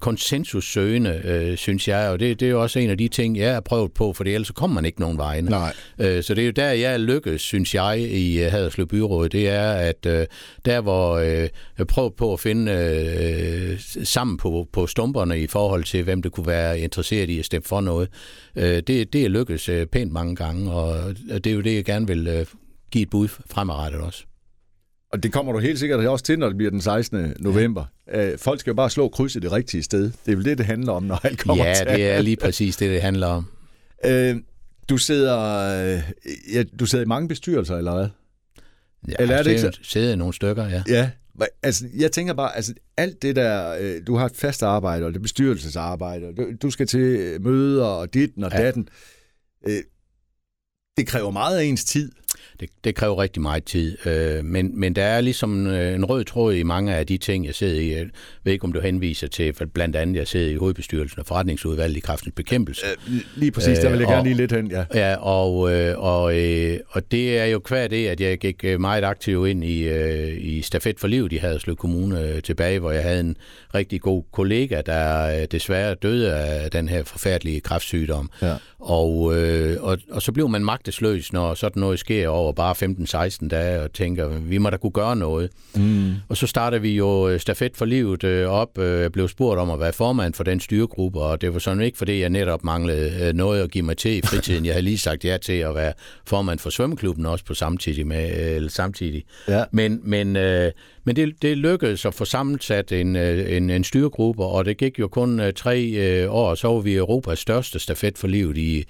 konsensussøgende, 0.01 1.23
øh, 1.25 1.57
synes 1.57 1.88
jeg, 1.88 2.09
og 2.09 2.21
det, 2.21 2.40
det 2.40 2.47
er 2.47 2.51
jo 2.51 2.62
også 2.62 2.79
en 2.79 2.90
af 2.90 2.99
de 2.99 3.09
ting, 3.09 3.37
jeg 3.37 3.55
har 3.55 3.61
prøvet 3.61 3.93
på, 3.93 4.12
for 4.12 4.25
ellers 4.25 4.47
så 4.47 4.53
kommer 4.53 4.75
man 4.75 4.85
ikke 4.85 5.01
nogen 5.01 5.19
vegne. 5.19 5.51
Nej. 5.51 5.73
Øh, 5.99 6.23
så 6.23 6.35
det 6.35 6.43
er 6.43 6.47
jo 6.47 6.53
der, 6.53 6.71
jeg 6.71 7.01
lykkes, 7.01 7.40
synes 7.43 7.75
jeg, 7.75 8.01
i 8.01 8.43
øh, 8.43 8.53
Haderslev 8.53 8.87
Byråd, 8.87 9.29
det 9.29 9.49
er, 9.49 9.73
at 9.73 10.07
øh, 10.07 10.27
der, 10.64 10.81
hvor 10.81 11.16
øh, 11.16 11.49
jeg 11.79 11.87
prøver 11.87 12.11
på 12.11 12.33
at 12.33 12.40
finde 12.40 12.73
øh, 12.73 13.81
sammen 14.05 14.37
på, 14.37 14.69
på 14.73 14.87
stumperne 14.87 15.40
i 15.40 15.47
forhold 15.47 15.85
til, 15.85 16.03
hvem 16.03 16.23
det 16.23 16.33
kunne 16.33 16.47
være 16.47 16.81
interesseret 16.81 17.31
i 17.31 17.38
at 17.38 17.45
stemme 17.45 17.64
for 17.64 17.81
noget, 17.81 18.09
øh, 18.57 18.83
det, 18.87 19.12
det 19.12 19.25
er 19.25 19.29
lykkes 19.29 19.69
øh, 19.69 19.87
pænt 19.87 20.12
mange 20.12 20.37
gange, 20.37 20.73
og 20.73 21.14
det 21.31 21.47
er 21.47 21.55
jo 21.55 21.61
det, 21.61 21.75
jeg 21.75 21.85
gerne 21.85 22.07
vil 22.07 22.27
øh, 22.27 22.47
give 22.90 23.03
et 23.03 23.11
bud 23.11 23.29
fremadrettet 23.29 24.01
også. 24.01 24.25
Og 25.12 25.23
det 25.23 25.33
kommer 25.33 25.53
du 25.53 25.59
helt 25.59 25.79
sikkert 25.79 26.07
også 26.07 26.25
til, 26.25 26.38
når 26.38 26.49
det 26.49 26.57
bliver 26.57 26.70
den 26.70 26.81
16. 26.81 27.35
november. 27.38 27.85
Ja. 28.12 28.35
folk 28.37 28.61
skal 28.61 28.70
jo 28.70 28.75
bare 28.75 28.90
slå 28.90 29.09
krydset 29.09 29.42
det 29.42 29.53
rigtige 29.53 29.83
sted. 29.83 30.12
Det 30.27 30.33
er 30.33 30.37
vel 30.37 30.44
det, 30.44 30.59
det 30.59 30.66
handler 30.66 30.92
om, 30.92 31.03
når 31.03 31.20
alt 31.27 31.38
kommer 31.38 31.64
Ja, 31.66 31.75
til. 31.75 31.87
det 31.87 32.07
er 32.11 32.23
lige 32.23 32.37
præcis 32.37 32.77
det, 32.77 32.90
det 32.90 33.03
handler 33.03 33.27
om. 33.27 33.44
Øh, 34.05 34.37
du 34.88 34.96
sidder, 34.96 35.38
øh, 35.96 36.03
ja, 36.55 36.62
du 36.62 36.87
sidder 36.87 37.05
i 37.05 37.09
mange 37.09 37.29
bestyrelser, 37.29 37.77
eller 37.77 37.94
hvad? 37.94 38.09
Ja, 39.09 39.14
Eller 39.18 39.37
er 39.37 39.42
det 39.42 39.51
ikke 39.51 39.61
sidder, 39.61 39.79
sidder 39.83 40.12
i 40.12 40.16
nogle 40.16 40.35
stykker, 40.35 40.68
ja. 40.68 40.83
Ja, 40.88 41.11
altså 41.62 41.85
jeg 41.96 42.12
tænker 42.12 42.35
bare, 42.35 42.57
altså 42.57 42.75
alt 42.96 43.23
det 43.23 43.37
der, 43.37 43.77
øh, 43.81 44.01
du 44.07 44.16
har 44.16 44.27
et 44.27 44.37
fast 44.37 44.62
arbejde, 44.62 45.07
og 45.07 45.11
det 45.12 45.16
er 45.18 45.23
bestyrelsesarbejde, 45.23 46.27
og 46.27 46.35
du, 46.62 46.70
skal 46.70 46.87
til 46.87 47.37
møder, 47.40 47.85
og 47.85 48.14
ditten 48.14 48.44
og 48.44 48.51
Ja. 48.53 48.62
datten. 48.62 48.88
Øh, 49.68 49.83
det 50.96 51.07
kræver 51.07 51.31
meget 51.31 51.59
af 51.59 51.64
ens 51.64 51.85
tid. 51.85 52.12
Det, 52.61 52.68
det 52.85 52.94
kræver 52.94 53.23
rigtig 53.23 53.42
meget 53.42 53.64
tid, 53.64 54.07
øh, 54.07 54.44
men, 54.44 54.81
men 54.81 54.96
der 54.96 55.03
er 55.05 55.20
ligesom 55.20 55.66
øh, 55.66 55.94
en 55.94 56.05
rød 56.05 56.25
tråd 56.25 56.55
i 56.55 56.62
mange 56.62 56.94
af 56.94 57.07
de 57.07 57.18
ting, 57.18 57.46
jeg 57.46 57.55
sidder 57.55 57.81
i. 57.81 57.92
Jeg 57.92 58.07
ved 58.44 58.53
ikke, 58.53 58.64
om 58.64 58.73
du 58.73 58.81
henviser 58.81 59.29
til, 59.29 59.55
for 59.55 59.64
blandt 59.75 59.96
andet, 59.96 60.16
jeg 60.16 60.27
sidder 60.29 60.51
i 60.51 60.55
hovedbestyrelsen 60.55 61.20
og 61.20 61.27
forretningsudvalget 61.27 61.96
i 61.96 62.01
kraftens 62.01 62.33
bekæmpelse. 62.37 62.83
Øh, 63.09 63.14
lige 63.37 63.51
præcis, 63.51 63.79
der 63.79 63.90
vil 63.90 63.99
jeg 63.99 64.07
Øh, 64.07 64.09
gerne 64.09 64.20
og- 64.20 64.25
lige 64.25 64.37
lidt 64.37 64.53
hen, 64.53 64.70
ja. 64.70 64.85
Ja, 64.94 65.14
og, 65.16 65.73
øh, 65.75 65.99
og, 65.99 66.38
øh, 66.38 66.79
og 66.88 67.11
det 67.12 67.38
er 67.38 67.44
jo 67.44 67.59
kvad 67.59 67.88
det, 67.88 68.07
at 68.09 68.20
jeg 68.20 68.38
gik 68.38 68.64
øh, 68.64 68.81
meget 68.81 69.05
aktiv 69.05 69.46
ind 69.46 69.64
i, 69.64 69.83
øh, 69.83 70.37
i 70.40 70.62
Stafet 70.62 71.01
for 71.01 71.09
Livet 71.09 71.33
i 71.33 71.37
Haderslev 71.37 71.77
Kommune 71.77 72.20
øh, 72.29 72.42
tilbage, 72.42 72.79
hvor 72.79 72.90
jeg 72.90 73.03
havde 73.03 73.20
en 73.20 73.37
rigtig 73.75 74.01
god 74.01 74.23
kollega, 74.33 74.81
der 74.87 75.37
øh, 75.40 75.46
desværre 75.53 75.94
døde 75.94 76.35
af 76.35 76.70
den 76.70 76.88
her 76.88 77.05
forfærdelige 77.05 77.61
kræftsygdom. 77.61 78.31
Ja. 78.42 78.55
Og, 78.79 79.37
øh, 79.37 79.77
og, 79.83 79.99
og 80.11 80.23
så 80.23 80.33
blev 80.33 80.49
man 80.49 80.64
magtesløs, 80.64 81.33
når 81.33 81.55
sådan 81.55 81.81
noget 81.81 81.99
sker 81.99 82.29
over 82.29 82.50
bare 82.53 82.75
15-16 83.45 83.49
dage, 83.49 83.83
og 83.83 83.93
tænker, 83.93 84.29
vi 84.29 84.59
må 84.59 84.71
da 84.71 84.77
kunne 84.77 84.91
gøre 84.91 85.17
noget. 85.17 85.51
Mm. 85.77 86.13
Og 86.29 86.37
så 86.37 86.47
startede 86.47 86.83
vi 86.83 86.97
jo 86.97 87.29
øh, 87.29 87.41
Stafet 87.41 87.77
for 87.77 87.85
Livet 87.85 88.25
øh, 88.25 88.49
op. 88.49 88.79
Øh, 88.79 89.01
Jeg 89.01 89.13
blev 89.13 89.29
spurgt 89.29 89.61
om 89.61 89.71
at 89.71 89.81
være 89.81 89.93
formand 89.93 90.35
for 90.35 90.45
den 90.45 90.61
styregruppe, 90.61 91.21
og 91.21 91.41
det 91.41 91.53
var 91.53 91.59
sådan 91.59 91.83
ikke, 91.83 91.99
fordi 91.99 92.21
jeg 92.21 92.31
netop 92.31 92.65
manglede 92.65 93.33
noget 93.33 93.63
at 93.63 93.71
give 93.71 93.85
mig 93.85 93.97
til 93.97 94.17
i 94.17 94.21
fritiden. 94.25 94.65
Jeg 94.65 94.75
havde 94.75 94.85
lige 94.85 94.99
sagt 94.99 95.25
ja 95.25 95.37
til 95.43 95.53
at 95.53 95.75
være 95.75 95.93
formand 96.27 96.59
for 96.59 96.71
svømmeklubben 96.71 97.27
også 97.27 97.45
på 97.45 97.55
samtidig 97.55 98.07
med, 98.07 98.55
eller 98.57 98.71
samtidig. 98.71 99.25
Ja. 99.49 99.65
Men, 99.73 100.01
men, 100.05 100.37
men 101.11 101.16
det, 101.16 101.42
det 101.42 101.59
lykkedes 101.59 102.07
at 102.07 102.14
få 102.14 102.25
sammensat 102.25 102.92
en, 102.92 103.16
øh, 103.16 103.57
en, 103.57 103.70
en 103.70 103.85
styregruppe, 103.85 104.44
og 104.44 104.64
det 104.64 104.77
gik 104.77 104.99
jo 104.99 105.09
kun 105.09 105.40
øh, 105.40 105.53
tre 105.53 105.83
øh, 105.83 106.35
år, 106.35 106.55
så 106.55 106.68
var 106.68 106.81
vi 106.81 106.94
Europas 106.94 107.38
største 107.38 107.79
stafet 107.79 108.18
for 108.18 108.27
livet, 108.27 108.59
i, 108.59 108.85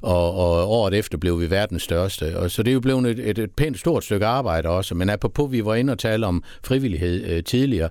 og, 0.00 0.34
og 0.34 0.70
året 0.70 0.94
efter 0.94 1.18
blev 1.18 1.40
vi 1.40 1.50
verdens 1.50 1.82
største. 1.82 2.38
Og 2.38 2.50
så 2.50 2.62
det 2.62 2.70
er 2.70 2.74
jo 2.74 2.80
blevet 2.80 3.06
et, 3.06 3.30
et, 3.30 3.38
et 3.38 3.50
pænt 3.50 3.78
stort 3.78 4.04
stykke 4.04 4.26
arbejde 4.26 4.68
også, 4.68 4.94
men 4.94 5.10
apropos, 5.10 5.52
vi 5.52 5.64
var 5.64 5.74
inde 5.74 5.92
og 5.92 5.98
tale 5.98 6.26
om 6.26 6.42
frivillighed 6.64 7.24
øh, 7.30 7.44
tidligere, 7.44 7.88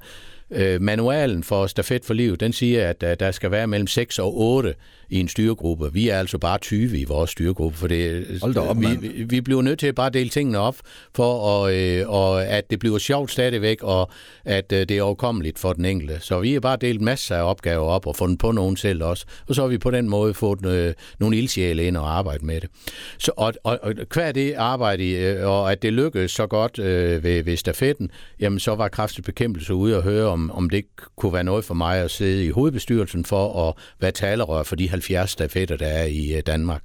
Øh, 0.56 0.82
manualen 0.82 1.44
for 1.44 1.68
Stafet 1.68 2.06
for 2.06 2.14
Liv, 2.14 2.38
den 2.38 2.54
siger, 2.54 2.90
at 2.90 3.04
øh, 3.04 3.16
der 3.20 3.32
skal 3.32 3.52
være 3.52 3.68
mellem 3.68 3.88
6 3.88 4.20
og 4.20 4.38
8 4.38 4.74
i 5.10 5.20
en 5.20 5.28
styregruppe. 5.28 5.94
Vi 5.94 6.10
er 6.10 6.20
altså 6.20 6.38
bare 6.38 6.58
20 6.58 7.00
i 7.00 7.04
vores 7.04 7.30
styregruppe, 7.30 7.78
for 7.78 7.88
det, 7.88 8.26
Hold 8.42 8.54
da 8.54 8.60
op, 8.60 8.82
vi, 8.82 8.88
vi, 9.00 9.24
vi 9.24 9.42
bliver 9.42 9.62
nødt 9.62 9.80
til 9.80 9.88
at 9.88 9.96
bare 9.96 10.10
dele 10.10 10.30
tingene 10.30 10.58
op, 10.60 10.76
for 11.16 11.66
at, 11.66 11.74
øh, 11.76 12.10
og 12.10 12.46
at 12.46 12.70
det 12.70 12.80
bliver 12.80 12.98
sjovt 12.98 13.32
stadigvæk, 13.32 13.84
og 13.84 14.10
at 14.46 14.72
øh, 14.72 14.80
det 14.80 14.92
er 14.92 15.02
overkommeligt 15.02 15.60
for 15.60 15.74
den 15.74 15.86
enkelte. 15.86 16.18
Så 16.20 16.40
vi 16.40 16.54
har 16.54 16.60
bare 16.60 16.78
delt 16.82 17.02
masser 17.02 17.36
af 17.36 17.50
opgaver 17.50 17.86
op 17.86 18.08
og 18.08 18.16
fundet 18.16 18.40
på 18.40 18.52
nogen 18.52 18.78
selv 18.78 19.04
også, 19.04 19.26
og 19.48 19.56
så 19.56 19.62
har 19.62 19.68
vi 19.68 19.78
på 19.78 19.92
den 19.92 20.10
måde 20.10 20.34
fået 20.34 20.66
øh, 20.66 20.94
nogle 21.20 21.38
ildsjæle 21.38 21.84
ind 21.84 21.98
og 21.98 22.18
arbejde 22.18 22.46
med 22.46 22.62
det. 22.62 22.70
Så, 23.18 23.32
og, 23.38 23.54
og, 23.64 23.80
og 23.82 23.94
hver 24.14 24.32
det 24.32 24.54
arbejde, 24.54 25.10
øh, 25.10 25.48
og 25.48 25.72
at 25.72 25.82
det 25.82 25.94
lykkedes 25.94 26.32
så 26.32 26.48
godt 26.48 26.80
øh, 26.80 27.24
ved, 27.24 27.44
ved 27.44 27.58
stafetten, 27.58 28.12
jamen 28.40 28.60
så 28.60 28.76
var 28.76 28.88
kræftens 28.88 29.26
bekæmpelse 29.26 29.74
ude 29.74 29.98
og 29.98 30.04
høre, 30.04 30.26
om, 30.26 30.45
om 30.52 30.70
det 30.70 30.86
kunne 31.16 31.34
være 31.34 31.44
noget 31.44 31.66
for 31.66 31.74
mig 31.74 32.00
at 32.00 32.12
sidde 32.12 32.46
i 32.46 32.50
hovedbestyrelsen 32.50 33.26
for 33.26 33.70
at 33.70 33.74
være 34.00 34.12
talerør 34.12 34.64
for 34.64 34.76
de 34.76 34.90
70 34.90 35.32
stafetter, 35.32 35.78
der 35.78 35.88
er 35.88 36.06
i 36.06 36.34
øh, 36.34 36.42
Danmark. 36.46 36.82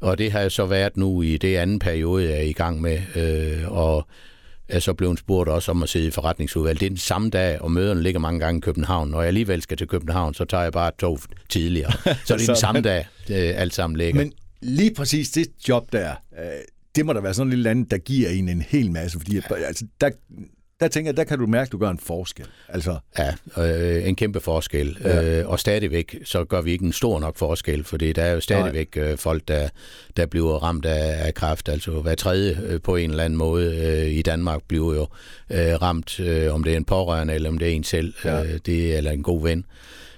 Og 0.00 0.18
det 0.18 0.32
har 0.32 0.40
jeg 0.40 0.52
så 0.52 0.66
været 0.66 0.96
nu 0.96 1.22
i 1.22 1.36
det 1.36 1.56
anden 1.56 1.78
periode, 1.78 2.24
jeg 2.24 2.38
er 2.38 2.42
i 2.42 2.52
gang 2.52 2.80
med, 2.80 2.98
øh, 3.16 3.72
og 3.72 4.06
er 4.68 4.78
så 4.78 4.94
blevet 4.94 5.18
spurgt 5.18 5.48
også 5.48 5.70
om 5.70 5.82
at 5.82 5.88
sidde 5.88 6.06
i 6.06 6.10
forretningsudvalget. 6.10 6.80
Det 6.80 6.86
er 6.86 6.90
den 6.90 6.98
samme 6.98 7.30
dag, 7.30 7.62
og 7.62 7.72
møderne 7.72 8.02
ligger 8.02 8.20
mange 8.20 8.40
gange 8.40 8.58
i 8.58 8.60
København. 8.60 9.08
Når 9.08 9.20
jeg 9.20 9.28
alligevel 9.28 9.62
skal 9.62 9.76
til 9.76 9.88
København, 9.88 10.34
så 10.34 10.44
tager 10.44 10.62
jeg 10.62 10.72
bare 10.72 10.88
et 10.88 10.94
tog 10.98 11.18
tidligere. 11.48 11.92
Så 12.26 12.36
det 12.36 12.42
er 12.42 12.46
den 12.46 12.56
samme 12.56 12.80
dag, 12.80 13.06
det 13.28 13.34
alt 13.34 13.74
sammen 13.74 13.96
ligger. 13.96 14.20
Men 14.20 14.32
lige 14.62 14.94
præcis 14.94 15.30
det 15.30 15.46
job 15.68 15.92
der, 15.92 16.10
øh, 16.38 16.44
det 16.94 17.06
må 17.06 17.12
da 17.12 17.20
være 17.20 17.34
sådan 17.34 17.52
et 17.52 17.56
lille 17.56 17.70
andet, 17.70 17.90
der 17.90 17.98
giver 17.98 18.28
en 18.28 18.48
en 18.48 18.62
hel 18.62 18.90
masse, 18.90 19.18
fordi 19.18 19.36
at, 19.36 19.44
altså, 19.66 19.86
der, 20.00 20.10
der 20.80 20.88
tænker 20.88 21.08
jeg, 21.08 21.16
der 21.16 21.24
kan 21.24 21.38
du 21.38 21.46
mærke, 21.46 21.68
at 21.68 21.72
du 21.72 21.78
gør 21.78 21.90
en 21.90 21.98
forskel. 21.98 22.46
Altså, 22.68 22.98
Ja, 23.18 23.32
øh, 23.62 24.08
en 24.08 24.16
kæmpe 24.16 24.40
forskel. 24.40 24.96
Ja. 25.04 25.40
Øh, 25.40 25.48
og 25.48 25.60
stadigvæk, 25.60 26.16
så 26.24 26.44
gør 26.44 26.60
vi 26.60 26.72
ikke 26.72 26.84
en 26.84 26.92
stor 26.92 27.20
nok 27.20 27.36
forskel, 27.36 27.84
for 27.84 27.96
der 27.96 28.22
er 28.22 28.32
jo 28.32 28.40
stadigvæk 28.40 28.96
øh, 28.96 29.18
folk, 29.18 29.48
der, 29.48 29.68
der 30.16 30.26
bliver 30.26 30.58
ramt 30.62 30.86
af, 30.86 31.26
af 31.26 31.34
kræft. 31.34 31.68
Altså 31.68 31.90
hver 31.90 32.14
tredje 32.14 32.58
øh, 32.66 32.80
på 32.80 32.96
en 32.96 33.10
eller 33.10 33.24
anden 33.24 33.36
måde 33.36 33.76
øh, 33.76 34.10
i 34.10 34.22
Danmark 34.22 34.60
bliver 34.68 34.94
jo 34.94 35.06
øh, 35.50 35.82
ramt, 35.82 36.20
øh, 36.20 36.54
om 36.54 36.64
det 36.64 36.72
er 36.72 36.76
en 36.76 36.84
pårørende, 36.84 37.34
eller 37.34 37.48
om 37.48 37.58
det 37.58 37.68
er 37.68 37.72
en 37.72 37.84
selv, 37.84 38.14
Ja. 38.24 38.36
ja. 38.36 38.44
øh, 38.44 38.58
det, 38.66 38.96
eller 38.96 39.10
en 39.10 39.22
god 39.22 39.42
ven. 39.42 39.64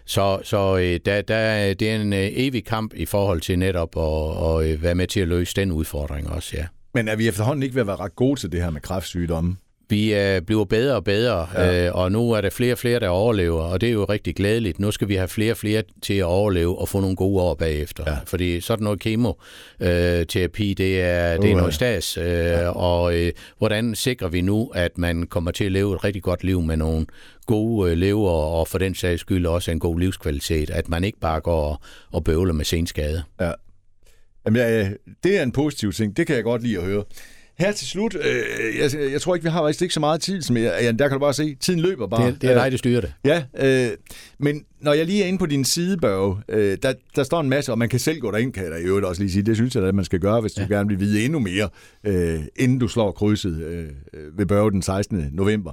Så, 0.04 0.40
så 0.44 0.76
øh, 0.76 1.00
der, 1.06 1.22
der, 1.22 1.74
det 1.74 1.90
er 1.90 1.96
en 1.96 2.12
øh, 2.12 2.28
evig 2.32 2.64
kamp 2.64 2.94
i 2.94 3.06
forhold 3.06 3.40
til 3.40 3.58
netop 3.58 3.96
at, 3.96 4.62
at 4.64 4.72
øh, 4.72 4.82
være 4.82 4.94
med 4.94 5.06
til 5.06 5.20
at 5.20 5.28
løse 5.28 5.54
den 5.56 5.72
udfordring 5.72 6.30
også, 6.30 6.56
ja. 6.56 6.66
men 6.94 7.08
er 7.08 7.16
vi 7.16 7.28
efterhånden 7.28 7.62
ikke 7.62 7.74
ved 7.74 7.80
at 7.80 7.86
være 7.86 7.96
ret 7.96 8.16
gode 8.16 8.40
til 8.40 8.52
det 8.52 8.62
her 8.62 8.70
med 8.70 8.80
kræftsygdomme? 8.80 9.56
Vi 9.92 10.14
øh, 10.14 10.42
bliver 10.42 10.64
bedre 10.64 10.94
og 10.94 11.04
bedre, 11.04 11.46
Ja. 11.54 11.86
øh, 11.86 11.94
og 11.94 12.12
nu 12.12 12.30
er 12.32 12.40
der 12.40 12.50
flere 12.50 12.72
og 12.72 12.78
flere, 12.78 13.00
der 13.00 13.08
overlever, 13.08 13.62
og 13.62 13.80
det 13.80 13.88
er 13.88 13.92
jo 13.92 14.04
rigtig 14.04 14.34
glædeligt. 14.36 14.78
Nu 14.78 14.90
skal 14.90 15.08
vi 15.08 15.14
have 15.14 15.28
flere 15.28 15.52
og 15.52 15.56
flere 15.56 15.82
til 16.02 16.14
at 16.14 16.24
overleve 16.24 16.78
og 16.78 16.88
få 16.88 17.00
nogle 17.00 17.16
gode 17.16 17.42
år 17.42 17.54
bagefter. 17.54 18.04
Ja. 18.06 18.16
Fordi 18.26 18.60
sådan 18.60 18.84
noget 18.84 19.00
kemoterapi, 19.00 20.74
det 20.74 21.00
er, 21.02 21.36
det 21.36 21.50
er 21.50 21.56
noget 21.56 21.74
stas. 21.74 22.16
Øh, 22.16 22.24
ja. 22.24 22.68
Og 22.68 23.16
øh, 23.18 23.32
hvordan 23.58 23.94
sikrer 23.94 24.28
vi 24.28 24.40
nu, 24.40 24.70
at 24.74 24.98
man 24.98 25.26
kommer 25.26 25.50
til 25.50 25.64
at 25.64 25.72
leve 25.72 25.94
et 25.94 26.04
rigtig 26.04 26.22
godt 26.22 26.44
liv 26.44 26.62
med 26.62 26.76
nogle 26.76 27.06
gode 27.46 27.90
øh, 27.90 27.96
lever, 27.96 28.30
og 28.30 28.68
for 28.68 28.78
den 28.78 28.94
sags 28.94 29.20
skyld 29.20 29.46
også 29.46 29.70
en 29.70 29.78
god 29.78 30.00
livskvalitet. 30.00 30.70
At 30.70 30.88
man 30.88 31.04
ikke 31.04 31.20
bare 31.20 31.40
går 31.40 31.64
og, 31.64 31.80
og 32.12 32.24
bøvler 32.24 32.52
med 32.52 32.64
senskade. 32.64 33.22
Ja. 33.40 33.52
Jamen, 34.46 34.60
ja, 34.62 34.90
det 35.24 35.38
er 35.38 35.42
en 35.42 35.52
positiv 35.52 35.92
ting. 35.92 36.16
Det 36.16 36.26
kan 36.26 36.36
jeg 36.36 36.44
godt 36.44 36.62
lide 36.62 36.78
at 36.78 36.84
høre. 36.84 37.04
Her 37.58 37.72
til 37.72 37.86
slut, 37.86 38.14
øh, 38.14 38.78
jeg, 38.78 39.12
jeg 39.12 39.20
tror 39.20 39.34
ikke, 39.34 39.44
vi 39.44 39.50
har 39.50 39.62
faktisk 39.62 39.82
ikke 39.82 39.94
så 39.94 40.00
meget 40.00 40.20
tid, 40.20 40.42
som 40.42 40.56
jeg, 40.56 40.78
ja, 40.82 40.92
der 40.92 41.08
kan 41.08 41.12
du 41.12 41.18
bare 41.18 41.34
se, 41.34 41.54
tiden 41.54 41.80
løber 41.80 42.06
bare. 42.06 42.26
Det, 42.26 42.42
det 42.42 42.50
er 42.50 42.62
dig, 42.62 42.72
der 42.72 42.78
styrer 42.78 43.00
det. 43.00 43.14
Ja, 43.24 43.44
øh, 43.58 43.96
men 44.38 44.64
når 44.80 44.92
jeg 44.92 45.06
lige 45.06 45.22
er 45.22 45.26
inde 45.26 45.38
på 45.38 45.46
din 45.46 45.64
sidebørge, 45.64 46.36
øh, 46.48 46.78
der, 46.82 46.92
der 47.16 47.22
står 47.22 47.40
en 47.40 47.48
masse, 47.48 47.72
og 47.72 47.78
man 47.78 47.88
kan 47.88 47.98
selv 47.98 48.20
gå 48.20 48.30
derind, 48.30 48.52
kan 48.52 48.62
jeg 48.62 48.72
da 48.72 48.76
i 48.76 48.82
øvrigt 48.82 49.06
også 49.06 49.22
lige 49.22 49.32
sige. 49.32 49.42
Det 49.42 49.56
synes 49.56 49.74
jeg, 49.74 49.84
at 49.84 49.94
man 49.94 50.04
skal 50.04 50.20
gøre, 50.20 50.40
hvis 50.40 50.52
du 50.52 50.62
gerne 50.68 50.88
vil 50.88 51.00
vide 51.00 51.24
endnu 51.24 51.38
mere, 51.38 51.68
øh, 52.06 52.40
inden 52.56 52.78
du 52.78 52.88
slår 52.88 53.12
krydset 53.12 53.62
øh, 53.62 53.88
ved 54.38 54.46
børge 54.46 54.70
den 54.70 54.82
16. 54.82 55.28
november. 55.32 55.72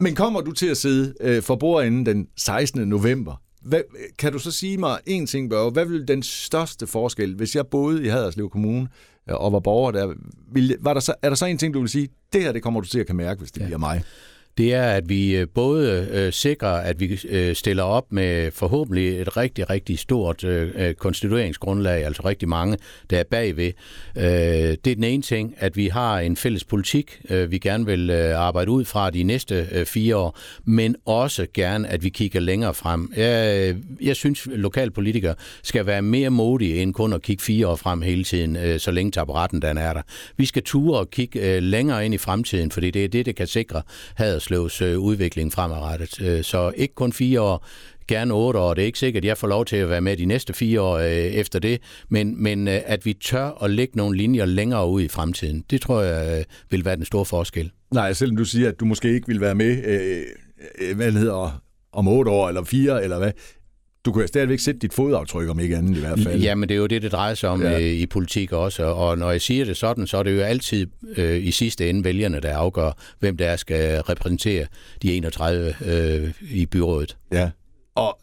Men 0.00 0.14
kommer 0.14 0.40
du 0.40 0.52
til 0.52 0.66
at 0.66 0.76
sidde 0.76 1.14
øh, 1.20 1.42
for 1.42 1.56
bordenden 1.56 2.06
den 2.06 2.26
16. 2.36 2.88
november, 2.88 3.42
hvad, 3.62 3.80
kan 4.18 4.32
du 4.32 4.38
så 4.38 4.50
sige 4.50 4.78
mig 4.78 4.98
en 5.06 5.26
ting, 5.26 5.50
Børge? 5.50 5.70
Hvad 5.70 5.86
vil 5.86 6.08
den 6.08 6.22
største 6.22 6.86
forskel, 6.86 7.34
hvis 7.34 7.56
jeg 7.56 7.66
boede 7.66 8.04
i 8.04 8.08
Haderslev 8.08 8.50
Kommune 8.50 8.80
øh, 8.82 8.88
og 9.28 9.52
var 9.52 9.60
borger 9.60 9.90
der, 9.90 10.14
vil, 10.52 10.76
var 10.80 10.94
der 10.94 11.00
så, 11.00 11.14
er 11.22 11.28
der 11.28 11.36
så 11.36 11.46
en 11.46 11.58
ting, 11.58 11.74
du 11.74 11.80
vil 11.80 11.88
sige, 11.88 12.08
det 12.32 12.42
her 12.42 12.52
det 12.52 12.62
kommer 12.62 12.80
du 12.80 12.86
til 12.86 12.98
at 12.98 13.06
kan 13.06 13.16
mærke, 13.16 13.38
hvis 13.38 13.52
det 13.52 13.60
ja. 13.60 13.66
bliver 13.66 13.78
mig? 13.78 14.02
Det 14.58 14.74
er, 14.74 14.82
at 14.82 15.08
vi 15.08 15.36
øh, 15.36 15.46
både 15.54 16.08
øh, 16.12 16.32
sikrer, 16.32 16.68
at 16.68 17.00
vi 17.00 17.20
øh, 17.28 17.54
stiller 17.54 17.82
op 17.82 18.12
med 18.12 18.50
forhåbentlig 18.50 19.20
et 19.20 19.36
rigtig, 19.36 19.70
rigtig 19.70 19.98
stort 19.98 20.44
øh, 20.44 20.70
øh, 20.74 20.94
konstitueringsgrundlag, 20.94 22.04
altså 22.04 22.22
rigtig 22.24 22.48
mange, 22.48 22.78
der 23.10 23.18
er 23.18 23.24
bagved. 23.30 23.72
Øh, 24.16 24.24
det 24.24 24.86
er 24.86 24.94
den 24.94 25.04
ene 25.04 25.22
ting, 25.22 25.54
at 25.58 25.76
vi 25.76 25.88
har 25.88 26.18
en 26.18 26.36
fælles 26.36 26.64
politik, 26.64 27.20
øh, 27.30 27.50
vi 27.50 27.58
gerne 27.58 27.86
vil 27.86 28.10
øh, 28.10 28.38
arbejde 28.38 28.70
ud 28.70 28.84
fra 28.84 29.10
de 29.10 29.22
næste 29.22 29.68
øh, 29.72 29.86
fire 29.86 30.16
år, 30.16 30.38
men 30.64 30.96
også 31.06 31.46
gerne, 31.54 31.88
at 31.88 32.04
vi 32.04 32.08
kigger 32.08 32.40
længere 32.40 32.74
frem. 32.74 33.12
Jeg, 33.16 33.68
øh, 33.68 33.76
jeg 34.00 34.16
synes, 34.16 34.48
lokalpolitikere 34.52 35.34
skal 35.62 35.86
være 35.86 36.02
mere 36.02 36.30
modige 36.30 36.82
end 36.82 36.94
kun 36.94 37.12
at 37.12 37.22
kigge 37.22 37.42
fire 37.42 37.68
år 37.68 37.76
frem 37.76 38.02
hele 38.02 38.24
tiden, 38.24 38.56
øh, 38.56 38.80
så 38.80 38.90
længe 38.90 39.12
taburetten 39.12 39.62
den 39.62 39.78
er 39.78 39.92
der. 39.92 40.02
Vi 40.36 40.46
skal 40.46 40.62
ture 40.62 40.98
og 40.98 41.10
kigge 41.10 41.56
øh, 41.56 41.62
længere 41.62 42.04
ind 42.04 42.14
i 42.14 42.18
fremtiden, 42.18 42.70
fordi 42.70 42.90
det 42.90 43.04
er 43.04 43.08
det, 43.08 43.26
der 43.26 43.32
kan 43.32 43.46
sikre 43.46 43.82
havde 44.14 44.40
Haderslevs 44.46 44.82
øh, 44.82 44.98
udvikling 44.98 45.52
fremadrettet. 45.52 46.20
Øh, 46.22 46.44
så 46.44 46.72
ikke 46.76 46.94
kun 46.94 47.12
fire 47.12 47.40
år, 47.40 47.66
gerne 48.08 48.34
otte 48.34 48.58
år. 48.58 48.74
Det 48.74 48.82
er 48.82 48.86
ikke 48.86 48.98
sikkert, 48.98 49.24
at 49.24 49.28
jeg 49.28 49.38
får 49.38 49.48
lov 49.48 49.64
til 49.64 49.76
at 49.76 49.90
være 49.90 50.00
med 50.00 50.16
de 50.16 50.24
næste 50.24 50.52
fire 50.52 50.80
år 50.80 50.96
øh, 50.96 51.08
efter 51.10 51.58
det, 51.58 51.80
men, 52.08 52.42
men 52.42 52.68
øh, 52.68 52.80
at 52.86 53.06
vi 53.06 53.12
tør 53.12 53.62
at 53.64 53.70
lægge 53.70 53.96
nogle 53.96 54.16
linjer 54.16 54.44
længere 54.44 54.88
ud 54.88 55.02
i 55.02 55.08
fremtiden, 55.08 55.64
det 55.70 55.80
tror 55.80 56.02
jeg 56.02 56.38
øh, 56.38 56.44
vil 56.70 56.84
være 56.84 56.96
den 56.96 57.04
store 57.04 57.24
forskel. 57.24 57.70
Nej, 57.94 58.12
selvom 58.12 58.36
du 58.36 58.44
siger, 58.44 58.68
at 58.68 58.80
du 58.80 58.84
måske 58.84 59.14
ikke 59.14 59.26
vil 59.26 59.40
være 59.40 59.54
med, 59.54 59.84
øh, 59.84 60.22
øh 60.80 60.96
hvad 60.96 61.12
hedder, 61.12 61.62
om 61.92 62.08
otte 62.08 62.30
år 62.30 62.48
eller 62.48 62.64
fire, 62.64 63.04
eller 63.04 63.18
hvad, 63.18 63.32
du 64.06 64.12
kan 64.12 64.28
stadigvæk 64.28 64.58
sætte 64.58 64.80
dit 64.80 64.92
fodaftryk, 64.92 65.48
om 65.48 65.60
ikke 65.60 65.76
andet 65.76 65.96
i 65.96 66.00
hvert 66.00 66.20
fald. 66.20 66.40
Ja, 66.40 66.54
men 66.54 66.68
det 66.68 66.74
er 66.74 66.78
jo 66.78 66.86
det, 66.86 67.02
det 67.02 67.12
drejer 67.12 67.34
sig 67.34 67.48
om 67.48 67.62
ja. 67.62 67.80
Øh, 67.80 67.82
i 67.82 68.06
politik 68.06 68.52
også. 68.52 68.84
Og 68.84 69.18
når 69.18 69.30
jeg 69.30 69.40
siger 69.40 69.64
det 69.64 69.76
sådan, 69.76 70.06
så 70.06 70.16
er 70.16 70.22
det 70.22 70.36
jo 70.36 70.40
altid 70.40 70.86
øh, 71.16 71.46
i 71.46 71.50
sidste 71.50 71.90
ende 71.90 72.04
vælgerne, 72.04 72.40
der 72.40 72.56
afgør, 72.56 72.90
hvem 73.18 73.36
der 73.36 73.56
skal 73.56 74.00
repræsentere 74.00 74.66
de 75.02 75.16
31 75.16 75.74
øh, 75.86 76.32
i 76.50 76.66
byrådet. 76.66 77.16
Ja, 77.32 77.50
og 77.94 78.18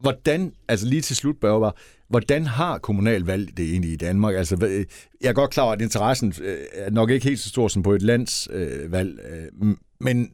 hvordan, 0.00 0.52
altså 0.68 0.86
lige 0.86 1.00
til 1.00 1.16
slut, 1.16 1.36
Børge, 1.40 1.72
hvordan 2.08 2.46
har 2.46 2.78
kommunalvalg 2.78 3.56
det 3.56 3.70
egentlig 3.70 3.92
i 3.92 3.96
Danmark? 3.96 4.34
Altså, 4.34 4.84
jeg 5.20 5.28
er 5.28 5.32
godt 5.32 5.50
klar 5.50 5.64
over, 5.64 5.72
at 5.72 5.80
interessen 5.80 6.34
øh, 6.42 6.56
er 6.72 6.90
nok 6.90 7.10
ikke 7.10 7.26
helt 7.26 7.40
så 7.40 7.48
stor 7.48 7.68
som 7.68 7.82
på 7.82 7.92
et 7.92 8.02
landsvalg, 8.02 9.18
men 10.00 10.30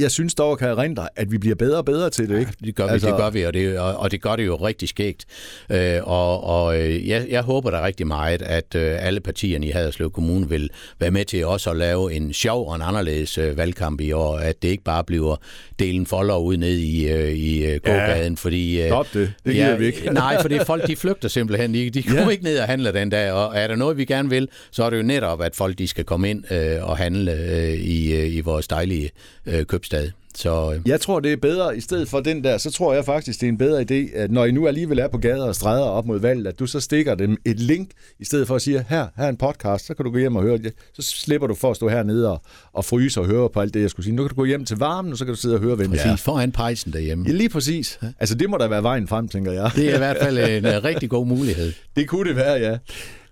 jeg 0.00 0.10
synes 0.10 0.34
dog, 0.34 0.58
kan 0.58 0.68
erindre, 0.68 1.08
at 1.16 1.32
vi 1.32 1.38
bliver 1.38 1.54
bedre 1.56 1.78
og 1.78 1.84
bedre 1.84 2.10
til 2.10 2.28
det, 2.28 2.38
ikke? 2.38 2.52
Ja, 2.60 2.66
det 2.66 2.74
gør 2.74 2.84
vi, 2.84 2.92
altså... 2.92 3.08
det 3.08 3.16
gør 3.16 3.30
vi, 3.30 3.42
og 3.42 3.54
det, 3.54 3.78
og, 3.78 3.96
og 3.96 4.10
det 4.10 4.22
gør 4.22 4.36
det 4.36 4.46
jo 4.46 4.56
rigtig 4.56 4.88
skægt. 4.88 5.24
Øh, 5.70 6.00
og 6.02 6.44
og 6.44 6.80
øh, 6.80 7.08
jeg, 7.08 7.26
jeg 7.30 7.42
håber 7.42 7.70
da 7.70 7.84
rigtig 7.84 8.06
meget, 8.06 8.42
at 8.42 8.74
øh, 8.74 9.06
alle 9.06 9.20
partierne 9.20 9.66
i 9.66 9.70
Haderslev 9.70 10.10
Kommune 10.10 10.48
vil 10.48 10.70
være 10.98 11.10
med 11.10 11.24
til 11.24 11.46
også 11.46 11.70
at 11.70 11.76
lave 11.76 12.12
en 12.12 12.32
sjov 12.32 12.68
og 12.68 12.76
en 12.76 12.82
anderledes 12.82 13.38
øh, 13.38 13.56
valgkamp 13.56 14.00
i 14.00 14.12
år, 14.12 14.36
at 14.36 14.62
det 14.62 14.68
ikke 14.68 14.84
bare 14.84 15.04
bliver 15.04 15.36
delen 15.78 16.06
folder 16.06 16.36
ud 16.36 16.56
ned 16.56 16.76
i, 16.76 17.08
øh, 17.08 17.32
i 17.32 17.64
øh, 17.66 17.80
gågaden, 17.84 18.32
ja, 18.32 18.36
fordi... 18.38 18.82
Øh, 18.82 18.88
Stop 18.88 19.06
det, 19.14 19.32
det 19.44 19.52
giver 19.52 19.68
ja, 19.68 19.76
vi 19.76 19.86
ikke. 19.86 20.10
nej, 20.12 20.42
for 20.42 20.48
det 20.48 20.56
er 20.56 20.64
folk, 20.64 20.86
de 20.86 20.96
flygter 21.04 21.28
simpelthen. 21.28 21.74
De, 21.74 21.90
de 21.90 22.02
kommer 22.02 22.22
ja. 22.22 22.28
ikke 22.28 22.44
ned 22.44 22.58
og 22.58 22.66
handler 22.66 22.92
den 22.92 23.10
dag, 23.10 23.32
og 23.32 23.52
er 23.56 23.66
der 23.66 23.76
noget, 23.76 23.96
vi 23.96 24.04
gerne 24.04 24.30
vil, 24.30 24.48
så 24.70 24.84
er 24.84 24.90
det 24.90 24.96
jo 24.96 25.02
netop, 25.02 25.42
at 25.42 25.56
folk 25.56 25.78
de 25.78 25.88
skal 25.88 26.04
komme 26.04 26.30
ind 26.30 26.52
øh, 26.52 26.88
og 26.88 26.96
handle 26.96 27.32
øh, 27.32 27.72
i, 27.72 28.12
øh, 28.16 28.36
i 28.36 28.40
vores 28.40 28.68
dejlige 28.68 29.10
øh, 29.46 29.64
køb 29.64 29.83
købstad. 29.84 30.10
Så, 30.34 30.72
øh. 30.72 30.88
Jeg 30.88 31.00
tror, 31.00 31.20
det 31.20 31.32
er 31.32 31.36
bedre, 31.36 31.76
i 31.76 31.80
stedet 31.80 32.08
for 32.08 32.20
den 32.20 32.44
der, 32.44 32.58
så 32.58 32.70
tror 32.70 32.94
jeg 32.94 33.04
faktisk, 33.04 33.40
det 33.40 33.46
er 33.46 33.50
en 33.50 33.58
bedre 33.58 33.80
idé, 33.80 34.16
at 34.16 34.30
når 34.30 34.44
I 34.44 34.50
nu 34.50 34.66
alligevel 34.66 34.98
er 34.98 35.08
på 35.08 35.18
gader 35.18 35.44
og 35.44 35.54
stræder 35.54 35.84
op 35.84 36.06
mod 36.06 36.20
valget, 36.20 36.46
at 36.46 36.58
du 36.58 36.66
så 36.66 36.80
stikker 36.80 37.14
dem 37.14 37.36
et 37.44 37.60
link, 37.60 37.90
i 38.18 38.24
stedet 38.24 38.46
for 38.46 38.54
at 38.54 38.62
sige, 38.62 38.84
her, 38.88 39.06
her 39.16 39.24
er 39.24 39.28
en 39.28 39.36
podcast, 39.36 39.86
så 39.86 39.94
kan 39.94 40.04
du 40.04 40.10
gå 40.10 40.18
hjem 40.18 40.36
og 40.36 40.42
høre 40.42 40.58
det. 40.58 40.72
Så 40.94 41.02
slipper 41.02 41.46
du 41.46 41.54
for 41.54 41.70
at 41.70 41.76
stå 41.76 41.88
hernede 41.88 42.30
og, 42.30 42.42
og 42.72 42.84
fryse 42.84 43.20
og 43.20 43.26
høre 43.26 43.50
på 43.50 43.60
alt 43.60 43.74
det, 43.74 43.80
jeg 43.80 43.90
skulle 43.90 44.04
sige. 44.04 44.16
Nu 44.16 44.22
kan 44.22 44.28
du 44.28 44.34
gå 44.34 44.44
hjem 44.44 44.64
til 44.64 44.76
varmen, 44.76 45.12
og 45.12 45.18
så 45.18 45.24
kan 45.24 45.34
du 45.34 45.40
sidde 45.40 45.54
og 45.54 45.60
høre, 45.60 45.74
hvem 45.74 45.92
ja, 45.92 46.02
siger. 46.02 46.16
foran 46.16 46.52
pejsen 46.52 46.92
derhjemme. 46.92 47.24
Ja, 47.28 47.32
lige 47.32 47.48
præcis. 47.48 47.98
Altså, 48.20 48.34
det 48.34 48.50
må 48.50 48.56
da 48.56 48.66
være 48.66 48.82
vejen 48.82 49.08
frem, 49.08 49.28
tænker 49.28 49.52
jeg. 49.52 49.70
Det 49.76 49.90
er 49.90 49.94
i 49.94 49.98
hvert 49.98 50.16
fald 50.22 50.38
en 50.38 50.66
uh, 50.66 50.84
rigtig 50.84 51.10
god 51.10 51.26
mulighed. 51.26 51.72
Det 51.96 52.08
kunne 52.08 52.28
det 52.28 52.36
være, 52.36 52.54
ja. 52.54 52.78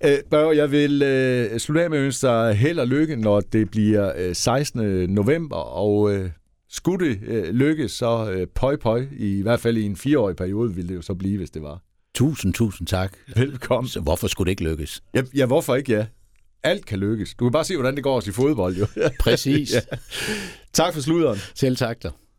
Øh, 0.04 0.18
Børge, 0.30 0.56
jeg 0.56 0.70
vil 0.70 0.92
uh, 1.52 1.58
slutte 1.58 1.82
af 1.82 1.90
med 1.90 1.98
at 1.98 2.04
ønske 2.04 2.26
dig 2.26 2.54
held 2.54 2.78
og 2.78 2.86
lykke, 2.86 3.16
når 3.16 3.40
det 3.40 3.70
bliver 3.70 4.28
uh, 4.28 4.32
16. 4.32 5.10
november, 5.10 5.56
og 5.56 6.00
uh, 6.00 6.20
skulle 6.72 7.08
det 7.08 7.20
øh, 7.26 7.54
lykkes, 7.54 7.92
så 7.92 8.30
øh, 8.30 8.46
pøj 8.46 8.76
pøj, 8.76 9.06
i 9.18 9.42
hvert 9.42 9.60
fald 9.60 9.76
i 9.76 9.82
en 9.82 9.96
fireårig 9.96 10.36
periode, 10.36 10.74
ville 10.74 10.88
det 10.88 10.94
jo 10.94 11.02
så 11.02 11.14
blive, 11.14 11.38
hvis 11.38 11.50
det 11.50 11.62
var. 11.62 11.82
Tusind, 12.14 12.54
tusind 12.54 12.88
tak. 12.88 13.16
Velkommen. 13.36 13.88
Så 13.88 14.00
hvorfor 14.00 14.26
skulle 14.26 14.46
det 14.46 14.52
ikke 14.52 14.64
lykkes? 14.64 15.02
Ja, 15.14 15.22
ja 15.34 15.46
hvorfor 15.46 15.74
ikke, 15.74 15.92
ja. 15.92 16.06
Alt 16.62 16.86
kan 16.86 16.98
lykkes. 16.98 17.34
Du 17.34 17.44
kan 17.44 17.52
bare 17.52 17.64
se, 17.64 17.76
hvordan 17.76 17.94
det 17.94 18.04
går 18.04 18.16
os 18.16 18.26
i 18.26 18.32
fodbold, 18.32 18.76
jo. 18.76 18.86
Præcis. 19.20 19.72
ja. 19.74 19.80
Tak 20.72 20.94
for 20.94 21.00
sluderen. 21.00 21.38
Selv 21.54 21.76
tak 21.76 22.02
dig. 22.02 22.10